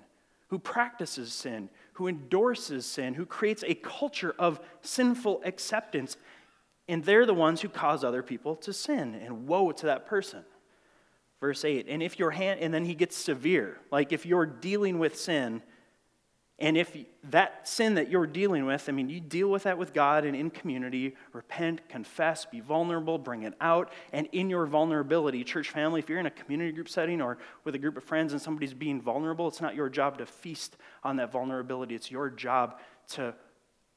who 0.54 0.60
practices 0.60 1.34
sin, 1.34 1.68
who 1.94 2.08
endorses 2.08 2.86
sin, 2.86 3.16
who 3.16 3.26
creates 3.26 3.64
a 3.66 3.74
culture 3.74 4.36
of 4.38 4.60
sinful 4.82 5.42
acceptance. 5.44 6.16
And 6.88 7.04
they're 7.04 7.26
the 7.26 7.34
ones 7.34 7.62
who 7.62 7.70
cause 7.70 8.04
other 8.04 8.22
people 8.22 8.56
to 8.58 8.72
sin. 8.72 9.16
And 9.16 9.48
woe 9.48 9.72
to 9.72 9.88
that 9.88 10.06
person. 10.06 10.46
Verse 11.40 11.66
8, 11.66 11.88
and 11.90 12.04
if 12.04 12.20
your 12.20 12.30
hand, 12.30 12.60
and 12.60 12.72
then 12.72 12.86
he 12.86 12.94
gets 12.94 13.16
severe. 13.16 13.80
Like 13.90 14.12
if 14.12 14.28
you're 14.28 14.46
dealing 14.46 15.00
with 15.00 15.20
sin, 15.20 15.64
and 16.64 16.78
if 16.78 16.96
that 17.26 17.68
sin 17.68 17.96
that 17.96 18.10
you're 18.10 18.26
dealing 18.26 18.66
with, 18.66 18.88
I 18.88 18.94
mean, 18.94 19.10
you 19.10 19.20
deal 19.20 19.50
with 19.50 19.64
that 19.64 19.78
with 19.78 19.94
God 19.94 20.24
and 20.24 20.34
in 20.34 20.50
community, 20.50 21.14
repent, 21.34 21.90
confess, 21.90 22.46
be 22.46 22.62
vulnerable, 22.62 23.18
bring 23.18 23.44
it 23.44 23.54
out. 23.60 23.92
And 24.14 24.30
in 24.32 24.50
your 24.50 24.66
vulnerability, 24.66 25.44
church 25.44 25.72
family, 25.72 26.00
if 26.00 26.08
you're 26.08 26.22
in 26.22 26.26
a 26.26 26.32
community 26.32 26.72
group 26.72 26.88
setting 26.88 27.22
or 27.22 27.38
with 27.66 27.76
a 27.76 27.78
group 27.78 27.98
of 27.98 28.06
friends 28.06 28.32
and 28.32 28.42
somebody's 28.42 28.74
being 28.74 29.02
vulnerable, 29.02 29.46
it's 29.50 29.60
not 29.60 29.76
your 29.76 29.90
job 29.90 30.18
to 30.20 30.26
feast 30.26 30.78
on 31.04 31.18
that 31.18 31.34
vulnerability. 31.34 31.96
It's 31.96 32.10
your 32.10 32.30
job 32.30 32.80
to, 33.10 33.36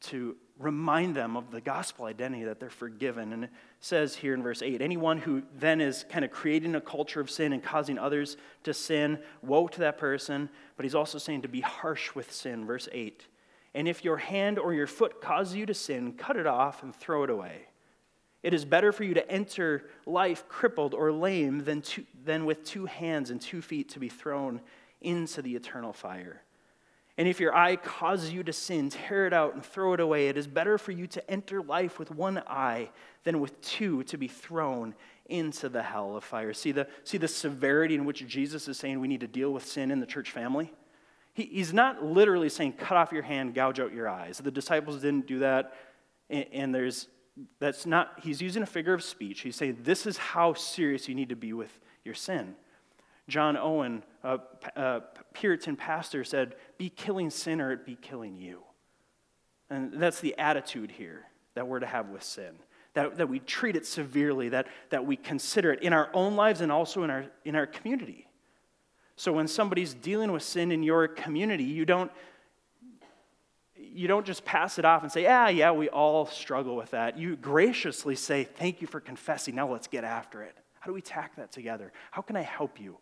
to 0.00 0.35
remind 0.59 1.14
them 1.14 1.37
of 1.37 1.51
the 1.51 1.61
gospel 1.61 2.07
identity 2.07 2.45
that 2.45 2.61
they're 2.61 2.71
forgiven. 2.71 3.33
And 3.33 3.45
it 3.45 3.51
says 3.81 4.16
here 4.16 4.35
in 4.35 4.42
verse 4.42 4.62
8 4.62 4.81
anyone 4.81 5.19
who 5.19 5.42
then 5.59 5.81
is 5.81 6.05
kind 6.09 6.25
of 6.25 6.31
creating 6.31 6.75
a 6.75 6.81
culture 6.81 7.21
of 7.21 7.31
sin 7.31 7.53
and 7.53 7.62
causing 7.62 7.99
others 7.99 8.37
to 8.64 8.73
sin, 8.73 9.19
woe 9.42 9.69
to 9.69 9.81
that 9.81 9.99
person. 9.99 10.49
But 10.77 10.85
he's 10.85 10.95
also 10.95 11.19
saying 11.19 11.42
to 11.42 11.49
be 11.49 11.61
harsh 11.61 12.14
with 12.14 12.33
sin. 12.33 12.64
Verse 12.64 12.88
8 12.92 13.27
And 13.75 13.87
if 13.87 14.05
your 14.05 14.16
hand 14.16 14.59
or 14.59 14.73
your 14.73 14.87
foot 14.87 15.21
causes 15.21 15.55
you 15.55 15.66
to 15.66 15.75
sin, 15.75 16.14
cut 16.14 16.37
it 16.37 16.47
off 16.47 16.83
and 16.83 16.95
throw 16.95 17.25
it 17.25 17.31
away. 17.31 17.66
It 18.42 18.55
is 18.55 18.64
better 18.64 18.92
for 18.92 19.03
you 19.03 19.14
to 19.14 19.31
enter 19.31 19.88
life 20.07 20.49
crippled 20.49 20.95
or 20.95 21.11
lame 21.11 21.64
than, 21.64 21.83
to, 21.83 22.05
than 22.25 22.45
with 22.45 22.64
two 22.64 22.87
hands 22.87 23.31
and 23.31 23.40
two 23.40 23.61
feet 23.61 23.88
to 23.90 23.99
be 23.99 24.09
thrown 24.09 24.61
into 25.01 25.42
the 25.42 25.57
eternal 25.57 25.92
fire. 25.92 26.42
And 27.18 27.26
if 27.26 27.40
your 27.40 27.55
eye 27.55 27.76
causes 27.76 28.31
you 28.31 28.42
to 28.42 28.52
sin, 28.52 28.90
tear 28.90 29.26
it 29.26 29.33
out 29.33 29.55
and 29.55 29.64
throw 29.64 29.94
it 29.94 30.00
away. 30.00 30.29
It 30.29 30.37
is 30.37 30.46
better 30.46 30.76
for 30.76 30.92
you 30.92 31.07
to 31.09 31.31
enter 31.31 31.62
life 31.62 31.98
with 31.98 32.11
one 32.11 32.42
eye 32.46 32.90
than 33.24 33.40
with 33.40 33.59
two 33.62 34.02
to 34.05 34.18
be 34.18 34.29
thrown 34.29 34.94
into 35.29 35.68
the 35.68 35.83
hell 35.83 36.16
of 36.16 36.24
fire. 36.24 36.52
See 36.52 36.72
the, 36.72 36.87
see 37.05 37.16
the 37.16 37.26
severity 37.26 37.94
in 37.94 38.05
which 38.05 38.26
Jesus 38.26 38.68
is 38.68 38.79
saying 38.79 39.00
we 39.00 39.09
need 39.09 39.20
to 39.20 39.26
deal 39.26 39.52
with 39.52 39.66
sin 39.66 39.90
in 39.90 39.98
the 39.98 40.07
church 40.07 40.31
family? 40.31 40.72
He, 41.33 41.44
he's 41.44 41.72
not 41.72 42.05
literally 42.05 42.50
saying, 42.50 42.74
cut 42.74 42.98
off 42.98 43.12
your 43.12 43.22
hand, 43.22 43.55
gouge 43.55 43.81
out 43.81 43.94
your 43.94 44.09
eyes. 44.09 44.38
The 44.38 44.50
disciples 44.50 45.00
didn't 45.00 45.26
do 45.26 45.38
that. 45.38 45.72
And, 46.29 46.46
and 46.52 46.74
there's, 46.74 47.09
that's 47.59 47.87
not, 47.87 48.20
he's 48.22 48.42
using 48.42 48.62
a 48.62 48.66
figure 48.66 48.94
of 48.94 49.02
speech. 49.02 49.40
He's 49.40 49.57
saying, 49.57 49.79
this 49.81 50.07
is 50.07 50.18
how 50.18 50.52
serious 50.52 51.09
you 51.09 51.14
need 51.14 51.31
to 51.31 51.37
be 51.37 51.55
with 51.55 51.81
your 52.05 52.14
sin. 52.14 52.57
John 53.29 53.57
Owen, 53.57 54.05
Uh, 54.27 54.39
a, 54.77 54.81
a 54.81 54.85
uh, 54.85 55.01
Puritan 55.33 55.77
pastor, 55.77 56.25
said, 56.25 56.57
Be 56.79 56.91
killing 56.91 57.31
sin 57.31 57.61
or 57.61 57.71
it 57.71 57.87
be 57.87 57.95
killing 57.95 58.37
you. 58.37 58.62
And 59.71 59.93
that's 59.95 60.21
the 60.21 60.37
attitude 60.37 60.91
here 60.91 61.27
that 61.55 61.69
we're 61.69 61.79
to 61.79 61.87
have 61.87 62.09
with 62.09 62.25
sin. 62.25 62.57
That, 62.95 63.19
that 63.19 63.29
we 63.29 63.39
treat 63.39 63.77
it 63.77 63.87
severely, 63.87 64.49
that, 64.49 64.67
that 64.91 65.07
we 65.07 65.17
consider 65.17 65.73
it 65.73 65.83
in 65.83 65.93
our 65.93 66.11
own 66.12 66.35
lives 66.35 66.61
and 66.61 66.73
also 66.73 67.05
in 67.05 67.11
our, 67.11 67.27
in 67.45 67.55
our 67.55 67.67
community. 67.67 68.27
So 69.15 69.33
when 69.33 69.47
somebody's 69.47 69.95
dealing 69.95 70.33
with 70.33 70.43
sin 70.43 70.73
in 70.73 70.83
your 70.83 71.07
community, 71.07 71.65
you 71.65 71.85
don't, 71.85 72.11
you 73.77 74.09
don't 74.09 74.27
just 74.27 74.45
pass 74.45 74.79
it 74.79 74.85
off 74.85 75.03
and 75.03 75.12
say, 75.12 75.23
yeah, 75.23 75.49
yeah, 75.51 75.71
we 75.71 75.89
all 75.89 76.27
struggle 76.27 76.75
with 76.75 76.91
that. 76.91 77.17
You 77.17 77.37
graciously 77.37 78.17
say, 78.17 78.45
thank 78.45 78.81
you 78.81 78.89
for 78.89 78.99
confessing. 78.99 79.55
Now 79.55 79.71
let's 79.71 79.87
get 79.87 80.03
after 80.03 80.43
it. 80.43 80.57
How 80.81 80.87
do 80.87 80.95
we 80.95 81.03
tack 81.03 81.37
that 81.37 81.53
together? 81.53 81.93
How 82.11 82.23
can 82.23 82.37
I 82.37 82.43
help 82.43 82.81
you? 82.81 82.99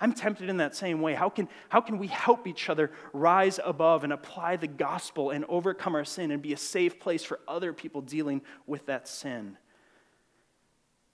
I'm 0.00 0.12
tempted 0.12 0.48
in 0.48 0.56
that 0.58 0.74
same 0.74 1.00
way. 1.00 1.14
How 1.14 1.28
can, 1.28 1.48
how 1.68 1.80
can 1.80 1.98
we 1.98 2.08
help 2.08 2.46
each 2.46 2.68
other 2.68 2.90
rise 3.12 3.60
above 3.64 4.04
and 4.04 4.12
apply 4.12 4.56
the 4.56 4.66
gospel 4.66 5.30
and 5.30 5.44
overcome 5.48 5.94
our 5.94 6.04
sin 6.04 6.30
and 6.30 6.42
be 6.42 6.52
a 6.52 6.56
safe 6.56 6.98
place 6.98 7.22
for 7.22 7.40
other 7.46 7.72
people 7.72 8.00
dealing 8.00 8.42
with 8.66 8.86
that 8.86 9.06
sin? 9.08 9.56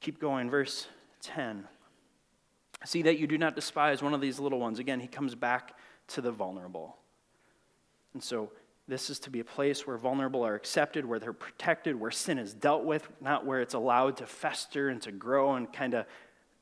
Keep 0.01 0.19
going, 0.21 0.49
verse 0.49 0.87
10. 1.23 1.69
See 2.85 3.03
that 3.03 3.19
you 3.19 3.27
do 3.27 3.37
not 3.37 3.55
despise 3.55 4.03
one 4.03 4.15
of 4.15 4.23
these 4.23 4.41
little 4.41 4.59
ones. 4.59 4.79
Again, 4.79 5.01
he 5.01 5.07
comes 5.07 5.35
back 5.35 5.77
to 6.09 6.23
the 6.23 6.33
vulnerable. 6.33 6.97
And 8.15 8.23
so 8.23 8.51
This 8.91 9.09
is 9.09 9.21
to 9.21 9.31
be 9.31 9.39
a 9.39 9.45
place 9.45 9.87
where 9.87 9.97
vulnerable 9.97 10.45
are 10.45 10.57
accepted, 10.57 11.07
where 11.07 11.21
they're 11.21 11.33
protected, 11.33 11.95
where 11.95 12.11
sin 12.11 12.39
is 12.39 12.53
dealt 12.53 12.85
with, 12.85 13.09
not 13.21 13.47
where 13.47 13.61
it's 13.61 13.75
allowed 13.75 14.17
to 14.17 14.27
fester 14.27 14.89
and 14.89 15.01
to 15.03 15.13
grow 15.13 15.55
and 15.55 15.73
kind 15.73 15.95
of 15.95 16.07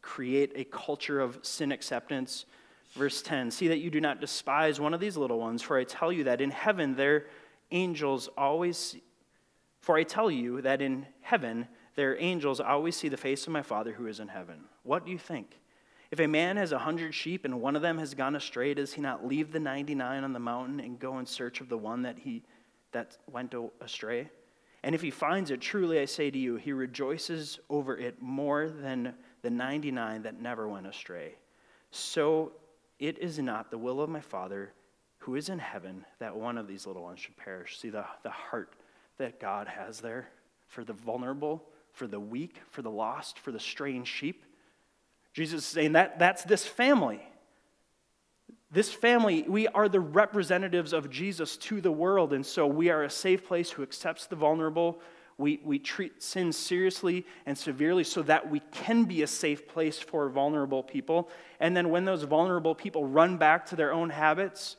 create 0.08 0.52
a 0.56 0.64
culture 0.64 1.20
of 1.20 1.38
sin 1.42 1.70
acceptance. 1.70 2.46
Verse 2.94 3.20
10 3.20 3.50
See 3.50 3.68
that 3.68 3.78
you 3.78 3.90
do 3.90 4.00
not 4.00 4.22
despise 4.22 4.80
one 4.80 4.94
of 4.94 5.00
these 5.00 5.18
little 5.18 5.38
ones, 5.38 5.60
for 5.60 5.76
I 5.76 5.84
tell 5.84 6.10
you 6.10 6.24
that 6.24 6.40
in 6.40 6.50
heaven 6.50 6.96
their 6.96 7.26
angels 7.72 8.30
always, 8.36 8.96
for 9.82 9.98
I 9.98 10.04
tell 10.04 10.30
you 10.30 10.62
that 10.62 10.80
in 10.80 11.06
heaven 11.20 11.68
their 11.94 12.18
angels 12.18 12.58
always 12.58 12.96
see 12.96 13.10
the 13.10 13.18
face 13.18 13.46
of 13.46 13.52
my 13.52 13.60
Father 13.60 13.92
who 13.92 14.06
is 14.06 14.18
in 14.18 14.28
heaven. 14.28 14.64
What 14.82 15.04
do 15.04 15.12
you 15.12 15.18
think? 15.18 15.58
If 16.10 16.20
a 16.20 16.26
man 16.26 16.56
has 16.56 16.72
a 16.72 16.78
hundred 16.78 17.12
sheep 17.12 17.44
and 17.44 17.60
one 17.60 17.76
of 17.76 17.82
them 17.82 17.98
has 17.98 18.14
gone 18.14 18.34
astray, 18.34 18.72
does 18.72 18.94
he 18.94 19.02
not 19.02 19.26
leave 19.26 19.52
the 19.52 19.60
99 19.60 20.24
on 20.24 20.32
the 20.32 20.38
mountain 20.38 20.80
and 20.80 20.98
go 20.98 21.18
in 21.18 21.26
search 21.26 21.60
of 21.60 21.68
the 21.68 21.76
one 21.76 22.00
that, 22.02 22.18
he, 22.18 22.42
that 22.92 23.18
went 23.30 23.54
astray? 23.82 24.30
And 24.82 24.94
if 24.94 25.02
he 25.02 25.10
finds 25.10 25.50
it, 25.50 25.60
truly 25.60 26.00
I 26.00 26.06
say 26.06 26.30
to 26.30 26.38
you, 26.38 26.56
he 26.56 26.72
rejoices 26.72 27.58
over 27.68 27.94
it 27.94 28.22
more 28.22 28.70
than 28.70 29.14
the 29.42 29.51
99 29.51 30.22
that 30.22 30.40
never 30.40 30.68
went 30.68 30.87
astray. 30.87 31.35
So 31.90 32.53
it 32.98 33.18
is 33.18 33.38
not 33.38 33.70
the 33.70 33.79
will 33.79 34.01
of 34.01 34.11
my 34.11 34.20
Father 34.20 34.72
who 35.18 35.35
is 35.35 35.48
in 35.48 35.59
heaven 35.59 36.05
that 36.18 36.37
one 36.37 36.59
of 36.59 36.68
these 36.68 36.87
little 36.87 37.03
ones 37.03 37.20
should 37.20 37.37
perish. 37.37 37.79
See 37.79 37.90
the, 37.90 38.05
the 38.22 38.31
heart 38.31 38.74
that 39.18 39.40
God 39.40 39.68
has 39.68 40.01
there 40.01 40.29
for 40.68 40.85
the 40.85 40.92
vulnerable, 40.92 41.64
for 41.92 42.07
the 42.07 42.20
weak, 42.20 42.57
for 42.70 42.83
the 42.83 42.90
lost, 42.90 43.38
for 43.38 43.53
the 43.53 43.61
straying 43.61 44.05
sheep. 44.05 44.44
Jesus 45.33 45.61
is 45.61 45.66
saying 45.66 45.92
that 45.92 46.18
that's 46.18 46.44
this 46.44 46.66
family. 46.66 47.20
This 48.70 48.92
family, 48.92 49.44
we 49.48 49.66
are 49.68 49.88
the 49.88 50.01
representatives 50.01 50.92
of 50.92 51.11
Jesus 51.11 51.57
to 51.59 51.81
the 51.81 51.92
world, 51.92 52.33
and 52.33 52.44
so 52.44 52.66
we 52.66 52.90
are 52.90 53.03
a 53.03 53.11
safe 53.11 53.46
place 53.46 53.70
who 53.70 53.83
accepts 53.83 54.27
the 54.27 54.37
vulnerable. 54.37 55.01
We, 55.38 55.61
we 55.64 55.79
treat 55.79 56.20
sin 56.20 56.53
seriously 56.53 57.24
and 57.46 57.57
severely 57.57 58.03
so 58.03 58.22
that 58.22 58.51
we 58.51 58.61
can 58.72 59.05
be 59.05 59.22
a 59.22 59.27
safe 59.27 59.68
place 59.68 59.98
for 59.98 60.29
vulnerable 60.29 60.83
people. 60.83 61.31
And 61.61 61.77
then 61.77 61.90
when 61.90 62.05
those 62.05 62.24
vulnerable 62.24 62.74
people 62.74 63.07
run 63.07 63.37
back 63.38 63.66
to 63.66 63.77
their 63.77 63.92
own 63.92 64.11
habits, 64.11 64.77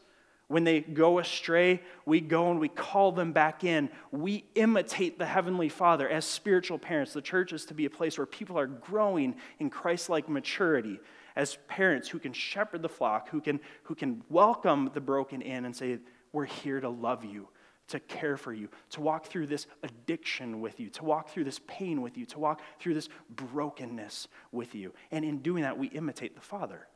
when 0.50 0.66
they 0.66 0.82
go 0.82 1.20
astray, 1.20 1.80
we 2.06 2.20
go 2.20 2.52
and 2.52 2.60
we 2.60 2.68
call 2.68 3.12
them 3.12 3.32
back 3.32 3.64
in. 3.64 3.90
We 4.12 4.46
imitate 4.56 5.18
the 5.18 5.26
Heavenly 5.26 5.70
Father 5.70 6.10
as 6.10 6.26
spiritual 6.26 6.80
parents. 6.80 7.14
The 7.14 7.22
church 7.22 7.54
is 7.54 7.66
to 7.66 7.74
be 7.76 7.86
a 7.86 7.90
place 7.90 8.18
where 8.18 8.26
people 8.26 8.58
are 8.58 8.68
growing 8.68 9.36
in 9.60 9.70
Christ 9.70 10.10
like 10.10 10.28
maturity 10.28 11.00
as 11.36 11.58
parents 11.68 12.10
who 12.10 12.18
can 12.18 12.34
shepherd 12.34 12.82
the 12.82 12.90
flock, 12.90 13.30
who 13.30 13.40
can, 13.40 13.60
who 13.84 13.94
can 13.94 14.24
welcome 14.28 14.90
the 14.94 15.00
broken 15.00 15.42
in 15.44 15.66
and 15.66 15.76
say, 15.76 16.00
We're 16.34 16.46
here 16.46 16.82
to 16.82 16.90
love 16.90 17.24
you, 17.24 17.48
to 17.90 18.00
care 18.00 18.38
for 18.38 18.54
you, 18.54 18.70
to 18.92 19.02
walk 19.02 19.26
through 19.26 19.48
this 19.48 19.68
addiction 19.84 20.62
with 20.62 20.80
you, 20.80 20.90
to 20.90 21.04
walk 21.04 21.30
through 21.30 21.44
this 21.44 21.60
pain 21.68 22.02
with 22.02 22.18
you, 22.18 22.26
to 22.28 22.40
walk 22.40 22.62
through 22.80 22.94
this 22.94 23.10
brokenness 23.30 24.28
with 24.52 24.76
you. 24.76 24.94
And 25.12 25.26
in 25.26 25.40
doing 25.40 25.64
that, 25.64 25.78
we 25.78 25.88
imitate 25.88 26.36
the 26.36 26.42
Father 26.42 26.88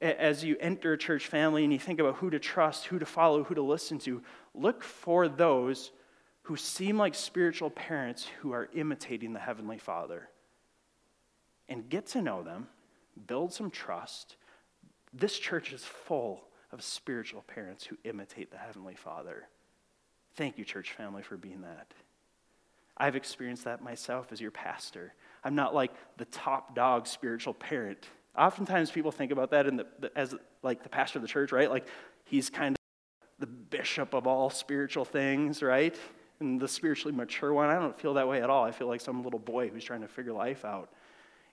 as 0.00 0.44
you 0.44 0.56
enter 0.60 0.96
church 0.96 1.26
family 1.26 1.64
and 1.64 1.72
you 1.72 1.78
think 1.78 2.00
about 2.00 2.16
who 2.16 2.30
to 2.30 2.38
trust, 2.38 2.86
who 2.86 2.98
to 2.98 3.06
follow, 3.06 3.44
who 3.44 3.54
to 3.54 3.62
listen 3.62 3.98
to, 3.98 4.22
look 4.54 4.82
for 4.82 5.28
those 5.28 5.92
who 6.42 6.56
seem 6.56 6.96
like 6.96 7.14
spiritual 7.14 7.70
parents 7.70 8.26
who 8.40 8.52
are 8.52 8.68
imitating 8.74 9.32
the 9.32 9.38
Heavenly 9.38 9.78
Father. 9.78 10.28
And 11.68 11.88
get 11.88 12.06
to 12.08 12.22
know 12.22 12.42
them, 12.42 12.68
build 13.26 13.52
some 13.52 13.70
trust. 13.70 14.36
This 15.12 15.38
church 15.38 15.72
is 15.72 15.84
full 15.84 16.47
of 16.70 16.82
spiritual 16.82 17.42
parents 17.42 17.84
who 17.84 17.96
imitate 18.04 18.50
the 18.50 18.58
Heavenly 18.58 18.94
Father. 18.94 19.48
Thank 20.34 20.58
you, 20.58 20.64
church 20.64 20.92
family, 20.92 21.22
for 21.22 21.36
being 21.36 21.62
that. 21.62 21.92
I've 22.96 23.16
experienced 23.16 23.64
that 23.64 23.82
myself 23.82 24.32
as 24.32 24.40
your 24.40 24.50
pastor. 24.50 25.14
I'm 25.44 25.54
not 25.54 25.74
like 25.74 25.92
the 26.16 26.24
top 26.26 26.74
dog 26.74 27.06
spiritual 27.06 27.54
parent 27.54 28.08
Oftentimes 28.38 28.92
people 28.92 29.10
think 29.10 29.32
about 29.32 29.50
that 29.50 29.66
in 29.66 29.76
the, 29.76 29.86
the, 29.98 30.16
as 30.16 30.34
like 30.62 30.84
the 30.84 30.88
pastor 30.88 31.18
of 31.18 31.22
the 31.22 31.28
church, 31.28 31.50
right? 31.50 31.68
Like 31.68 31.86
he's 32.24 32.48
kind 32.48 32.76
of 32.76 32.80
the 33.40 33.46
bishop 33.46 34.14
of 34.14 34.28
all 34.28 34.48
spiritual 34.48 35.04
things, 35.04 35.60
right? 35.60 35.96
And 36.38 36.60
the 36.60 36.68
spiritually 36.68 37.14
mature 37.14 37.52
one. 37.52 37.68
I 37.68 37.74
don't 37.80 37.98
feel 37.98 38.14
that 38.14 38.28
way 38.28 38.40
at 38.40 38.48
all. 38.48 38.64
I 38.64 38.70
feel 38.70 38.86
like 38.86 39.00
some 39.00 39.24
little 39.24 39.40
boy 39.40 39.68
who's 39.68 39.82
trying 39.82 40.02
to 40.02 40.08
figure 40.08 40.32
life 40.32 40.64
out. 40.64 40.90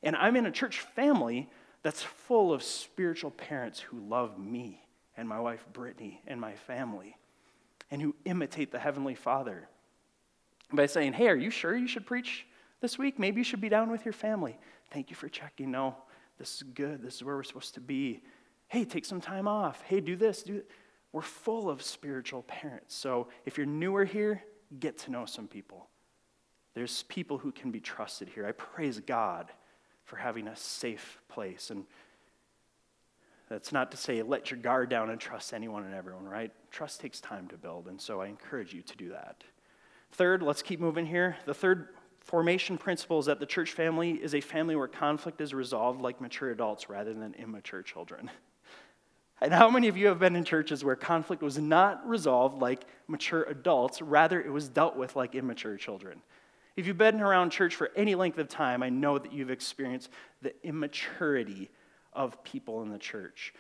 And 0.04 0.16
I'm 0.16 0.36
in 0.36 0.46
a 0.46 0.52
church 0.52 0.82
family 0.82 1.50
that's 1.82 2.04
full 2.04 2.54
of 2.54 2.62
spiritual 2.62 3.32
parents 3.32 3.80
who 3.80 4.00
love 4.00 4.38
me 4.38 4.85
and 5.18 5.28
my 5.28 5.40
wife 5.40 5.66
Brittany 5.74 6.22
and 6.28 6.40
my 6.40 6.54
family 6.54 7.18
and 7.92 8.02
who 8.02 8.16
imitate 8.26 8.72
the 8.72 8.80
Heavenly 8.80 9.16
Father 9.16 9.68
by 10.72 10.86
saying, 10.86 11.14
Hey, 11.14 11.28
are 11.28 11.36
you 11.36 11.50
sure 11.50 11.76
you 11.76 11.88
should 11.88 12.06
preach 12.06 12.46
this 12.82 12.98
week? 12.98 13.20
Maybe 13.20 13.40
you 13.40 13.44
should 13.44 13.62
be 13.62 13.70
down 13.70 13.92
with 13.92 14.06
your 14.06 14.14
family. 14.14 14.58
Thank 14.92 15.10
you 15.10 15.16
for 15.16 15.30
checking. 15.30 15.72
No, 15.72 15.96
this 16.38 16.56
is 16.56 16.64
good. 16.64 17.02
This 17.02 17.16
is 17.16 17.24
where 17.24 17.36
we're 17.36 17.44
supposed 17.44 17.76
to 17.76 17.82
be. 17.82 18.22
Hey, 18.68 18.86
take 18.86 19.06
some 19.06 19.22
time 19.22 19.48
off. 19.48 19.82
Hey, 19.84 20.00
do 20.00 20.16
this. 20.16 20.44
Do 20.44 20.64
We're 21.12 21.22
full 21.22 21.70
of 21.70 21.82
spiritual 21.82 22.44
parents. 22.44 22.96
So 22.96 23.28
if 23.46 23.58
you're 23.58 23.68
newer 23.68 24.06
here, 24.06 24.44
get 24.80 24.98
to 25.00 25.12
know 25.12 25.26
some 25.26 25.48
people. 25.48 25.88
There's 26.74 27.04
people 27.04 27.38
who 27.38 27.52
can 27.52 27.72
be 27.72 27.80
trusted 27.80 28.28
here. 28.28 28.46
I 28.46 28.52
praise 28.52 29.00
God 29.00 29.52
for 30.04 30.18
having 30.18 30.48
a 30.48 30.56
safe 30.56 31.22
place. 31.30 31.70
And 31.70 31.86
that's 33.50 33.72
not 33.72 33.92
to 33.92 33.98
say 33.98 34.22
let 34.22 34.52
your 34.52 34.60
guard 34.60 34.90
down 34.90 35.10
and 35.10 35.20
trust 35.20 35.54
anyone 35.54 35.84
and 35.84 35.94
everyone, 35.94 36.26
right? 36.26 36.52
Trust 36.72 37.00
takes 37.00 37.22
time 37.22 37.48
to 37.50 37.58
build. 37.58 37.88
And 37.88 38.00
so 38.00 38.22
I 38.22 38.28
encourage 38.28 38.74
you 38.74 38.82
to 38.82 38.98
do 38.98 39.10
that. 39.10 39.44
Third, 40.12 40.42
let's 40.42 40.62
keep 40.62 40.80
moving 40.80 41.06
here. 41.06 41.38
The 41.46 41.54
third 41.54 41.90
formation 42.22 42.78
principle 42.78 43.20
is 43.20 43.28
that 43.28 43.40
the 43.40 43.46
church 43.46 43.72
family 43.72 44.12
is 44.12 44.34
a 44.34 44.42
family 44.42 44.76
where 44.76 44.88
conflict 44.88 45.42
is 45.42 45.54
resolved 45.54 46.02
like 46.02 46.20
mature 46.20 46.50
adults 46.50 46.90
rather 46.90 47.14
than 47.14 47.34
immature 47.36 47.82
children. 47.82 48.32
And 49.42 49.54
how 49.54 49.70
many 49.70 49.90
of 49.90 49.98
you 49.98 50.08
have 50.08 50.18
been 50.18 50.38
in 50.38 50.46
churches 50.46 50.84
where 50.84 50.96
conflict 50.96 51.44
was 51.44 51.58
not 51.58 52.08
resolved 52.08 52.62
like 52.62 52.86
mature 53.08 53.44
adults, 53.44 54.02
rather, 54.02 54.42
it 54.42 54.50
was 54.50 54.70
dealt 54.70 54.96
with 54.96 55.16
like 55.18 55.36
immature 55.36 55.76
children? 55.76 56.22
If 56.76 56.88
you've 56.88 56.98
been 56.98 57.22
around 57.22 57.50
church 57.52 57.76
for 57.76 57.92
any 57.98 58.16
length 58.16 58.38
of 58.38 58.48
time, 58.48 58.82
I 58.82 58.90
know 58.90 59.18
that 59.18 59.34
you've 59.34 59.52
experienced 59.52 60.10
the 60.42 60.54
immaturity 60.64 61.70
of 62.16 62.44
people 62.44 62.82
in 62.82 62.90
the 62.90 62.98
church. 62.98 63.54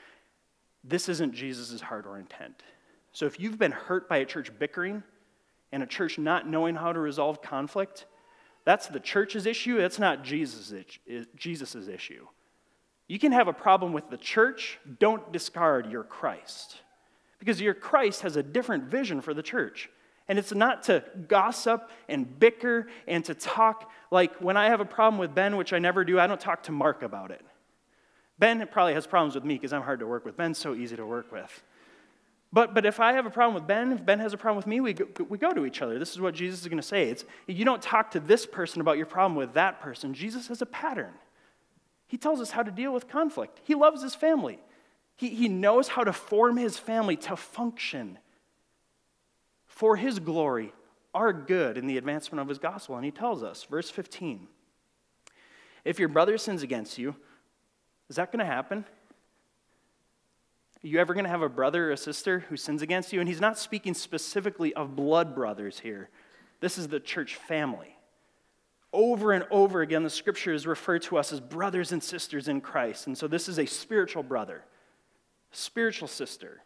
This 0.83 1.09
isn't 1.09 1.33
Jesus' 1.33 1.81
heart 1.81 2.05
or 2.05 2.17
intent. 2.17 2.63
So 3.11 3.25
if 3.25 3.39
you've 3.39 3.57
been 3.57 3.71
hurt 3.71 4.07
by 4.09 4.17
a 4.17 4.25
church 4.25 4.51
bickering 4.57 5.03
and 5.71 5.81
a 5.81 5.87
church 5.87 6.17
not 6.17 6.47
knowing 6.47 6.75
how 6.75 6.93
to 6.93 6.99
resolve 6.99 7.41
conflict, 7.41 8.05
that's 8.65 8.87
the 8.87 8.99
church's 8.99 9.45
issue. 9.45 9.77
That's 9.77 9.99
not 9.99 10.23
Jesus' 10.23 10.73
Jesus's 11.35 11.87
issue. 11.87 12.27
You 13.07 13.19
can 13.19 13.31
have 13.31 13.47
a 13.47 13.53
problem 13.53 13.93
with 13.93 14.09
the 14.09 14.17
church, 14.17 14.79
don't 14.99 15.31
discard 15.31 15.91
your 15.91 16.03
Christ. 16.03 16.77
Because 17.39 17.61
your 17.61 17.75
Christ 17.75 18.21
has 18.21 18.35
a 18.35 18.43
different 18.43 18.85
vision 18.85 19.21
for 19.21 19.33
the 19.33 19.43
church. 19.43 19.89
And 20.27 20.39
it's 20.39 20.53
not 20.53 20.83
to 20.83 21.03
gossip 21.27 21.91
and 22.09 22.39
bicker 22.39 22.87
and 23.07 23.23
to 23.25 23.35
talk 23.35 23.91
like 24.09 24.35
when 24.37 24.57
I 24.57 24.69
have 24.69 24.79
a 24.79 24.85
problem 24.85 25.19
with 25.19 25.35
Ben, 25.35 25.55
which 25.55 25.71
I 25.71 25.77
never 25.77 26.03
do, 26.03 26.19
I 26.19 26.25
don't 26.25 26.39
talk 26.39 26.63
to 26.63 26.71
Mark 26.71 27.03
about 27.03 27.29
it. 27.29 27.45
Ben 28.37 28.67
probably 28.71 28.93
has 28.93 29.07
problems 29.07 29.35
with 29.35 29.45
me 29.45 29.55
because 29.55 29.73
I'm 29.73 29.81
hard 29.81 29.99
to 29.99 30.07
work 30.07 30.25
with. 30.25 30.35
Ben's 30.35 30.57
so 30.57 30.75
easy 30.75 30.95
to 30.95 31.05
work 31.05 31.31
with. 31.31 31.63
But, 32.51 32.73
but 32.73 32.85
if 32.85 32.99
I 32.99 33.13
have 33.13 33.25
a 33.25 33.29
problem 33.29 33.53
with 33.53 33.67
Ben, 33.67 33.91
if 33.91 34.05
Ben 34.05 34.19
has 34.19 34.33
a 34.33 34.37
problem 34.37 34.57
with 34.57 34.67
me, 34.67 34.79
we 34.79 34.93
go, 34.93 35.05
we 35.27 35.37
go 35.37 35.51
to 35.51 35.65
each 35.65 35.81
other. 35.81 35.99
This 35.99 36.11
is 36.11 36.21
what 36.21 36.33
Jesus 36.33 36.61
is 36.61 36.67
going 36.67 36.77
to 36.77 36.87
say. 36.87 37.09
It's, 37.09 37.25
you 37.47 37.65
don't 37.65 37.81
talk 37.81 38.11
to 38.11 38.19
this 38.19 38.45
person 38.45 38.81
about 38.81 38.97
your 38.97 39.05
problem 39.05 39.35
with 39.35 39.53
that 39.53 39.81
person. 39.81 40.13
Jesus 40.13 40.47
has 40.47 40.61
a 40.61 40.65
pattern. 40.65 41.13
He 42.07 42.17
tells 42.17 42.39
us 42.39 42.51
how 42.51 42.63
to 42.63 42.71
deal 42.71 42.93
with 42.93 43.07
conflict. 43.07 43.59
He 43.63 43.75
loves 43.75 44.01
his 44.01 44.15
family, 44.15 44.59
he, 45.17 45.29
he 45.29 45.47
knows 45.47 45.89
how 45.89 46.03
to 46.03 46.13
form 46.13 46.57
his 46.57 46.77
family 46.77 47.15
to 47.17 47.35
function 47.35 48.19
for 49.65 49.97
his 49.97 50.19
glory, 50.19 50.73
our 51.13 51.33
good, 51.33 51.77
in 51.77 51.87
the 51.87 51.97
advancement 51.97 52.41
of 52.41 52.47
his 52.47 52.59
gospel. 52.59 52.95
And 52.95 53.03
he 53.03 53.11
tells 53.11 53.43
us, 53.43 53.65
verse 53.65 53.89
15, 53.89 54.47
if 55.83 55.99
your 55.99 56.07
brother 56.07 56.37
sins 56.37 56.63
against 56.63 56.97
you, 56.97 57.15
is 58.09 58.17
that 58.17 58.31
going 58.31 58.39
to 58.39 58.45
happen? 58.45 58.85
Are 60.83 60.87
you 60.87 60.99
ever 60.99 61.13
going 61.13 61.23
to 61.23 61.29
have 61.29 61.41
a 61.41 61.49
brother 61.49 61.89
or 61.89 61.91
a 61.93 61.97
sister 61.97 62.39
who 62.39 62.57
sins 62.57 62.81
against 62.81 63.11
you? 63.11 63.19
And 63.19 63.27
he's 63.27 63.41
not 63.41 63.57
speaking 63.57 63.93
specifically 63.95 64.73
of 64.75 64.95
blood 64.95 65.33
brothers 65.33 65.79
here. 65.79 66.09
This 66.59 66.77
is 66.77 66.87
the 66.87 66.99
church 66.99 67.35
family. 67.35 67.97
Over 68.93 69.31
and 69.31 69.45
over 69.49 69.81
again, 69.81 70.03
the 70.03 70.09
scriptures 70.09 70.67
refer 70.67 70.99
to 70.99 71.17
us 71.17 71.33
as 71.33 71.39
brothers 71.39 71.91
and 71.91 72.03
sisters 72.03 72.47
in 72.47 72.61
Christ. 72.61 73.07
And 73.07 73.17
so 73.17 73.27
this 73.27 73.49
is 73.49 73.57
a 73.59 73.65
spiritual 73.65 74.23
brother, 74.23 74.63
spiritual 75.51 76.07
sister. 76.07 76.61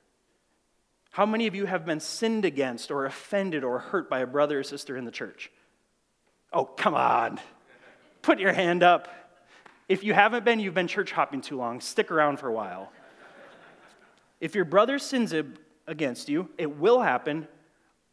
How 1.12 1.26
many 1.26 1.48
of 1.48 1.56
you 1.56 1.66
have 1.66 1.86
been 1.86 2.00
sinned 2.00 2.46
against 2.46 2.92
or 2.92 3.06
offended 3.06 3.64
or 3.64 3.80
hurt 3.80 4.10
by 4.10 4.20
a 4.20 4.28
brother 4.28 4.60
or 4.60 4.64
sister 4.64 4.96
in 4.96 5.06
the 5.06 5.12
church? 5.12 5.50
Oh, 6.54 6.66
come 6.66 6.94
on. 6.94 7.40
Put 8.22 8.40
your 8.40 8.54
hand 8.54 8.84
up. 8.84 9.08
If 9.90 10.04
you 10.06 10.14
haven't 10.14 10.46
been, 10.46 10.62
you've 10.62 10.74
been 10.74 10.88
church 10.88 11.12
hopping 11.12 11.42
too 11.42 11.58
long. 11.58 11.82
Stick 11.82 12.12
around 12.12 12.40
for 12.40 12.48
a 12.48 12.54
while. 12.54 12.92
If 14.40 14.56
your 14.56 14.64
brother 14.64 15.00
sins 15.00 15.34
against 15.90 16.30
you. 16.30 16.48
It 16.58 16.78
will 16.78 17.02
happen. 17.02 17.48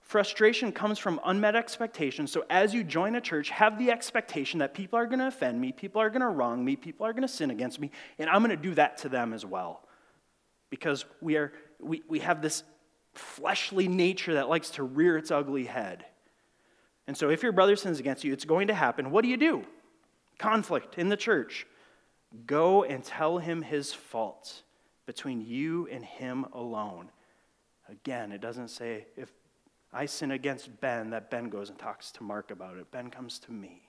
Frustration 0.01 0.73
comes 0.73 0.99
from 0.99 1.21
unmet 1.25 1.55
expectations. 1.55 2.33
So, 2.33 2.45
as 2.49 2.73
you 2.73 2.83
join 2.83 3.15
a 3.15 3.21
church, 3.21 3.51
have 3.51 3.79
the 3.79 3.91
expectation 3.91 4.61
that 4.61 4.75
people 4.75 4.99
are 4.99 5.07
going 5.07 5.19
to 5.19 5.27
offend 5.27 5.61
me, 5.61 5.73
people 5.73 6.01
are 6.01 6.11
going 6.11 6.23
to 6.23 6.29
wrong 6.29 6.65
me, 6.65 6.77
people 6.77 7.07
are 7.07 7.13
going 7.13 7.23
to 7.23 7.29
sin 7.29 7.51
against 7.51 7.79
me, 7.79 7.91
and 8.19 8.31
I'm 8.31 8.39
going 8.43 8.57
to 8.57 8.57
do 8.57 8.75
that 8.75 8.99
to 8.99 9.09
them 9.09 9.33
as 9.33 9.45
well. 9.45 9.83
Because 10.71 11.05
we, 11.21 11.37
are, 11.37 11.53
we, 11.79 12.03
we 12.09 12.21
have 12.21 12.41
this 12.41 12.63
fleshly 13.15 13.89
nature 13.89 14.35
that 14.35 14.49
likes 14.49 14.71
to 14.71 14.83
rear 14.83 15.17
its 15.17 15.31
ugly 15.31 15.65
head. 15.65 16.05
And 17.07 17.17
so, 17.17 17.29
if 17.31 17.43
your 17.43 17.53
brother 17.53 17.77
sins 17.77 18.01
against 18.01 18.25
you, 18.25 18.33
it's 18.33 18.45
going 18.45 18.69
to 18.69 18.75
happen. 18.75 19.11
What 19.11 19.23
do 19.23 19.29
you 19.29 19.37
do? 19.37 19.65
Conflict 20.39 20.99
in 20.99 21.09
the 21.09 21.17
church. 21.17 21.67
Go 22.47 22.85
and 22.85 23.03
tell 23.03 23.39
him 23.39 23.63
his 23.63 23.93
faults 23.93 24.63
between 25.07 25.41
you 25.41 25.89
and 25.91 26.05
him 26.05 26.47
alone. 26.53 27.11
Again, 27.89 28.33
it 28.33 28.41
doesn't 28.41 28.69
say 28.69 29.07
if 29.17 29.33
I 29.93 30.07
sin 30.07 30.33
against 30.33 30.81
Ben, 30.81 31.11
that 31.11 31.31
Ben 31.31 31.49
goes 31.49 31.71
and 31.71 31.79
talks 31.79 32.11
to 32.13 32.23
Mark 32.23 32.51
about 32.51 32.77
it. 32.77 32.91
Ben 32.91 33.11
comes 33.11 33.39
to 33.41 33.53
me. 33.53 33.83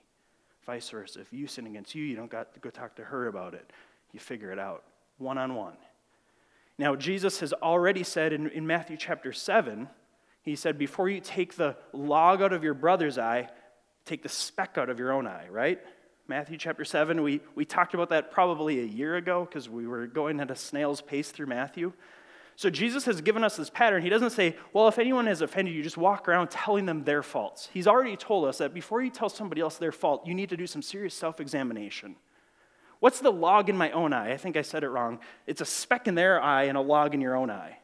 Vice 0.64 0.88
versa. 0.90 1.20
If 1.20 1.32
you 1.32 1.46
sin 1.46 1.66
against 1.66 1.94
you, 1.94 2.04
you 2.04 2.16
don't 2.16 2.30
got 2.30 2.54
to 2.54 2.60
go 2.60 2.70
talk 2.70 2.94
to 2.96 3.04
her 3.04 3.26
about 3.26 3.54
it. 3.54 3.72
You 4.12 4.20
figure 4.20 4.52
it 4.52 4.58
out 4.58 4.84
one 5.18 5.36
on 5.36 5.54
one. 5.54 5.76
Now, 6.78 6.94
Jesus 6.94 7.40
has 7.40 7.52
already 7.52 8.04
said 8.04 8.32
in, 8.32 8.48
in 8.50 8.66
Matthew 8.66 8.96
chapter 8.96 9.32
7, 9.32 9.88
he 10.42 10.54
said, 10.54 10.78
Before 10.78 11.08
you 11.08 11.20
take 11.20 11.56
the 11.56 11.76
log 11.92 12.40
out 12.40 12.52
of 12.52 12.62
your 12.62 12.74
brother's 12.74 13.18
eye, 13.18 13.48
take 14.04 14.22
the 14.22 14.28
speck 14.28 14.78
out 14.78 14.88
of 14.88 14.98
your 14.98 15.12
own 15.12 15.26
eye, 15.26 15.48
right? 15.50 15.80
Matthew 16.28 16.58
chapter 16.58 16.84
7, 16.84 17.22
we, 17.22 17.40
we 17.54 17.64
talked 17.64 17.94
about 17.94 18.10
that 18.10 18.30
probably 18.30 18.80
a 18.80 18.84
year 18.84 19.16
ago 19.16 19.46
because 19.46 19.66
we 19.66 19.86
were 19.86 20.06
going 20.06 20.40
at 20.40 20.50
a 20.50 20.56
snail's 20.56 21.00
pace 21.00 21.30
through 21.30 21.46
Matthew. 21.46 21.94
So 22.54 22.68
Jesus 22.68 23.06
has 23.06 23.22
given 23.22 23.42
us 23.42 23.56
this 23.56 23.70
pattern. 23.70 24.02
He 24.02 24.10
doesn't 24.10 24.30
say, 24.30 24.54
well, 24.74 24.88
if 24.88 24.98
anyone 24.98 25.26
has 25.26 25.40
offended 25.40 25.74
you, 25.74 25.82
just 25.82 25.96
walk 25.96 26.28
around 26.28 26.50
telling 26.50 26.84
them 26.84 27.04
their 27.04 27.22
faults. 27.22 27.70
He's 27.72 27.86
already 27.86 28.14
told 28.14 28.44
us 28.44 28.58
that 28.58 28.74
before 28.74 29.00
you 29.00 29.08
tell 29.08 29.30
somebody 29.30 29.62
else 29.62 29.78
their 29.78 29.92
fault, 29.92 30.26
you 30.26 30.34
need 30.34 30.50
to 30.50 30.56
do 30.56 30.66
some 30.66 30.82
serious 30.82 31.14
self 31.14 31.40
examination. 31.40 32.16
What's 33.00 33.20
the 33.20 33.32
log 33.32 33.70
in 33.70 33.76
my 33.76 33.90
own 33.92 34.12
eye? 34.12 34.32
I 34.32 34.36
think 34.36 34.58
I 34.58 34.62
said 34.62 34.84
it 34.84 34.88
wrong. 34.88 35.20
It's 35.46 35.62
a 35.62 35.64
speck 35.64 36.08
in 36.08 36.14
their 36.14 36.42
eye 36.42 36.64
and 36.64 36.76
a 36.76 36.82
log 36.82 37.14
in 37.14 37.22
your 37.22 37.36
own 37.36 37.48
eye. 37.48 37.78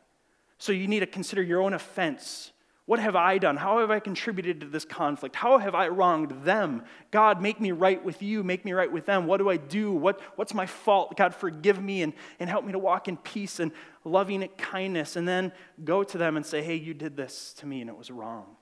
So 0.59 0.73
you 0.73 0.87
need 0.87 1.01
to 1.01 1.07
consider 1.07 1.43
your 1.43 1.63
own 1.63 1.73
offense 1.73 2.53
what 2.87 3.01
have 3.01 3.17
I 3.17 3.39
done? 3.39 3.57
How 3.57 3.79
have 3.79 3.91
I 3.91 3.99
contributed 3.99 4.61
to 4.61 4.67
this 4.67 4.85
conflict? 4.85 5.35
How 5.35 5.57
have 5.59 5.75
I 5.75 5.89
wronged 5.89 6.45
them? 6.45 6.85
God, 7.11 7.41
make 7.41 7.59
me 7.59 7.73
right 7.73 8.03
with 8.05 8.23
you. 8.23 8.43
Make 8.43 8.65
me 8.65 8.73
right 8.73 8.93
with 8.93 9.07
them. 9.07 9.27
What 9.27 9.39
do 9.39 9.49
I 9.49 9.57
do? 9.57 9.93
What, 9.93 10.21
what's 10.37 10.53
my 10.53 10.67
fault? 10.67 11.17
God, 11.17 11.35
forgive 11.35 11.83
me 11.83 12.03
and, 12.03 12.13
and 12.39 12.51
help 12.51 12.67
me 12.67 12.73
to 12.73 12.79
walk 12.79 13.09
in 13.09 13.17
peace 13.17 13.59
and 13.59 13.73
loving 14.05 14.47
kindness. 14.59 15.17
And 15.17 15.27
then 15.27 15.53
go 15.83 16.05
to 16.05 16.19
them 16.19 16.37
and 16.37 16.45
say, 16.45 16.63
hey, 16.63 16.75
you 16.75 16.93
did 16.93 17.17
this 17.17 17.55
to 17.59 17.67
me 17.67 17.81
and 17.81 17.89
it 17.89 17.97
was 17.97 18.11
wrong. 18.11 18.57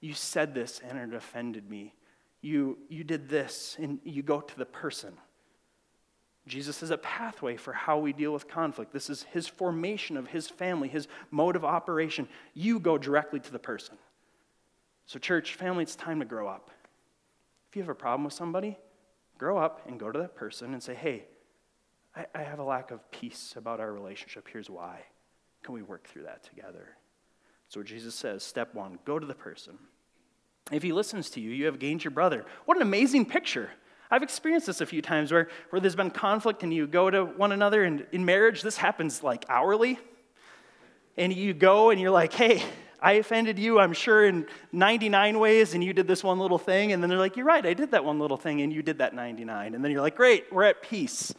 You 0.00 0.14
said 0.14 0.54
this 0.54 0.80
and 0.88 0.98
it 0.98 1.14
offended 1.14 1.68
me. 1.68 1.94
You, 2.40 2.78
you 2.88 3.04
did 3.04 3.28
this 3.28 3.76
and 3.78 3.98
you 4.02 4.22
go 4.22 4.40
to 4.40 4.56
the 4.56 4.64
person. 4.64 5.12
Jesus 6.48 6.82
is 6.82 6.90
a 6.90 6.98
pathway 6.98 7.56
for 7.56 7.72
how 7.72 7.98
we 7.98 8.12
deal 8.12 8.32
with 8.32 8.48
conflict. 8.48 8.92
This 8.92 9.10
is 9.10 9.24
his 9.24 9.46
formation 9.46 10.16
of 10.16 10.28
his 10.28 10.48
family, 10.48 10.88
his 10.88 11.08
mode 11.30 11.56
of 11.56 11.64
operation. 11.64 12.28
You 12.54 12.78
go 12.78 12.98
directly 12.98 13.40
to 13.40 13.52
the 13.52 13.58
person. 13.58 13.96
So, 15.06 15.18
church, 15.18 15.54
family, 15.54 15.84
it's 15.84 15.96
time 15.96 16.20
to 16.20 16.26
grow 16.26 16.48
up. 16.48 16.70
If 17.68 17.76
you 17.76 17.82
have 17.82 17.88
a 17.88 17.94
problem 17.94 18.24
with 18.24 18.34
somebody, 18.34 18.78
grow 19.38 19.58
up 19.58 19.82
and 19.86 19.98
go 19.98 20.10
to 20.10 20.18
that 20.18 20.34
person 20.34 20.72
and 20.72 20.82
say, 20.82 20.94
hey, 20.94 21.24
I, 22.14 22.26
I 22.34 22.42
have 22.42 22.58
a 22.58 22.64
lack 22.64 22.90
of 22.90 23.10
peace 23.10 23.54
about 23.56 23.80
our 23.80 23.92
relationship. 23.92 24.48
Here's 24.52 24.68
why. 24.68 25.00
Can 25.62 25.74
we 25.74 25.82
work 25.82 26.08
through 26.08 26.24
that 26.24 26.44
together? 26.44 26.88
So, 27.68 27.82
Jesus 27.82 28.14
says, 28.14 28.42
step 28.42 28.74
one, 28.74 28.98
go 29.04 29.18
to 29.18 29.26
the 29.26 29.34
person. 29.34 29.78
If 30.70 30.82
he 30.82 30.92
listens 30.92 31.30
to 31.30 31.40
you, 31.40 31.50
you 31.50 31.66
have 31.66 31.78
gained 31.78 32.04
your 32.04 32.10
brother. 32.10 32.44
What 32.66 32.76
an 32.76 32.82
amazing 32.82 33.26
picture. 33.26 33.70
I've 34.10 34.22
experienced 34.22 34.66
this 34.66 34.80
a 34.80 34.86
few 34.86 35.02
times 35.02 35.30
where, 35.30 35.48
where 35.70 35.80
there's 35.80 35.96
been 35.96 36.10
conflict 36.10 36.62
and 36.62 36.72
you 36.72 36.86
go 36.86 37.10
to 37.10 37.24
one 37.24 37.52
another, 37.52 37.84
and 37.84 38.06
in 38.12 38.24
marriage, 38.24 38.62
this 38.62 38.76
happens 38.76 39.22
like 39.22 39.44
hourly. 39.48 39.98
And 41.16 41.32
you 41.32 41.52
go 41.52 41.90
and 41.90 42.00
you're 42.00 42.12
like, 42.12 42.32
hey, 42.32 42.62
I 43.00 43.12
offended 43.14 43.58
you, 43.58 43.78
I'm 43.78 43.92
sure, 43.92 44.24
in 44.24 44.46
99 44.72 45.38
ways, 45.38 45.74
and 45.74 45.84
you 45.84 45.92
did 45.92 46.06
this 46.06 46.24
one 46.24 46.38
little 46.38 46.58
thing. 46.58 46.92
And 46.92 47.02
then 47.02 47.10
they're 47.10 47.18
like, 47.18 47.36
you're 47.36 47.46
right, 47.46 47.64
I 47.64 47.74
did 47.74 47.90
that 47.90 48.04
one 48.04 48.18
little 48.18 48.36
thing, 48.36 48.62
and 48.62 48.72
you 48.72 48.82
did 48.82 48.98
that 48.98 49.14
99. 49.14 49.74
And 49.74 49.84
then 49.84 49.92
you're 49.92 50.00
like, 50.00 50.16
great, 50.16 50.52
we're 50.52 50.64
at 50.64 50.82
peace. 50.82 51.34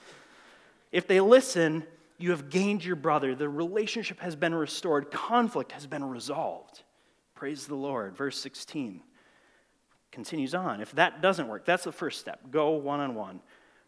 If 0.91 1.07
they 1.07 1.19
listen, 1.21 1.85
you 2.17 2.31
have 2.31 2.49
gained 2.49 2.83
your 2.83 2.95
brother. 2.95 3.35
The 3.35 3.49
relationship 3.49 4.19
has 4.19 4.35
been 4.35 4.53
restored, 4.53 5.11
conflict 5.11 5.71
has 5.71 5.87
been 5.87 6.03
resolved. 6.03 6.83
Praise 7.35 7.67
the 7.67 7.75
Lord. 7.75 8.15
Verse 8.15 8.37
16 8.39 9.01
continues 10.19 10.53
on. 10.53 10.81
If 10.81 10.91
that 10.95 11.21
doesn't 11.21 11.47
work, 11.47 11.63
that's 11.63 11.85
the 11.85 11.93
first 11.93 12.19
step. 12.19 12.41
Go 12.51 12.71
one 12.71 12.99
on 12.99 13.15
one. 13.15 13.39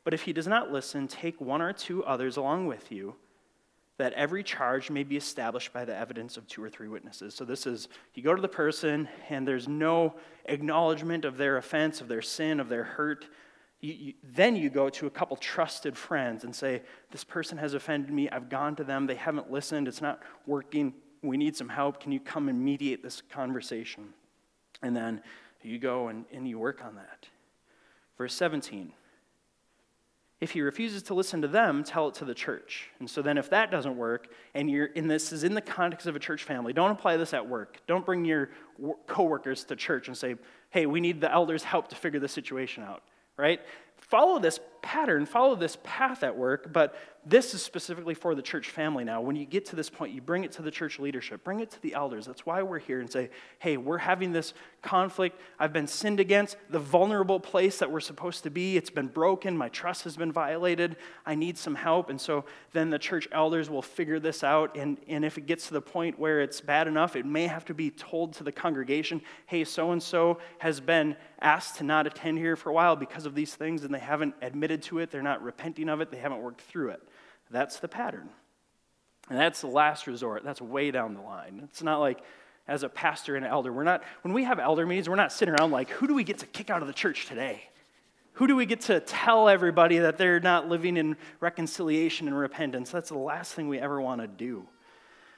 But 0.05 0.13
if 0.13 0.21
he 0.21 0.31
does 0.31 0.47
not 0.47 0.71
listen, 0.71 1.09
take 1.09 1.41
one 1.41 1.61
or 1.61 1.73
two 1.73 2.05
others 2.05 2.37
along 2.37 2.67
with 2.67 2.89
you, 2.89 3.15
that 3.97 4.13
every 4.13 4.41
charge 4.41 4.89
may 4.89 5.03
be 5.03 5.17
established 5.17 5.73
by 5.73 5.83
the 5.83 5.93
evidence 5.93 6.37
of 6.37 6.47
two 6.47 6.63
or 6.63 6.69
three 6.69 6.87
witnesses. 6.87 7.35
So 7.35 7.43
this 7.43 7.67
is 7.67 7.89
you 8.13 8.23
go 8.23 8.33
to 8.33 8.41
the 8.41 8.47
person, 8.47 9.09
and 9.27 9.45
there's 9.45 9.67
no 9.67 10.15
acknowledgement 10.45 11.25
of 11.25 11.35
their 11.35 11.57
offense, 11.57 11.99
of 11.99 12.07
their 12.07 12.21
sin, 12.21 12.61
of 12.61 12.69
their 12.69 12.85
hurt. 12.85 13.25
You, 13.81 13.93
you, 13.93 14.13
then 14.23 14.55
you 14.55 14.69
go 14.69 14.87
to 14.87 15.07
a 15.07 15.09
couple 15.09 15.35
trusted 15.35 15.97
friends 15.97 16.45
and 16.45 16.55
say, 16.55 16.81
This 17.11 17.25
person 17.25 17.57
has 17.57 17.73
offended 17.73 18.13
me. 18.13 18.29
I've 18.29 18.47
gone 18.47 18.77
to 18.77 18.85
them. 18.85 19.05
They 19.05 19.15
haven't 19.15 19.51
listened. 19.51 19.89
It's 19.89 20.01
not 20.01 20.21
working. 20.47 20.93
We 21.23 21.35
need 21.35 21.57
some 21.57 21.67
help. 21.67 21.99
Can 21.99 22.13
you 22.13 22.21
come 22.21 22.47
and 22.47 22.63
mediate 22.63 23.03
this 23.03 23.21
conversation? 23.29 24.13
And 24.81 24.95
then 24.95 25.21
you 25.63 25.79
go 25.79 26.07
and, 26.07 26.25
and 26.31 26.47
you 26.47 26.59
work 26.59 26.83
on 26.83 26.95
that. 26.95 27.27
Verse 28.17 28.33
17. 28.33 28.93
If 30.39 30.51
he 30.51 30.61
refuses 30.61 31.03
to 31.03 31.13
listen 31.13 31.41
to 31.43 31.47
them, 31.47 31.83
tell 31.83 32.07
it 32.07 32.15
to 32.15 32.25
the 32.25 32.33
church. 32.33 32.89
And 32.99 33.07
so 33.07 33.21
then, 33.21 33.37
if 33.37 33.51
that 33.51 33.69
doesn't 33.69 33.95
work, 33.95 34.27
and 34.55 34.69
you're 34.71 34.87
in 34.87 35.07
this 35.07 35.31
is 35.31 35.43
in 35.43 35.53
the 35.53 35.61
context 35.61 36.07
of 36.07 36.15
a 36.15 36.19
church 36.19 36.43
family, 36.43 36.73
don't 36.73 36.89
apply 36.89 37.17
this 37.17 37.33
at 37.35 37.47
work. 37.47 37.79
Don't 37.85 38.03
bring 38.03 38.25
your 38.25 38.49
coworkers 39.05 39.63
to 39.65 39.75
church 39.75 40.07
and 40.07 40.17
say, 40.17 40.35
"Hey, 40.71 40.87
we 40.87 40.99
need 40.99 41.21
the 41.21 41.31
elders' 41.31 41.63
help 41.63 41.89
to 41.89 41.95
figure 41.95 42.19
this 42.19 42.31
situation 42.31 42.83
out." 42.83 43.03
Right? 43.37 43.61
Follow 43.97 44.39
this 44.39 44.59
pattern, 44.81 45.25
follow 45.25 45.55
this 45.55 45.77
path 45.83 46.23
at 46.23 46.35
work, 46.35 46.73
but 46.73 46.95
this 47.23 47.53
is 47.53 47.61
specifically 47.61 48.15
for 48.15 48.33
the 48.33 48.41
church 48.41 48.69
family 48.69 49.03
now. 49.03 49.21
When 49.21 49.35
you 49.35 49.45
get 49.45 49.67
to 49.67 49.75
this 49.75 49.91
point, 49.91 50.11
you 50.11 50.21
bring 50.21 50.43
it 50.43 50.53
to 50.53 50.63
the 50.63 50.71
church 50.71 50.97
leadership, 50.97 51.43
bring 51.43 51.59
it 51.59 51.69
to 51.71 51.81
the 51.81 51.93
elders. 51.93 52.25
That's 52.25 52.47
why 52.47 52.63
we're 52.63 52.79
here 52.79 52.99
and 52.99 53.11
say, 53.11 53.29
hey, 53.59 53.77
we're 53.77 53.99
having 53.99 54.31
this 54.31 54.55
conflict. 54.81 55.39
I've 55.59 55.71
been 55.71 55.85
sinned 55.85 56.19
against, 56.19 56.57
the 56.71 56.79
vulnerable 56.79 57.39
place 57.39 57.77
that 57.77 57.91
we're 57.91 57.99
supposed 57.99 58.41
to 58.43 58.49
be. 58.49 58.75
It's 58.75 58.89
been 58.89 59.07
broken. 59.07 59.55
My 59.55 59.69
trust 59.69 60.03
has 60.05 60.17
been 60.17 60.31
violated. 60.31 60.95
I 61.23 61.35
need 61.35 61.59
some 61.59 61.75
help. 61.75 62.09
And 62.09 62.19
so 62.19 62.45
then 62.73 62.89
the 62.89 62.97
church 62.97 63.27
elders 63.31 63.69
will 63.69 63.83
figure 63.83 64.19
this 64.19 64.43
out. 64.43 64.75
And, 64.75 64.97
and 65.07 65.23
if 65.23 65.37
it 65.37 65.45
gets 65.45 65.67
to 65.67 65.73
the 65.73 65.81
point 65.81 66.17
where 66.17 66.41
it's 66.41 66.59
bad 66.59 66.87
enough, 66.87 67.15
it 67.15 67.27
may 67.27 67.45
have 67.45 67.65
to 67.65 67.75
be 67.75 67.91
told 67.91 68.33
to 68.33 68.43
the 68.43 68.51
congregation, 68.51 69.21
hey, 69.45 69.63
so 69.63 69.91
and 69.91 70.01
so 70.01 70.39
has 70.57 70.79
been 70.79 71.15
asked 71.39 71.77
to 71.77 71.83
not 71.83 72.07
attend 72.07 72.39
here 72.39 72.55
for 72.55 72.69
a 72.69 72.73
while 72.73 72.95
because 72.95 73.25
of 73.25 73.35
these 73.35 73.53
things, 73.53 73.83
and 73.83 73.93
they 73.93 73.99
haven't 73.99 74.33
admitted 74.41 74.70
to 74.77 74.99
it. 74.99 75.11
They're 75.11 75.21
not 75.21 75.41
repenting 75.43 75.89
of 75.89 76.01
it. 76.01 76.11
They 76.11 76.17
haven't 76.17 76.41
worked 76.41 76.61
through 76.61 76.89
it. 76.89 77.01
That's 77.49 77.79
the 77.79 77.87
pattern. 77.87 78.29
And 79.29 79.39
that's 79.39 79.61
the 79.61 79.67
last 79.67 80.07
resort. 80.07 80.43
That's 80.43 80.61
way 80.61 80.91
down 80.91 81.13
the 81.13 81.21
line. 81.21 81.61
It's 81.63 81.83
not 81.83 81.99
like 81.99 82.19
as 82.67 82.83
a 82.83 82.89
pastor 82.89 83.35
and 83.35 83.45
elder, 83.45 83.71
we're 83.71 83.83
not, 83.83 84.03
when 84.21 84.33
we 84.33 84.43
have 84.43 84.59
elder 84.59 84.85
meetings, 84.85 85.09
we're 85.09 85.15
not 85.15 85.31
sitting 85.31 85.53
around 85.53 85.71
like, 85.71 85.89
who 85.89 86.07
do 86.07 86.13
we 86.13 86.23
get 86.23 86.39
to 86.39 86.45
kick 86.45 86.69
out 86.69 86.81
of 86.81 86.87
the 86.87 86.93
church 86.93 87.25
today? 87.25 87.63
Who 88.33 88.47
do 88.47 88.55
we 88.55 88.65
get 88.65 88.81
to 88.81 88.99
tell 89.01 89.49
everybody 89.49 89.99
that 89.99 90.17
they're 90.17 90.39
not 90.39 90.69
living 90.69 90.95
in 90.95 91.17
reconciliation 91.39 92.27
and 92.27 92.37
repentance? 92.37 92.89
That's 92.89 93.09
the 93.09 93.17
last 93.17 93.53
thing 93.53 93.67
we 93.67 93.79
ever 93.79 93.99
want 93.99 94.21
to 94.21 94.27
do. 94.27 94.67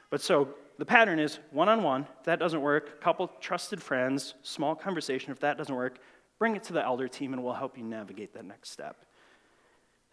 But 0.09 0.21
so 0.21 0.49
the 0.77 0.85
pattern 0.85 1.19
is 1.19 1.39
one 1.51 1.69
on 1.69 1.81
one. 1.81 2.07
If 2.19 2.25
that 2.25 2.39
doesn't 2.39 2.61
work, 2.61 3.01
couple 3.01 3.31
trusted 3.39 3.81
friends, 3.81 4.35
small 4.43 4.75
conversation. 4.75 5.31
If 5.31 5.39
that 5.39 5.57
doesn't 5.57 5.73
work, 5.73 5.99
bring 6.37 6.55
it 6.55 6.63
to 6.65 6.73
the 6.73 6.83
elder 6.83 7.07
team 7.07 7.33
and 7.33 7.43
we'll 7.43 7.53
help 7.53 7.77
you 7.77 7.83
navigate 7.83 8.33
that 8.33 8.45
next 8.45 8.69
step. 8.69 9.05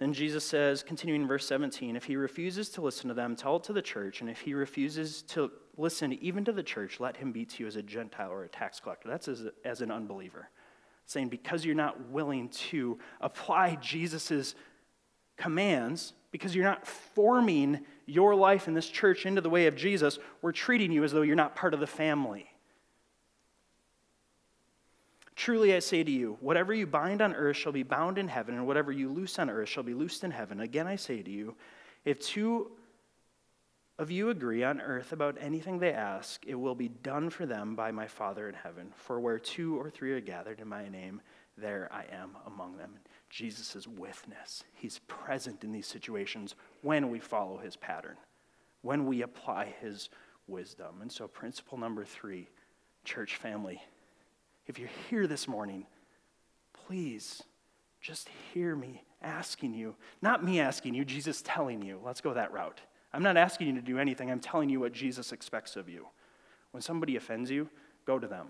Then 0.01 0.15
Jesus 0.15 0.45
says, 0.45 0.83
continuing 0.83 1.21
in 1.21 1.29
verse 1.29 1.47
17, 1.47 1.95
if 1.95 2.05
he 2.05 2.17
refuses 2.17 2.71
to 2.71 2.81
listen 2.81 3.09
to 3.09 3.15
them, 3.15 3.37
tell 3.37 3.57
it 3.57 3.65
to 3.65 3.75
the 3.75 3.83
church. 3.83 4.23
And 4.23 4.31
if 4.31 4.41
he 4.41 4.55
refuses 4.55 5.21
to 5.25 5.53
listen 5.77 6.15
even 6.15 6.43
to 6.47 6.53
the 6.53 6.63
church, 6.63 7.01
let 7.01 7.19
him 7.19 7.33
be 7.33 7.45
to 7.45 7.63
you 7.63 7.67
as 7.67 7.77
a 7.77 7.83
Gentile 7.83 8.33
or 8.33 8.45
a 8.45 8.49
tax 8.49 8.81
collector. 8.81 9.11
That's 9.11 9.29
as, 9.29 9.45
as 9.63 9.83
an 9.83 9.91
unbeliever. 9.91 10.49
Saying, 11.05 11.29
because 11.29 11.67
you're 11.67 11.75
not 11.75 12.09
willing 12.09 12.49
to 12.49 12.99
apply 13.21 13.75
Jesus' 13.77 14.55
commands, 15.37 16.15
because 16.31 16.55
you're 16.55 16.65
not 16.65 16.87
forming 16.87 17.81
your 18.07 18.35
life 18.35 18.69
in 18.69 18.75
this 18.75 18.89
church 18.89 19.27
into 19.27 19.43
the 19.43 19.51
way 19.51 19.67
of 19.67 19.77
Jesus, 19.77 20.19
we're 20.41 20.53
treating 20.53 20.93
you 20.93 21.05
as 21.05 21.13
though 21.13 21.23
you're 21.23 21.37
not 21.37 21.55
part 21.55 21.75
of 21.75 21.81
the 21.81 21.87
family. 21.87 22.47
Truly 25.41 25.75
I 25.75 25.79
say 25.79 26.05
to 26.05 26.11
you, 26.11 26.37
whatever 26.41 26.75
you 26.75 26.87
bind 26.87 27.23
on 27.23 27.33
earth 27.33 27.57
shall 27.57 27.73
be 27.73 27.83
bound 27.83 28.19
in 28.19 28.29
heaven, 28.29 28.57
and 28.57 28.67
whatever 28.67 28.93
you 28.93 29.09
loose 29.09 29.39
on 29.39 29.49
earth 29.49 29.71
shall 29.71 29.83
be 29.83 29.95
loosed 29.95 30.23
in 30.23 30.31
heaven. 30.31 30.61
Again 30.61 30.87
I 30.87 30.97
say 30.97 31.23
to 31.23 31.31
you, 31.31 31.57
if 32.05 32.21
two 32.21 32.73
of 33.99 34.11
you 34.11 34.29
agree 34.29 34.63
on 34.63 34.83
earth 34.83 35.13
about 35.13 35.39
anything 35.41 35.79
they 35.79 35.95
ask, 35.95 36.45
it 36.47 36.57
will 36.57 36.75
be 36.75 36.89
done 36.89 37.31
for 37.31 37.47
them 37.47 37.75
by 37.75 37.91
my 37.91 38.07
Father 38.07 38.51
in 38.51 38.55
heaven. 38.55 38.93
For 38.95 39.19
where 39.19 39.39
two 39.39 39.81
or 39.81 39.89
three 39.89 40.13
are 40.13 40.21
gathered 40.21 40.61
in 40.61 40.69
my 40.69 40.91
name, 40.91 41.23
there 41.57 41.89
I 41.91 42.05
am 42.15 42.37
among 42.47 42.77
them. 42.77 42.99
Jesus 43.31 43.75
is 43.75 43.89
witness. 43.89 44.65
He's 44.75 44.99
present 45.09 45.65
in 45.65 45.73
these 45.73 45.87
situations 45.87 46.55
when 46.83 47.09
we 47.09 47.19
follow 47.19 47.57
his 47.57 47.77
pattern, 47.77 48.19
when 48.83 49.07
we 49.07 49.23
apply 49.23 49.75
his 49.81 50.11
wisdom. 50.47 51.01
And 51.01 51.11
so, 51.11 51.27
principle 51.27 51.79
number 51.79 52.05
three, 52.05 52.51
church 53.07 53.37
family, 53.37 53.81
if 54.71 54.79
you're 54.79 54.89
here 55.11 55.27
this 55.27 55.49
morning, 55.49 55.85
please 56.87 57.43
just 58.01 58.29
hear 58.55 58.77
me 58.77 59.03
asking 59.21 59.75
you, 59.75 59.97
not 60.23 60.45
me 60.45 60.61
asking 60.61 60.95
you, 60.95 61.05
Jesus 61.05 61.43
telling 61.45 61.83
you. 61.83 62.01
Let's 62.05 62.21
go 62.21 62.33
that 62.35 62.53
route. 62.53 62.81
I'm 63.13 63.25
not 63.25 63.37
asking 63.37 63.67
you 63.67 63.75
to 63.75 63.83
do 63.83 63.99
anything, 63.99 64.31
I'm 64.31 64.39
telling 64.39 64.71
you 64.71 64.79
what 64.79 64.93
Jesus 64.93 65.33
expects 65.33 65.75
of 65.75 65.89
you. 65.89 66.07
When 66.71 66.81
somebody 66.81 67.17
offends 67.17 67.51
you, 67.51 67.69
go 68.07 68.21
to 68.21 68.29
them, 68.29 68.47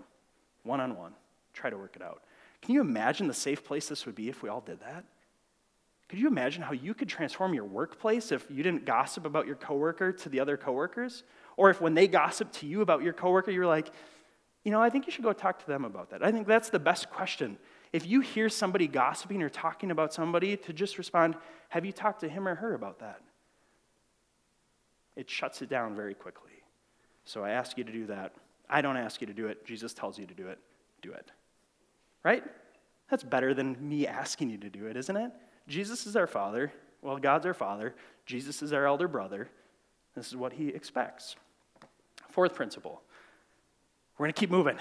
one 0.61 0.79
on 0.79 0.95
one, 0.95 1.13
try 1.53 1.71
to 1.71 1.77
work 1.77 1.95
it 1.95 2.03
out. 2.03 2.21
Can 2.61 2.75
you 2.75 2.81
imagine 2.81 3.27
the 3.27 3.33
safe 3.33 3.65
place 3.65 3.87
this 3.87 4.05
would 4.05 4.13
be 4.13 4.29
if 4.29 4.43
we 4.43 4.49
all 4.49 4.61
did 4.61 4.79
that? 4.81 5.03
Could 6.07 6.19
you 6.19 6.27
imagine 6.27 6.61
how 6.61 6.73
you 6.73 6.93
could 6.93 7.09
transform 7.09 7.55
your 7.55 7.65
workplace 7.65 8.31
if 8.31 8.45
you 8.47 8.61
didn't 8.61 8.85
gossip 8.85 9.25
about 9.25 9.47
your 9.47 9.55
coworker 9.55 10.11
to 10.11 10.29
the 10.29 10.39
other 10.39 10.55
coworkers? 10.55 11.23
Or 11.57 11.71
if 11.71 11.81
when 11.81 11.95
they 11.95 12.07
gossip 12.07 12.51
to 12.53 12.67
you 12.67 12.81
about 12.81 13.01
your 13.01 13.13
coworker, 13.13 13.49
you're 13.49 13.65
like, 13.65 13.91
you 14.63 14.71
know, 14.71 14.81
I 14.81 14.89
think 14.89 15.05
you 15.05 15.11
should 15.11 15.23
go 15.23 15.33
talk 15.33 15.59
to 15.59 15.67
them 15.67 15.85
about 15.85 16.11
that. 16.11 16.23
I 16.23 16.31
think 16.31 16.47
that's 16.47 16.69
the 16.69 16.79
best 16.79 17.09
question. 17.09 17.57
If 17.93 18.05
you 18.05 18.21
hear 18.21 18.47
somebody 18.47 18.87
gossiping 18.87 19.41
or 19.41 19.49
talking 19.49 19.91
about 19.91 20.13
somebody, 20.13 20.55
to 20.57 20.73
just 20.73 20.97
respond, 20.97 21.35
have 21.69 21.85
you 21.85 21.91
talked 21.91 22.21
to 22.21 22.29
him 22.29 22.47
or 22.47 22.55
her 22.55 22.73
about 22.73 22.99
that? 22.99 23.21
it 25.15 25.29
shuts 25.29 25.61
it 25.61 25.69
down 25.69 25.95
very 25.95 26.13
quickly. 26.13 26.51
So 27.25 27.43
I 27.43 27.51
ask 27.51 27.77
you 27.77 27.83
to 27.83 27.91
do 27.91 28.07
that. 28.07 28.33
I 28.69 28.81
don't 28.81 28.97
ask 28.97 29.21
you 29.21 29.27
to 29.27 29.33
do 29.33 29.47
it. 29.47 29.65
Jesus 29.65 29.93
tells 29.93 30.17
you 30.17 30.25
to 30.25 30.33
do 30.33 30.47
it. 30.47 30.59
Do 31.01 31.11
it. 31.11 31.31
Right? 32.23 32.43
That's 33.09 33.23
better 33.23 33.53
than 33.53 33.77
me 33.87 34.07
asking 34.07 34.49
you 34.49 34.57
to 34.59 34.69
do 34.69 34.85
it, 34.85 34.95
isn't 34.95 35.15
it? 35.15 35.31
Jesus 35.67 36.07
is 36.07 36.15
our 36.15 36.27
Father. 36.27 36.71
Well, 37.01 37.17
God's 37.17 37.45
our 37.45 37.53
Father. 37.53 37.93
Jesus 38.25 38.61
is 38.61 38.73
our 38.73 38.85
elder 38.85 39.07
brother. 39.07 39.49
This 40.15 40.27
is 40.27 40.35
what 40.35 40.53
he 40.53 40.69
expects. 40.69 41.35
Fourth 42.29 42.55
principle 42.55 43.01
we're 44.21 44.27
going 44.27 44.33
to 44.35 44.39
keep 44.39 44.51
moving. 44.51 44.77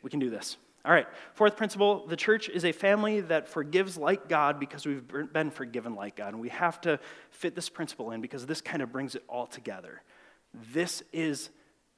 We 0.00 0.08
can 0.08 0.20
do 0.20 0.30
this. 0.30 0.56
All 0.86 0.92
right, 0.92 1.06
fourth 1.34 1.54
principle 1.54 2.06
the 2.06 2.16
church 2.16 2.48
is 2.48 2.64
a 2.64 2.72
family 2.72 3.20
that 3.20 3.46
forgives 3.46 3.98
like 3.98 4.26
God 4.26 4.58
because 4.58 4.86
we've 4.86 5.06
been 5.34 5.50
forgiven 5.50 5.94
like 5.94 6.16
God. 6.16 6.32
And 6.32 6.40
we 6.40 6.48
have 6.48 6.80
to 6.80 6.98
fit 7.30 7.54
this 7.54 7.68
principle 7.68 8.12
in 8.12 8.22
because 8.22 8.46
this 8.46 8.62
kind 8.62 8.80
of 8.80 8.90
brings 8.90 9.16
it 9.16 9.24
all 9.28 9.46
together. 9.46 10.00
This 10.72 11.02
is 11.12 11.50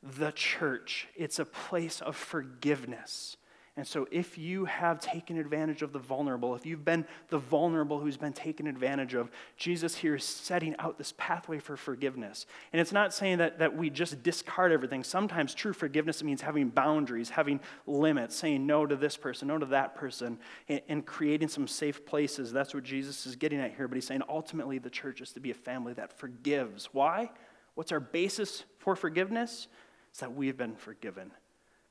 the 0.02 0.32
church, 0.32 1.06
it's 1.14 1.38
a 1.38 1.44
place 1.44 2.00
of 2.00 2.16
forgiveness. 2.16 3.36
And 3.79 3.87
so, 3.87 4.09
if 4.11 4.37
you 4.37 4.64
have 4.64 4.99
taken 4.99 5.39
advantage 5.39 5.83
of 5.83 5.93
the 5.93 6.01
vulnerable, 6.01 6.57
if 6.57 6.66
you've 6.66 6.85
been 6.85 7.07
the 7.29 7.39
vulnerable 7.39 8.01
who's 8.01 8.16
been 8.16 8.33
taken 8.33 8.66
advantage 8.66 9.14
of, 9.14 9.31
Jesus 9.57 9.95
here 9.95 10.16
is 10.16 10.24
setting 10.24 10.74
out 10.81 10.99
this 10.99 11.14
pathway 11.16 11.61
for 11.61 11.76
forgiveness. 11.76 12.47
And 12.72 12.81
it's 12.81 12.91
not 12.91 13.14
saying 13.14 13.39
that, 13.39 13.61
that 13.61 13.76
we 13.76 13.89
just 13.89 14.20
discard 14.24 14.72
everything. 14.72 15.05
Sometimes 15.05 15.55
true 15.55 15.72
forgiveness 15.72 16.24
means 16.24 16.41
having 16.41 16.70
boundaries, 16.70 17.31
having 17.31 17.61
limits, 17.87 18.35
saying 18.35 18.66
no 18.66 18.85
to 18.85 18.97
this 18.97 19.16
person, 19.16 19.47
no 19.47 19.59
to 19.59 19.66
that 19.66 19.95
person, 19.95 20.41
and, 20.68 20.81
and 20.89 21.07
creating 21.07 21.47
some 21.47 21.68
safe 21.68 22.05
places. 22.05 22.53
That's 22.53 22.74
what 22.74 22.83
Jesus 22.83 23.26
is 23.26 23.37
getting 23.37 23.61
at 23.61 23.76
here. 23.76 23.87
But 23.87 23.95
he's 23.95 24.09
saying 24.09 24.22
ultimately 24.29 24.79
the 24.79 24.91
church 24.91 25.20
is 25.20 25.31
to 25.35 25.41
be 25.41 25.53
a 25.53 25.55
family 25.55 25.93
that 25.93 26.18
forgives. 26.18 26.87
Why? 26.91 27.31
What's 27.76 27.93
our 27.93 28.01
basis 28.01 28.64
for 28.79 28.97
forgiveness? 28.97 29.68
It's 30.11 30.18
that 30.18 30.35
we 30.35 30.49
have 30.49 30.57
been 30.57 30.74
forgiven 30.74 31.31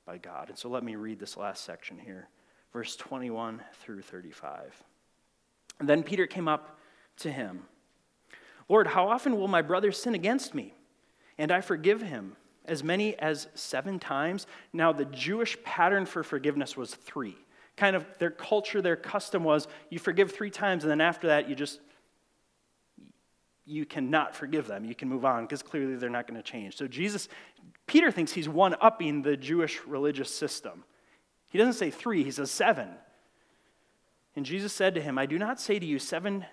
by 0.08 0.18
God. 0.18 0.49
And 0.49 0.58
so 0.58 0.70
let 0.70 0.84
me 0.84 0.95
read 0.95 1.20
this 1.20 1.38
last 1.38 1.66
section 1.66 1.99
here, 1.99 2.30
verse 2.72 2.95
21 2.95 3.62
through 3.82 4.01
35. 4.01 4.82
And 5.80 5.88
then 5.88 6.01
Peter 6.01 6.26
came 6.26 6.47
up 6.47 6.80
to 7.18 7.32
him 7.32 7.64
Lord, 8.70 8.88
how 8.88 9.08
often 9.08 9.38
will 9.38 9.47
my 9.47 9.62
brother 9.62 9.93
sin 9.93 10.14
against 10.14 10.53
me? 10.53 10.74
And 11.38 11.53
I 11.53 11.62
forgive 11.62 12.01
him 12.01 12.36
as 12.66 12.84
many 12.84 13.18
as 13.18 13.47
seven 13.55 13.97
times. 13.97 14.45
Now, 14.74 14.91
the 14.91 15.05
Jewish 15.05 15.62
pattern 15.64 16.05
for 16.05 16.22
forgiveness 16.22 16.76
was 16.76 16.93
three. 16.93 17.38
Kind 17.78 17.95
of 17.95 18.05
their 18.20 18.30
culture, 18.30 18.82
their 18.82 18.97
custom 18.97 19.45
was 19.45 19.70
you 19.89 19.99
forgive 19.99 20.34
three 20.34 20.49
times, 20.49 20.84
and 20.84 20.91
then 20.91 20.99
after 20.99 21.28
that, 21.28 21.47
you 21.47 21.55
just 21.55 21.80
you 23.66 23.86
cannot 23.86 24.36
forgive 24.36 24.68
them. 24.68 24.84
You 24.84 24.95
can 24.95 25.08
move 25.08 25.24
on 25.24 25.43
because 25.43 25.62
clearly 25.62 25.95
they're 25.95 26.10
not 26.10 26.28
going 26.28 26.41
to 26.41 26.51
change. 26.51 26.76
So 26.76 26.88
Jesus, 26.88 27.30
Peter 27.88 28.12
thinks 28.12 28.34
he's 28.34 28.50
one 28.50 28.76
upping 28.82 29.22
the 29.22 29.38
Jewish 29.38 29.82
religious 29.86 30.34
system. 30.34 30.84
He 31.50 31.58
doesn't 31.58 31.74
say 31.74 31.90
three, 31.90 32.24
he 32.24 32.32
says 32.32 32.52
seven. 32.52 32.90
And 34.36 34.46
Jesus 34.46 34.74
said 34.74 34.94
to 34.96 35.02
him, 35.02 35.18
I 35.18 35.26
do 35.26 35.40
not 35.40 35.60
say 35.60 35.80
to 35.80 35.86
you 35.86 35.98
seven 35.98 36.46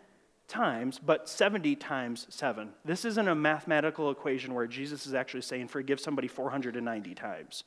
times, 0.49 0.99
but 1.05 1.29
70 1.29 1.77
times 1.77 2.27
seven. 2.31 2.71
This 2.85 3.05
isn't 3.05 3.29
a 3.29 3.35
mathematical 3.35 4.11
equation 4.11 4.55
where 4.55 4.67
Jesus 4.67 5.07
is 5.07 5.15
actually 5.15 5.43
saying 5.43 5.69
forgive 5.69 6.01
somebody 6.01 6.29
490 6.29 7.15
times. 7.15 7.65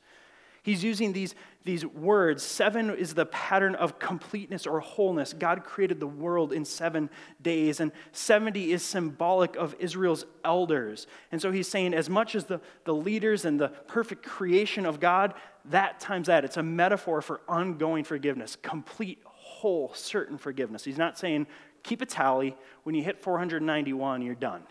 He's 0.68 0.84
using 0.84 1.14
these, 1.14 1.34
these 1.64 1.86
words. 1.86 2.42
Seven 2.42 2.94
is 2.94 3.14
the 3.14 3.24
pattern 3.24 3.74
of 3.74 3.98
completeness 3.98 4.66
or 4.66 4.80
wholeness. 4.80 5.32
God 5.32 5.64
created 5.64 5.98
the 5.98 6.06
world 6.06 6.52
in 6.52 6.66
seven 6.66 7.08
days, 7.40 7.80
and 7.80 7.90
70 8.12 8.72
is 8.72 8.82
symbolic 8.82 9.56
of 9.56 9.74
Israel's 9.78 10.26
elders. 10.44 11.06
And 11.32 11.40
so 11.40 11.50
he's 11.52 11.68
saying, 11.68 11.94
as 11.94 12.10
much 12.10 12.34
as 12.34 12.44
the, 12.44 12.60
the 12.84 12.92
leaders 12.92 13.46
and 13.46 13.58
the 13.58 13.68
perfect 13.68 14.26
creation 14.26 14.84
of 14.84 15.00
God, 15.00 15.32
that 15.70 16.00
times 16.00 16.26
that. 16.26 16.44
It's 16.44 16.58
a 16.58 16.62
metaphor 16.62 17.22
for 17.22 17.40
ongoing 17.48 18.04
forgiveness, 18.04 18.54
complete, 18.60 19.22
whole, 19.24 19.92
certain 19.94 20.36
forgiveness. 20.36 20.84
He's 20.84 20.98
not 20.98 21.18
saying, 21.18 21.46
keep 21.82 22.02
a 22.02 22.06
tally. 22.06 22.54
When 22.82 22.94
you 22.94 23.02
hit 23.02 23.22
491, 23.22 24.20
you're 24.20 24.34
done. 24.34 24.64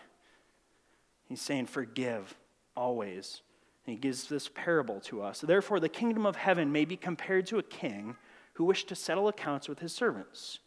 He's 1.28 1.40
saying, 1.40 1.66
forgive 1.66 2.36
always 2.76 3.42
he 3.90 3.96
gives 3.96 4.28
this 4.28 4.48
parable 4.48 5.00
to 5.00 5.22
us. 5.22 5.40
Therefore, 5.40 5.80
the 5.80 5.88
kingdom 5.88 6.26
of 6.26 6.36
heaven 6.36 6.72
may 6.72 6.84
be 6.84 6.96
compared 6.96 7.46
to 7.46 7.58
a 7.58 7.62
king 7.62 8.16
who 8.54 8.64
wished 8.64 8.88
to 8.88 8.94
settle 8.94 9.28
accounts 9.28 9.68
with 9.68 9.78
his 9.78 9.94
servants. 9.94 10.58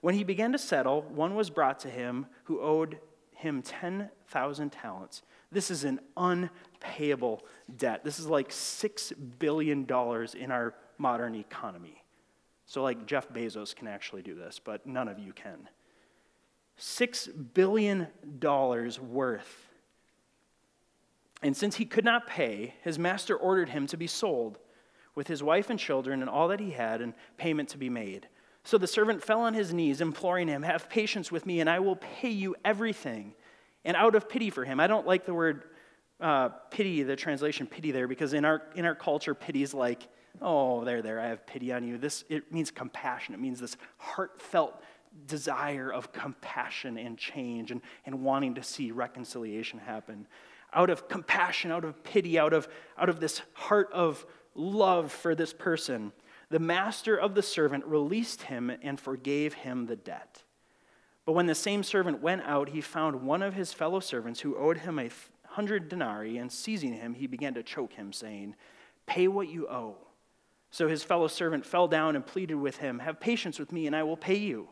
When 0.00 0.14
he 0.14 0.24
began 0.24 0.52
to 0.52 0.58
settle, 0.58 1.02
one 1.02 1.34
was 1.34 1.50
brought 1.50 1.80
to 1.80 1.90
him 1.90 2.26
who 2.44 2.60
owed 2.60 2.98
him 3.34 3.62
10,000 3.62 4.70
talents. 4.70 5.22
This 5.50 5.70
is 5.70 5.84
an 5.84 6.00
unpayable 6.16 7.42
debt. 7.76 8.04
This 8.04 8.18
is 8.18 8.26
like 8.26 8.50
$6 8.50 9.12
billion 9.38 9.80
in 10.38 10.50
our 10.50 10.74
modern 10.98 11.34
economy. 11.34 12.04
So, 12.66 12.82
like, 12.82 13.06
Jeff 13.06 13.28
Bezos 13.28 13.74
can 13.74 13.88
actually 13.88 14.22
do 14.22 14.34
this, 14.34 14.60
but 14.62 14.86
none 14.86 15.08
of 15.08 15.18
you 15.18 15.32
can. 15.32 15.68
$6 16.78 17.52
billion 17.52 18.06
worth 18.42 19.69
and 21.42 21.56
since 21.56 21.76
he 21.76 21.84
could 21.84 22.04
not 22.04 22.26
pay, 22.26 22.74
his 22.82 22.98
master 22.98 23.36
ordered 23.36 23.70
him 23.70 23.86
to 23.88 23.96
be 23.96 24.06
sold, 24.06 24.58
with 25.14 25.26
his 25.26 25.42
wife 25.42 25.70
and 25.70 25.78
children 25.78 26.20
and 26.20 26.30
all 26.30 26.48
that 26.48 26.60
he 26.60 26.70
had, 26.70 27.00
and 27.00 27.14
payment 27.36 27.68
to 27.70 27.78
be 27.78 27.88
made. 27.88 28.28
So 28.62 28.78
the 28.78 28.86
servant 28.86 29.22
fell 29.22 29.40
on 29.40 29.54
his 29.54 29.72
knees, 29.72 30.00
imploring 30.00 30.48
him, 30.48 30.62
Have 30.62 30.88
patience 30.88 31.32
with 31.32 31.46
me, 31.46 31.60
and 31.60 31.68
I 31.68 31.78
will 31.80 31.96
pay 31.96 32.30
you 32.30 32.54
everything. 32.64 33.34
And 33.84 33.96
out 33.96 34.14
of 34.14 34.28
pity 34.28 34.50
for 34.50 34.64
him, 34.64 34.78
I 34.78 34.86
don't 34.86 35.06
like 35.06 35.24
the 35.24 35.34
word 35.34 35.64
uh, 36.20 36.50
pity, 36.70 37.02
the 37.02 37.16
translation 37.16 37.66
pity 37.66 37.90
there, 37.90 38.06
because 38.06 38.34
in 38.34 38.44
our, 38.44 38.62
in 38.76 38.84
our 38.84 38.94
culture, 38.94 39.34
pity 39.34 39.62
is 39.62 39.72
like, 39.72 40.06
oh, 40.42 40.84
there, 40.84 41.00
there, 41.00 41.18
I 41.18 41.28
have 41.28 41.46
pity 41.46 41.72
on 41.72 41.84
you. 41.84 41.96
This, 41.96 42.24
it 42.28 42.52
means 42.52 42.70
compassion. 42.70 43.34
It 43.34 43.40
means 43.40 43.58
this 43.58 43.76
heartfelt 43.96 44.82
desire 45.26 45.90
of 45.92 46.12
compassion 46.12 46.98
and 46.98 47.18
change 47.18 47.70
and, 47.70 47.80
and 48.04 48.22
wanting 48.22 48.54
to 48.54 48.62
see 48.62 48.92
reconciliation 48.92 49.78
happen 49.78 50.26
out 50.72 50.90
of 50.90 51.08
compassion, 51.08 51.70
out 51.70 51.84
of 51.84 52.02
pity, 52.02 52.38
out 52.38 52.52
of, 52.52 52.68
out 52.98 53.08
of 53.08 53.20
this 53.20 53.42
heart 53.52 53.90
of 53.92 54.24
love 54.54 55.12
for 55.12 55.34
this 55.34 55.52
person, 55.52 56.12
the 56.50 56.58
master 56.58 57.16
of 57.16 57.34
the 57.34 57.42
servant 57.42 57.84
released 57.86 58.42
him 58.42 58.70
and 58.82 58.98
forgave 58.98 59.54
him 59.54 59.86
the 59.86 59.96
debt. 59.96 60.42
But 61.24 61.32
when 61.32 61.46
the 61.46 61.54
same 61.54 61.82
servant 61.82 62.20
went 62.22 62.42
out, 62.42 62.70
he 62.70 62.80
found 62.80 63.22
one 63.22 63.42
of 63.42 63.54
his 63.54 63.72
fellow 63.72 64.00
servants 64.00 64.40
who 64.40 64.56
owed 64.56 64.78
him 64.78 64.98
a 64.98 65.10
hundred 65.50 65.88
denarii, 65.88 66.38
and 66.38 66.50
seizing 66.50 66.92
him, 66.92 67.14
he 67.14 67.26
began 67.26 67.54
to 67.54 67.62
choke 67.62 67.92
him, 67.92 68.12
saying, 68.12 68.54
Pay 69.06 69.28
what 69.28 69.48
you 69.48 69.68
owe. 69.68 69.96
So 70.70 70.88
his 70.88 71.02
fellow 71.02 71.26
servant 71.26 71.66
fell 71.66 71.88
down 71.88 72.14
and 72.14 72.24
pleaded 72.24 72.54
with 72.54 72.76
him, 72.76 73.00
Have 73.00 73.20
patience 73.20 73.58
with 73.58 73.72
me, 73.72 73.86
and 73.86 73.96
I 73.96 74.04
will 74.04 74.16
pay 74.16 74.36
you. 74.36 74.68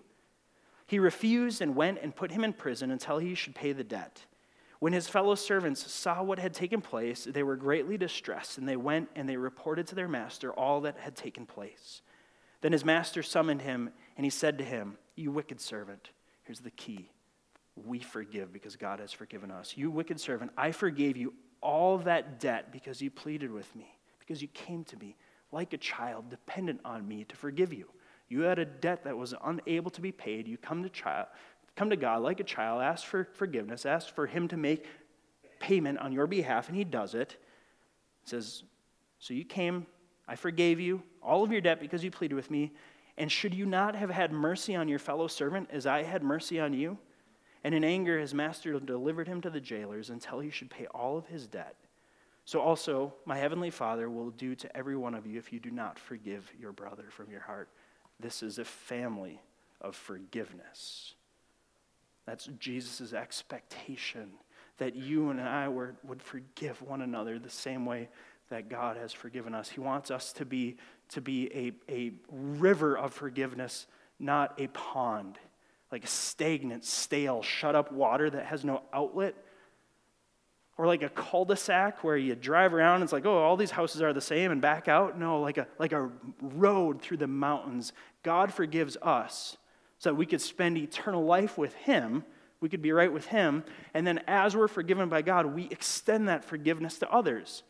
He 0.86 0.99
refused 0.99 1.61
and 1.61 1.76
went 1.76 1.99
and 2.01 2.14
put 2.14 2.30
him 2.30 2.44
in 2.44 2.53
prison 2.53 2.90
until 2.90 3.18
he 3.18 3.34
should 3.34 3.55
pay 3.55 3.72
the 3.72 3.84
debt. 3.84 4.24
When 4.79 4.93
his 4.93 5.09
fellow 5.09 5.35
servants 5.35 5.91
saw 5.91 6.22
what 6.22 6.39
had 6.39 6.55
taken 6.55 6.81
place, 6.81 7.24
they 7.24 7.43
were 7.43 7.57
greatly 7.57 7.99
distressed, 7.99 8.59
and 8.59 8.68
they 8.68 8.76
went 8.76 9.09
and 9.16 9.29
they 9.29 9.37
reported 9.37 9.89
to 9.89 9.95
their 9.95 10.09
master 10.09 10.53
all 10.53 10.83
that 10.83 10.99
had 10.99 11.16
taken 11.16 11.47
place. 11.47 12.03
Then 12.61 12.72
his 12.72 12.85
master 12.85 13.22
summoned 13.22 13.62
him, 13.62 13.91
and 14.16 14.24
he 14.24 14.31
said 14.31 14.59
to 14.59 14.64
him, 14.64 14.97
You 15.16 15.33
wicked 15.33 15.61
servant, 15.61 16.11
here's 16.45 16.61
the 16.61 16.70
key 16.70 17.11
we 17.87 18.01
forgive 18.01 18.53
because 18.53 18.76
God 18.76 19.01
has 19.01 19.12
forgiven 19.12 19.51
us. 19.51 19.74
You 19.76 19.91
wicked 19.91 20.20
servant, 20.20 20.51
I 20.57 20.72
forgave 20.72 21.16
you 21.16 21.35
all 21.61 21.99
that 21.99 22.41
debt 22.41 22.72
because 22.72 23.01
you 23.01 23.11
pleaded 23.11 23.51
with 23.51 23.74
me, 23.76 23.97
because 24.18 24.43
you 24.43 24.49
came 24.49 24.85
to 24.85 24.97
me 24.97 25.16
like 25.53 25.72
a 25.72 25.79
child, 25.79 26.29
dependent 26.31 26.81
on 26.85 27.07
me 27.07 27.24
to 27.24 27.37
forgive 27.37 27.72
you. 27.72 27.89
You 28.29 28.43
had 28.43 28.59
a 28.59 28.64
debt 28.64 29.05
that 29.05 29.16
was 29.16 29.35
unable 29.45 29.91
to 29.91 30.01
be 30.01 30.12
paid. 30.12 30.47
You 30.47 30.59
come 30.59 30.83
to 30.83 30.91
child, 30.91 31.29
come 31.79 31.91
to 31.91 31.97
God 31.97 32.22
like 32.22 32.41
a 32.41 32.45
child, 32.45 32.83
ask 32.83 33.07
for 33.07 33.29
forgiveness, 33.35 33.87
ask 33.87 34.12
for 34.12 34.26
Him 34.26 34.49
to 34.49 34.57
make 34.57 34.85
payment 35.61 35.99
on 35.99 36.11
your 36.12 36.26
behalf, 36.26 36.66
and 36.66 36.76
He 36.76 36.83
does 36.83 37.14
it. 37.14 37.37
He 38.24 38.31
says, 38.31 38.64
So 39.20 39.33
you 39.33 39.45
came, 39.45 39.87
I 40.26 40.35
forgave 40.35 40.81
you 40.81 41.03
all 41.22 41.45
of 41.45 41.53
your 41.53 41.61
debt 41.61 41.79
because 41.79 42.03
you 42.03 42.11
pleaded 42.11 42.35
with 42.35 42.51
me. 42.51 42.72
And 43.16 43.31
should 43.31 43.55
you 43.55 43.64
not 43.64 43.95
have 43.95 44.11
had 44.11 44.33
mercy 44.33 44.74
on 44.74 44.89
your 44.89 44.99
fellow 44.99 45.29
servant 45.29 45.68
as 45.72 45.87
I 45.87 46.03
had 46.03 46.24
mercy 46.24 46.59
on 46.59 46.72
you? 46.72 46.99
And 47.62 47.74
in 47.74 47.85
anger, 47.85 48.18
his 48.18 48.35
master 48.35 48.79
delivered 48.81 49.29
him 49.29 49.41
to 49.43 49.51
the 49.51 49.61
jailers 49.61 50.11
until 50.11 50.41
he 50.41 50.51
should 50.51 50.70
pay 50.70 50.87
all 50.87 51.16
of 51.16 51.26
his 51.26 51.47
debt. 51.47 51.76
So 52.45 52.61
also, 52.61 53.14
my 53.24 53.37
heavenly 53.37 53.70
Father 53.70 54.11
will 54.11 54.31
do 54.31 54.55
to 54.57 54.76
every 54.76 54.97
one 54.97 55.14
of 55.14 55.26
you 55.26 55.39
if 55.39 55.53
you 55.53 55.61
do 55.61 55.70
not 55.70 55.99
forgive 55.99 56.51
your 56.59 56.72
brother 56.72 57.07
from 57.11 57.31
your 57.31 57.43
heart. 57.43 57.68
This 58.18 58.43
is 58.43 58.59
a 58.59 58.64
family 58.64 59.41
of 59.81 59.95
forgiveness. 59.95 61.14
That's 62.29 62.51
Jesus' 62.59 63.14
expectation 63.14 64.33
that 64.76 64.95
you 64.95 65.31
and 65.31 65.41
I 65.41 65.68
were, 65.68 65.95
would 66.05 66.22
forgive 66.22 66.83
one 66.83 67.01
another 67.01 67.39
the 67.39 67.49
same 67.49 67.87
way 67.87 68.11
that 68.51 68.68
God 68.68 68.99
has 68.99 69.14
forgiven 69.14 69.55
us. 69.55 69.70
He 69.70 69.81
wants 69.81 70.11
us 70.11 70.35
to 70.35 70.45
be, 70.45 70.76
to 71.09 71.22
be 71.22 71.51
a, 71.55 71.72
a 71.91 72.12
river 72.31 72.99
of 72.99 73.14
forgiveness, 73.14 73.87
not 74.18 74.61
a 74.61 74.66
pond, 74.68 75.39
like 75.91 76.07
stagnant, 76.07 76.85
stale, 76.85 77.41
shut 77.41 77.74
up 77.74 77.93
water 77.93 78.29
that 78.29 78.45
has 78.45 78.62
no 78.62 78.83
outlet. 78.93 79.35
Or 80.76 80.87
like 80.87 81.03
a 81.03 81.09
cul-de-sac 81.09 82.05
where 82.05 82.18
you 82.18 82.35
drive 82.35 82.74
around 82.74 82.97
and 82.97 83.05
it's 83.05 83.12
like, 83.12 83.24
oh, 83.24 83.39
all 83.39 83.57
these 83.57 83.70
houses 83.70 84.03
are 84.03 84.12
the 84.12 84.20
same 84.20 84.51
and 84.51 84.61
back 84.61 84.87
out. 84.87 85.18
No, 85.18 85.41
like 85.41 85.57
a, 85.57 85.66
like 85.79 85.93
a 85.93 86.11
road 86.43 87.01
through 87.01 87.16
the 87.16 87.26
mountains. 87.26 87.95
God 88.22 88.53
forgives 88.53 88.99
us 88.99 89.57
so 89.99 90.11
that 90.11 90.14
we 90.14 90.26
could 90.26 90.40
spend 90.40 90.76
eternal 90.76 91.24
life 91.24 91.59
with 91.59 91.74
Him. 91.74 92.24
We 92.61 92.68
could 92.68 92.82
be 92.82 92.92
right 92.92 93.12
with 93.12 93.26
Him. 93.26 93.64
And 93.94 94.07
then 94.07 94.20
as 94.26 94.57
we're 94.57 94.68
forgiven 94.68 95.09
by 95.09 95.22
God, 95.22 95.46
we 95.46 95.68
extend 95.70 96.28
that 96.28 96.44
forgiveness 96.44 96.99
to 96.99 97.11
others. 97.11 97.62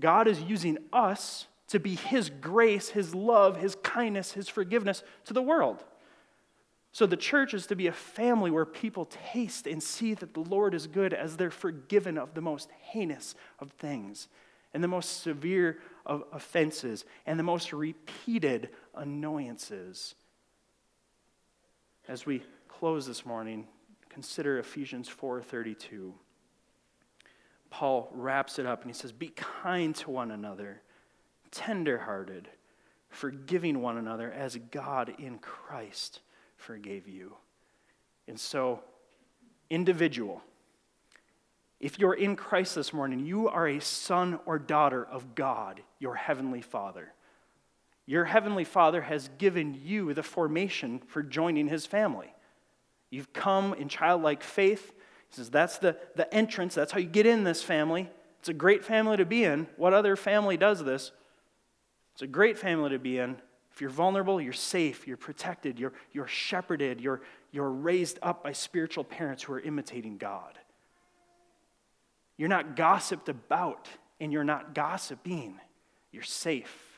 God 0.00 0.26
is 0.26 0.40
using 0.42 0.78
us 0.92 1.46
to 1.68 1.78
be 1.78 1.94
His 1.94 2.30
grace, 2.30 2.90
His 2.90 3.14
love, 3.14 3.56
His 3.56 3.76
kindness, 3.82 4.32
His 4.32 4.48
forgiveness 4.48 5.02
to 5.24 5.34
the 5.34 5.42
world. 5.42 5.84
So 6.92 7.06
the 7.06 7.16
church 7.16 7.54
is 7.54 7.66
to 7.66 7.76
be 7.76 7.88
a 7.88 7.92
family 7.92 8.52
where 8.52 8.64
people 8.64 9.06
taste 9.32 9.66
and 9.66 9.82
see 9.82 10.14
that 10.14 10.32
the 10.32 10.40
Lord 10.40 10.74
is 10.74 10.86
good 10.86 11.12
as 11.12 11.36
they're 11.36 11.50
forgiven 11.50 12.16
of 12.16 12.34
the 12.34 12.40
most 12.40 12.70
heinous 12.80 13.34
of 13.58 13.72
things 13.72 14.28
and 14.72 14.82
the 14.82 14.88
most 14.88 15.22
severe 15.22 15.78
of 16.06 16.22
offenses 16.32 17.04
and 17.26 17.36
the 17.36 17.44
most 17.44 17.72
repeated 17.72 18.68
annoyances. 18.94 20.14
As 22.06 22.26
we 22.26 22.42
close 22.68 23.06
this 23.06 23.24
morning, 23.24 23.66
consider 24.10 24.58
Ephesians 24.58 25.08
4:32. 25.08 26.12
Paul 27.70 28.08
wraps 28.12 28.58
it 28.58 28.66
up 28.66 28.82
and 28.82 28.90
he 28.90 28.94
says, 28.94 29.10
Be 29.10 29.30
kind 29.30 29.96
to 29.96 30.10
one 30.10 30.30
another, 30.30 30.82
tenderhearted, 31.50 32.48
forgiving 33.08 33.80
one 33.80 33.96
another 33.96 34.30
as 34.30 34.56
God 34.70 35.14
in 35.18 35.38
Christ 35.38 36.20
forgave 36.56 37.08
you. 37.08 37.36
And 38.28 38.38
so, 38.38 38.82
individual, 39.70 40.42
if 41.80 41.98
you're 41.98 42.14
in 42.14 42.36
Christ 42.36 42.74
this 42.74 42.92
morning, 42.92 43.20
you 43.20 43.48
are 43.48 43.66
a 43.66 43.80
son 43.80 44.38
or 44.46 44.58
daughter 44.58 45.04
of 45.04 45.34
God, 45.34 45.82
your 45.98 46.14
heavenly 46.14 46.62
Father. 46.62 47.12
Your 48.06 48.24
heavenly 48.24 48.64
Father 48.64 49.02
has 49.02 49.30
given 49.38 49.80
you 49.82 50.12
the 50.12 50.22
formation 50.22 51.00
for 51.06 51.22
joining 51.22 51.68
his 51.68 51.86
family. 51.86 52.34
You've 53.10 53.32
come 53.32 53.74
in 53.74 53.88
childlike 53.88 54.42
faith 54.42 54.92
he 55.34 55.36
says, 55.36 55.50
That's 55.50 55.78
the, 55.78 55.96
the 56.14 56.32
entrance. 56.32 56.74
That's 56.74 56.92
how 56.92 56.98
you 56.98 57.08
get 57.08 57.26
in 57.26 57.44
this 57.44 57.62
family. 57.62 58.08
It's 58.38 58.48
a 58.48 58.54
great 58.54 58.84
family 58.84 59.16
to 59.16 59.24
be 59.24 59.44
in. 59.44 59.66
What 59.76 59.92
other 59.92 60.16
family 60.16 60.56
does 60.56 60.84
this? 60.84 61.12
It's 62.12 62.22
a 62.22 62.26
great 62.26 62.58
family 62.58 62.90
to 62.90 62.98
be 62.98 63.18
in. 63.18 63.36
If 63.72 63.80
you're 63.80 63.90
vulnerable, 63.90 64.40
you're 64.40 64.52
safe, 64.52 65.08
you're 65.08 65.16
protected, 65.16 65.80
you're, 65.80 65.94
you're 66.12 66.28
shepherded, 66.28 67.00
you're, 67.00 67.22
you're 67.50 67.70
raised 67.70 68.20
up 68.22 68.44
by 68.44 68.52
spiritual 68.52 69.02
parents 69.02 69.42
who 69.42 69.52
are 69.54 69.60
imitating 69.60 70.16
God. 70.16 70.56
You're 72.36 72.48
not 72.48 72.76
gossiped 72.76 73.28
about, 73.28 73.88
and 74.20 74.32
you're 74.32 74.44
not 74.44 74.74
gossiping. 74.74 75.58
You're 76.12 76.22
safe. 76.22 76.93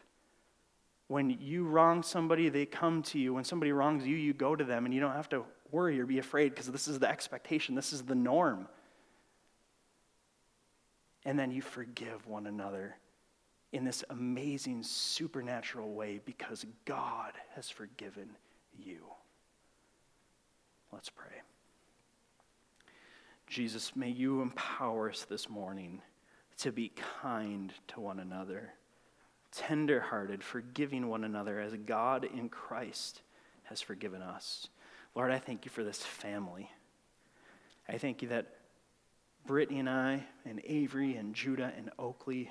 When 1.09 1.31
you 1.31 1.65
wrong 1.65 2.03
somebody, 2.03 2.49
they 2.49 2.67
come 2.67 3.03
to 3.05 3.19
you. 3.19 3.35
When 3.35 3.45
somebody 3.45 3.73
wrongs 3.73 4.07
you, 4.07 4.17
you 4.17 4.33
go 4.33 4.57
to 4.57 4.65
them, 4.65 4.85
and 4.85 4.95
you 4.95 5.01
don't 5.01 5.13
have 5.13 5.29
to 5.31 5.45
worry 5.71 6.01
or 6.01 6.07
be 6.07 6.19
afraid 6.19 6.51
because 6.51 6.67
this 6.67 6.89
is 6.89 6.99
the 6.99 7.09
expectation, 7.09 7.75
this 7.75 7.93
is 7.93 8.03
the 8.03 8.15
norm. 8.15 8.69
And 11.25 11.39
then 11.39 11.51
you 11.51 11.63
forgive 11.63 12.27
one 12.27 12.47
another 12.47 12.97
in 13.73 13.85
this 13.85 14.05
amazing 14.11 14.83
supernatural 14.83 15.93
way 15.93 16.21
because 16.25 16.65
God 16.85 17.33
has 17.55 17.69
forgiven 17.69 18.31
you. 18.79 18.99
Let's 20.93 21.11
pray. 21.11 21.43
Jesus, 23.47 23.95
may 23.95 24.11
you 24.11 24.41
empower 24.41 25.11
us 25.11 25.25
this 25.29 25.49
morning 25.49 26.01
to 26.59 26.73
be 26.73 26.93
kind 27.23 27.73
to 27.89 28.01
one 28.01 28.19
another, 28.19 28.73
tenderhearted, 29.57 30.45
forgiving 30.45 31.09
one 31.09 31.25
another 31.25 31.61
as 31.61 31.75
God 31.75 32.25
in 32.25 32.49
Christ 32.49 33.23
has 33.65 33.81
forgiven 33.81 34.23
us. 34.23 34.69
Lord, 35.15 35.33
I 35.33 35.39
thank 35.39 35.65
you 35.65 35.71
for 35.71 35.83
this 35.83 36.03
family. 36.03 36.71
I 37.89 37.99
thank 37.99 38.23
you 38.23 38.29
that 38.29 38.47
Brittany 39.47 39.81
and 39.81 39.89
I, 39.89 40.25
and 40.45 40.61
Avery, 40.65 41.17
and 41.17 41.35
Judah, 41.35 41.73
and 41.77 41.91
Oakley 41.99 42.51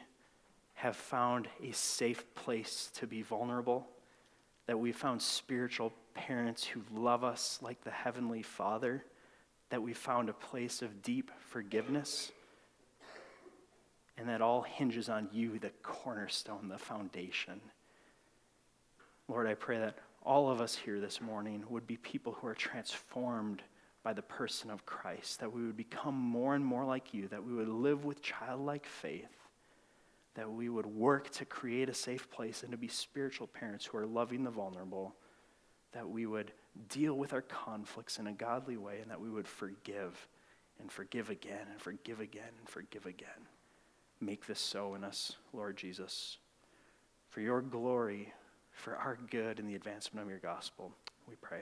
have 0.76 0.96
found 0.96 1.48
a 1.64 1.72
safe 1.72 2.34
place 2.36 2.90
to 2.96 3.08
be 3.08 3.22
vulnerable, 3.22 3.88
that 4.66 4.80
we've 4.80 4.96
found 4.96 5.22
spiritual 5.22 5.94
parents 6.14 6.66
who 6.66 6.82
love 6.94 7.24
us 7.24 7.60
like 7.62 7.84
the 7.84 7.92
Heavenly 7.92 8.42
Father, 8.42 9.04
that 9.70 9.82
we've 9.82 9.98
found 9.98 10.30
a 10.30 10.34
place 10.34 10.82
of 10.82 11.02
deep 11.02 11.32
forgiveness, 11.40 12.32
and 14.18 14.30
that 14.30 14.42
all 14.42 14.62
hinges 14.62 15.10
on 15.10 15.28
you, 15.32 15.60
the 15.60 15.72
cornerstone, 15.84 16.70
the 16.70 16.78
foundation. 16.78 17.60
Lord, 19.28 19.48
I 19.48 19.56
pray 19.56 19.80
that 19.80 19.98
all 20.24 20.50
of 20.50 20.62
us 20.62 20.76
here 20.76 21.00
this 21.00 21.22
morning 21.22 21.64
would 21.70 21.86
be 21.86 21.98
people 21.98 22.34
who 22.34 22.48
are 22.48 22.56
transformed 22.56 23.62
by 24.04 24.14
the 24.14 24.22
person 24.22 24.70
of 24.70 24.86
Christ, 24.86 25.40
that 25.40 25.52
we 25.52 25.66
would 25.66 25.78
become 25.78 26.16
more 26.16 26.56
and 26.56 26.64
more 26.64 26.86
like 26.86 27.14
you, 27.14 27.28
that 27.30 27.44
we 27.44 27.54
would 27.54 27.68
live 27.68 28.06
with 28.06 28.22
childlike 28.22 28.86
faith, 28.86 29.32
that 30.36 30.52
we 30.52 30.70
would 30.70 30.86
work 30.86 31.32
to 31.32 31.46
create 31.46 31.90
a 31.90 31.94
safe 31.94 32.30
place 32.30 32.62
and 32.62 32.72
to 32.72 32.78
be 32.78 32.88
spiritual 32.88 33.48
parents 33.48 33.86
who 33.86 33.98
are 33.98 34.06
loving 34.06 34.44
the 34.44 34.52
vulnerable, 34.52 35.16
that 35.92 36.08
we 36.08 36.26
would 36.26 36.52
deal 36.90 37.16
with 37.16 37.34
our 37.34 37.42
conflicts 37.42 38.20
in 38.20 38.28
a 38.28 38.34
godly 38.34 38.78
way, 38.78 39.00
and 39.02 39.10
that 39.10 39.20
we 39.20 39.30
would 39.30 39.48
forgive 39.48 40.28
and 40.80 40.92
forgive 40.92 41.30
again 41.30 41.68
and 41.72 41.82
forgive 41.82 42.20
again 42.20 42.52
and 42.60 42.70
forgive 42.70 43.06
again. 43.06 43.48
Make 44.22 44.48
this 44.48 44.60
so 44.60 44.96
in 44.96 45.04
us, 45.04 45.34
Lord 45.54 45.78
Jesus. 45.78 46.38
For 47.30 47.42
your 47.42 47.62
glory, 47.62 48.34
for 48.72 48.96
our 48.96 49.18
good 49.30 49.60
and 49.60 49.68
the 49.68 49.76
advancement 49.76 50.24
of 50.24 50.30
your 50.30 50.40
gospel. 50.40 50.92
We 51.28 51.36
pray. 51.42 51.62